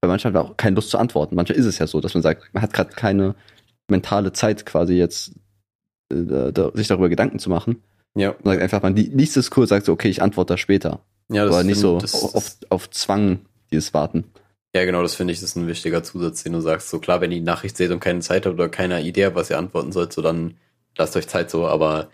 [0.00, 1.34] bei manchmal hat man auch keine Lust zu antworten.
[1.34, 3.34] Manchmal ist es ja so, dass man sagt, man hat gerade keine
[3.88, 5.32] mentale Zeit quasi jetzt,
[6.12, 7.82] äh, da, sich darüber Gedanken zu machen.
[8.14, 10.58] Ja, Man sagt einfach, man li- liest es kurz, sagt so, okay, ich antworte da
[10.58, 11.00] später.
[11.28, 13.40] ja Aber nicht so das- auf, auf Zwang,
[13.72, 14.24] dieses Warten.
[14.76, 16.90] Ja, genau, das finde ich, ist ein wichtiger Zusatz, den du sagst.
[16.90, 19.34] So klar, wenn ihr die Nachricht seht und keine Zeit habt oder keine Idee habt,
[19.34, 20.58] was ihr antworten sollt, so dann
[20.98, 22.10] lasst euch Zeit so, aber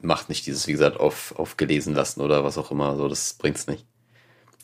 [0.00, 2.96] macht nicht dieses, wie gesagt, auf, auf gelesen lassen oder was auch immer.
[2.96, 3.84] So, das bringt's nicht.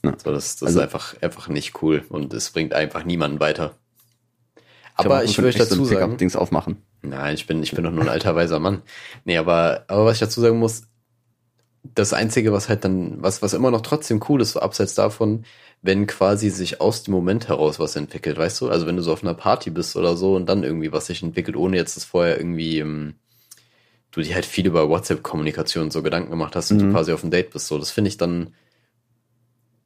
[0.05, 0.13] Ja.
[0.17, 3.75] So, das, das Also- ist einfach, einfach nicht cool und es bringt einfach niemanden weiter.
[4.95, 6.83] Aber ich echt so dazu sagen, Pickup-Dings aufmachen.
[7.03, 8.83] Nein, ich bin, ich bin doch nur ein alter weiser Mann.
[9.25, 10.83] Nee, aber, aber was ich dazu sagen muss,
[11.95, 15.45] das Einzige, was halt dann, was, was immer noch trotzdem cool ist, so abseits davon,
[15.83, 18.69] wenn quasi sich aus dem Moment heraus was entwickelt, weißt du?
[18.69, 21.23] Also wenn du so auf einer Party bist oder so und dann irgendwie was sich
[21.23, 23.15] entwickelt, ohne jetzt das vorher irgendwie, ähm,
[24.11, 26.93] du dir halt viel über WhatsApp-Kommunikation so Gedanken gemacht hast und du Mhm.
[26.93, 28.55] quasi auf dem Date bist, so, das finde ich dann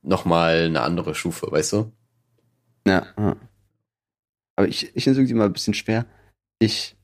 [0.02, 1.92] nochmal eine andere Stufe, weißt du?
[2.86, 3.06] Ja.
[3.18, 3.36] ja.
[4.56, 6.06] Aber ich, ich finde es irgendwie mal ein bisschen schwer.
[6.58, 6.96] Ich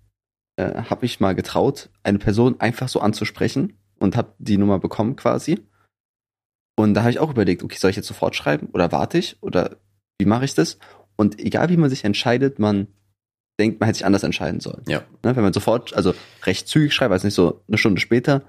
[0.56, 5.16] äh, habe mich mal getraut, eine Person einfach so anzusprechen und habe die Nummer bekommen
[5.16, 5.60] quasi.
[6.78, 9.42] Und da habe ich auch überlegt, okay, soll ich jetzt sofort schreiben oder warte ich
[9.42, 9.76] oder
[10.18, 10.78] wie mache ich das?
[11.16, 12.88] Und egal wie man sich entscheidet, man
[13.58, 14.82] denkt, man hätte sich anders entscheiden sollen.
[14.86, 15.02] Ja.
[15.24, 18.42] Ne, wenn man sofort, also recht zügig schreibt, also nicht so eine Stunde später,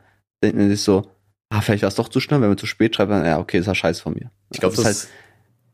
[0.43, 1.09] denkt man sich so,
[1.49, 3.57] ah, vielleicht war es doch zu schnell, wenn man zu spät schreibt, dann, ja, okay,
[3.59, 4.31] das war scheiße von mir.
[4.51, 5.13] Ich glaube, Also das, es ist halt,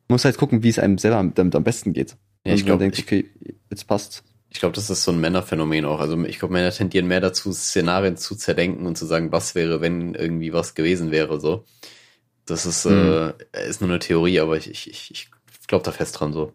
[0.10, 2.18] muss halt gucken, wie es einem selber damit am besten geht.
[2.46, 3.30] ja, ich und man glaube, denkt, okay,
[3.72, 4.24] jetzt passt.
[4.54, 6.00] Ich glaube, das ist so ein Männerphänomen auch.
[6.00, 9.82] Also ich glaube, Männer tendieren mehr dazu, Szenarien zu zerdenken und zu sagen, was wäre,
[9.82, 11.40] wenn irgendwie was gewesen wäre.
[11.42, 11.66] So,
[12.46, 13.34] das ist Mhm.
[13.54, 16.34] äh, ist nur eine Theorie, aber ich ich, ich, ich glaube da fest dran.
[16.34, 16.52] So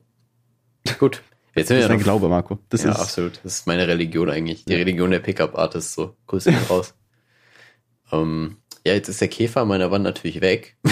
[0.99, 1.23] gut.
[1.57, 2.59] Jetzt Das ist ja ein noch, Glaube, Marco.
[2.69, 3.41] Das ja ist absolut.
[3.43, 4.65] Das ist meine Religion eigentlich.
[4.65, 4.79] Die Ja.
[4.79, 5.95] Religion der Pickup-Artists.
[5.95, 6.95] So Grüße gehen raus.
[8.13, 10.77] ähm, ja, jetzt ist der Käfer an meiner Wand natürlich weg.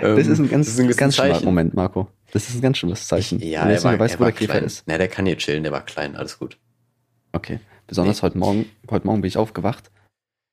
[0.00, 1.44] Ähm, Das ist ein ganz, das ist ein ganz Zeichen.
[1.44, 2.08] Moment, Marco.
[2.32, 3.40] Das ist ein ganz schlimmes Zeichen.
[3.40, 4.64] Ich, ja, er war, weißt, er wo der Käfer klein.
[4.64, 4.84] ist.
[4.86, 6.58] Na, der kann hier chillen, der war klein, alles gut.
[7.32, 7.60] Okay.
[7.86, 9.90] Besonders heute Morgen, heute Morgen bin ich aufgewacht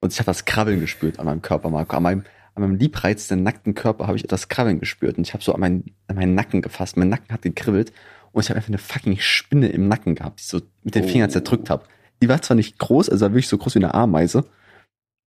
[0.01, 1.97] Und ich habe das Krabbeln gespürt an meinem Körper, Marco.
[1.97, 2.23] An meinem,
[2.53, 5.17] an meinem liebreizenden, nackten Körper habe ich das Krabbeln gespürt.
[5.17, 6.95] Und ich habe so an meinen, an meinen Nacken gefasst.
[6.95, 7.91] Mein Nacken hat gekribbelt.
[8.31, 11.03] Und ich habe einfach eine fucking Spinne im Nacken gehabt, die ich so mit den
[11.05, 11.07] Oh.
[11.09, 11.85] Fingern zerdrückt habe.
[12.21, 14.45] Die war zwar nicht groß, also war wirklich so groß wie eine Ameise.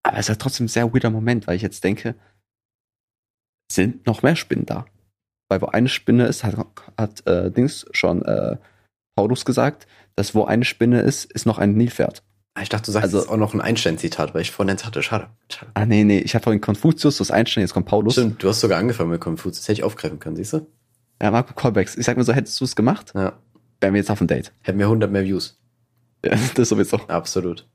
[0.03, 2.15] Aber es war trotzdem ein sehr weirder Moment, weil ich jetzt denke,
[3.69, 4.85] sind noch mehr Spinnen da?
[5.49, 6.55] Weil wo eine Spinne ist, hat,
[6.97, 8.57] hat äh, Dings schon äh,
[9.15, 12.23] Paulus gesagt, dass wo eine Spinne ist, ist noch ein Nilpferd.
[12.53, 15.01] Ah, Ich dachte, du sagst Also- auch noch ein Einstein-Zitat, weil ich vorhin eins hatte.
[15.03, 15.27] Schade.
[15.51, 15.71] Schade.
[15.75, 18.13] Ah, nee, nee, ich habe vorhin Konfuzius, das Einstein, jetzt kommt Paulus.
[18.13, 19.63] Stimmt, du hast sogar angefangen mit Konfuzius.
[19.67, 20.67] Hätte ich aufgreifen können, siehst du?
[21.21, 21.95] Ja, Marco Callbacks.
[21.95, 23.33] Ich sag mal so, hättest du es gemacht, Ja.
[23.79, 24.51] wären wir jetzt auf dem Date.
[24.63, 25.59] Hätten wir 100 mehr Views.
[26.25, 26.97] Ja, das sowieso.
[27.07, 27.67] Absolut.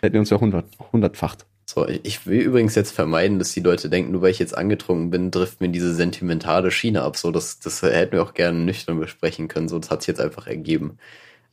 [0.00, 1.44] Hätten wir uns ja 100, 100-facht.
[1.72, 5.10] So, ich- will übrigens jetzt vermeiden, dass die Leute denken, nur weil ich jetzt angetrunken
[5.10, 7.16] bin, trifft mir diese sentimentale Schiene ab.
[7.16, 9.68] So, das, das hätten wir auch gerne nüchtern besprechen können.
[9.68, 10.98] So, das hat sich jetzt einfach ergeben.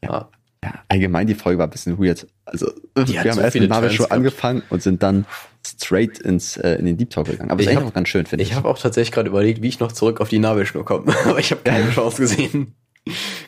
[0.04, 0.30] Ja.
[0.64, 2.26] Ja, allgemein die Folge war ein bisschen weird.
[2.46, 5.28] Also, Die wir haben so erst mit Marvel Show angefangen und sind dann
[5.64, 7.52] straight ins, äh, in den Deep Talk gegangen.
[7.52, 8.50] Aber Ich ist eigentlich hab- auch ganz schön, finde ich.
[8.50, 11.14] Ich habe auch tatsächlich gerade überlegt, wie ich noch zurück auf die Nabelschnur komme.
[11.26, 12.74] Aber ich habe keine Chance gesehen.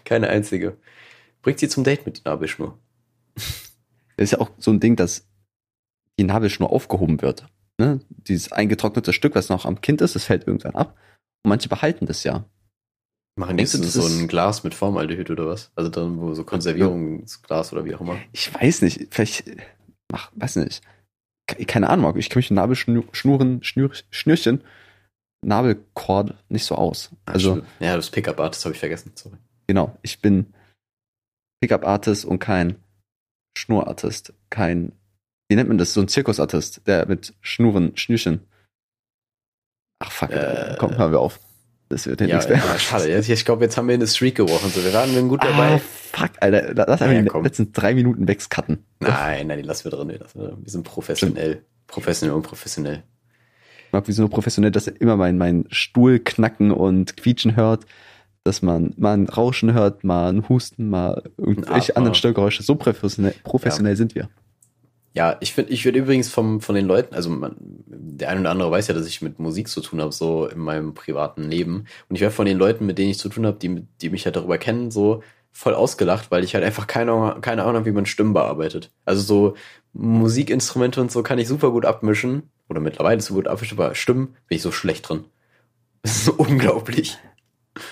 [0.05, 0.77] Keine einzige.
[1.41, 2.77] Bringt sie zum Date mit die Nabelschnur.
[3.35, 3.45] Das
[4.17, 5.25] ist ja auch so ein Ding, dass
[6.19, 7.47] die Nabelschnur aufgehoben wird.
[7.79, 8.01] Ne?
[8.09, 10.97] Dieses eingetrocknete Stück, was noch am Kind ist, das fällt irgendwann ab.
[11.43, 12.45] Und manche behalten das ja.
[13.37, 15.71] Machen die so ein Glas mit Formaldehyd oder was?
[15.75, 18.17] Also dann, wo so Konservierungsglas oder wie auch immer.
[18.33, 19.45] Ich weiß nicht, vielleicht,
[20.11, 20.81] ach, weiß nicht.
[21.47, 24.61] Ke- Keine Ahnung, ich kenne mich in Nabelschnuren, Schnür, Schnürchen,
[25.41, 27.11] Nabelkord nicht so aus.
[27.25, 27.67] Also, Stimmt.
[27.79, 29.13] ja, das Pickup-Artist habe ich vergessen.
[29.15, 29.37] Sorry.
[29.67, 30.53] genau, ich bin
[31.61, 32.75] Pickup-Artist und kein
[33.57, 34.33] Schnurartist.
[34.49, 34.91] Kein,
[35.49, 35.93] wie nennt man das?
[35.93, 38.41] So ein Zirkusartist, der mit Schnuren, Schnürchen.
[39.99, 41.39] Ach fuck, Äh, komm, hören wir auf.
[41.89, 42.59] Das wird ja, Ja, nichts mehr.
[42.59, 43.17] ja, schade.
[43.19, 44.69] Ich glaube, jetzt haben wir eine Streak gebrochen.
[44.69, 45.79] So, wir waren gut Ah, dabei.
[45.79, 46.73] fuck, Alter.
[46.75, 47.43] Lass einfach Ja, die komm.
[47.43, 48.85] letzten drei Minuten wegcutten.
[48.99, 50.07] Nein, nein, die lassen wir drin.
[50.09, 50.57] wir drin.
[50.61, 51.63] Wir sind professionell.
[51.87, 53.03] Professionell und professionell.
[53.87, 57.85] Ich mag wie so professionell, dass er immer mein, mein Stuhl knacken und quietschen hört,
[58.43, 61.97] dass man mal ein Rauschen hört, mal ein Husten, mal irgendwelche Atmer.
[61.97, 62.61] anderen Störgeräusche.
[62.61, 64.29] So professionell, professionell sind wir.
[65.13, 68.51] Ja, ich finde, ich würde übrigens vom, von den Leuten, also man, der eine oder
[68.51, 71.85] andere weiß ja, dass ich mit Musik zu tun habe, so in meinem privaten Leben.
[72.07, 74.25] Und ich werde von den Leuten, mit denen ich zu tun habe, die, die mich
[74.25, 77.91] halt darüber kennen, so voll ausgelacht, weil ich halt einfach keine, keine Ahnung habe, wie
[77.91, 78.91] man Stimmen bearbeitet.
[79.05, 79.55] Also so
[79.93, 82.43] Musikinstrumente und so kann ich super gut abmischen.
[82.69, 85.25] Oder mittlerweile so gut abmischen, aber Stimmen bin ich so schlecht drin.
[86.01, 87.17] Das ist so unglaublich.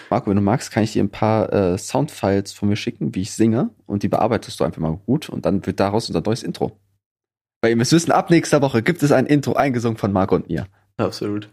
[0.09, 3.22] Marco, wenn du magst, kann ich dir ein paar äh, Soundfiles von mir schicken, wie
[3.24, 6.41] ich singe, und die bearbeitest du einfach mal gut und dann wird daraus unser neues
[6.41, 6.80] Intro.
[7.62, 10.47] Weil ihr müsst wissen, ab nächster Woche gibt es ein Intro eingesungen von Marco und
[10.49, 10.68] mir.
[10.97, 11.49] Absolut.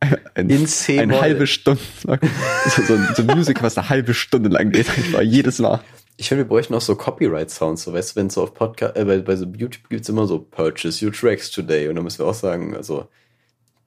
[0.34, 1.80] Ein, In zehn eine halbe Stunde.
[2.04, 4.86] so, so, ein- so ein Music, was eine halbe Stunde lang geht.
[5.22, 5.80] Jedes Mal.
[6.18, 9.04] Ich finde, wir bräuchten auch so Copyright-Sounds, so weißt du, wenn so auf Podcast, äh,
[9.06, 12.26] bei, bei so YouTube gibt's immer so Purchase your tracks today und dann müssen wir
[12.26, 13.08] auch sagen, also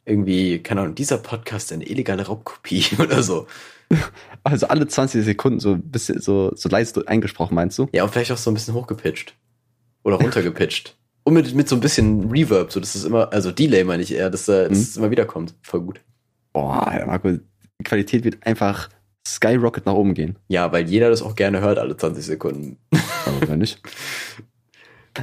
[0.06, 3.46] irgendwie, keine Ahnung, dieser Podcast eine illegale Raubkopie oder so.
[4.44, 7.88] Also alle 20 Sekunden so ein bisschen so, so leise eingesprochen, meinst du?
[7.92, 9.36] Ja, und vielleicht auch so ein bisschen hochgepitcht.
[10.04, 10.96] Oder runtergepitcht.
[11.30, 14.12] Und mit, mit so ein bisschen Reverb, so dass es immer, also Delay meine ich
[14.16, 14.76] eher, dass, dass Mhm.
[14.76, 15.54] es immer wieder kommt.
[15.62, 16.02] Voll gut.
[16.54, 18.90] Boah, Marco, die Qualität wird einfach
[19.28, 20.38] skyrocket nach oben gehen.
[20.48, 22.78] Ja, weil jeder das auch gerne hört, alle 20 Sekunden.
[23.28, 23.80] Aber wenn nicht.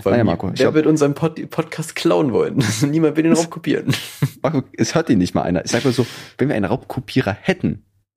[0.01, 2.63] Vor Naja, Marco, wer wird unseren Pod Podcast klauen wollen?
[2.89, 3.93] Niemand will den Raubkopieren.
[4.43, 5.65] Marco, es hört ihn nicht mal einer.
[5.65, 6.07] Ich sag mal so,
[6.39, 7.83] wenn wir einen Raubkopierer hätten,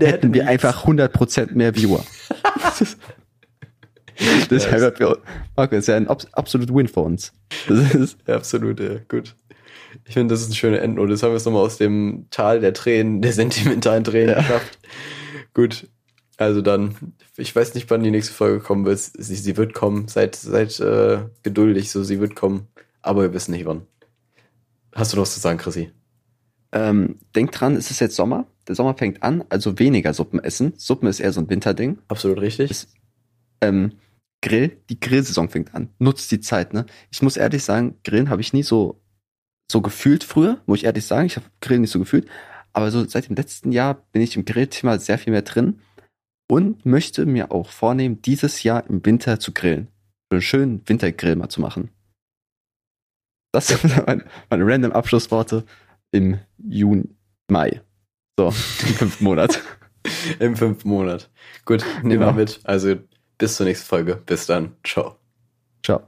[0.00, 2.04] hätten wir einfach 100% mehr Viewer.
[4.48, 5.16] Das Ja,
[5.56, 7.32] Marco, das ist ja ein abs absolut Win für uns.
[7.68, 9.34] Das ist, Ja, absolut, ja, gut.
[10.04, 11.12] Ich finde, das ist ein schöner Endnote.
[11.12, 14.40] Jetzt haben wir es nochmal aus dem Tal der Tränen, der sentimentalen Tränen Ja.
[14.40, 14.78] geschafft.
[15.54, 15.88] Gut.
[16.36, 16.94] Also dann,
[17.36, 18.98] ich weiß nicht, wann die nächste Folge kommen wird.
[18.98, 20.08] Sie, sie wird kommen.
[20.08, 22.66] Seid, seid äh, geduldig, so sie wird kommen.
[23.02, 23.82] Aber wir wissen nicht wann.
[24.94, 25.90] Hast du noch was zu sagen, Chrissy?
[26.72, 28.46] ähm, denk dran, es ist jetzt Sommer.
[28.68, 30.72] Der Sommer fängt an, also weniger Suppen essen.
[30.76, 31.98] Suppen ist eher so ein Winterding.
[32.08, 32.70] Absolut richtig.
[32.70, 32.88] Ist-
[33.60, 33.92] Ähm,
[34.42, 35.90] Grill, die Grillsaison fängt an.
[35.98, 36.86] Nutzt die Zeit, ne?
[37.10, 39.00] Ich muss ehrlich sagen, Grillen habe ich nie so,
[39.70, 41.26] so gefühlt früher, muss ich ehrlich sagen.
[41.26, 42.28] Ich habe Grillen nicht so gefühlt.
[42.72, 45.80] Aber so seit dem letzten Jahr bin ich im Grillthema sehr viel mehr drin
[46.48, 49.88] und möchte mir auch vornehmen, dieses Jahr im Winter zu grillen.
[50.30, 51.90] So einen schönen Wintergrill mal zu machen.
[53.52, 55.64] Das sind meine, meine random Abschlussworte
[56.12, 57.08] im Juni,
[57.50, 57.82] Mai.
[58.38, 59.60] So, im fünften Monat.
[60.38, 61.30] Im fünften Monat.
[61.66, 62.26] Gut, nehmen Genau.
[62.28, 62.60] wir mit.
[62.64, 62.96] Also
[63.40, 64.16] bis zur nächsten Folge.
[64.16, 64.76] Bis dann.
[64.84, 65.16] Ciao.
[65.82, 66.02] Ciao.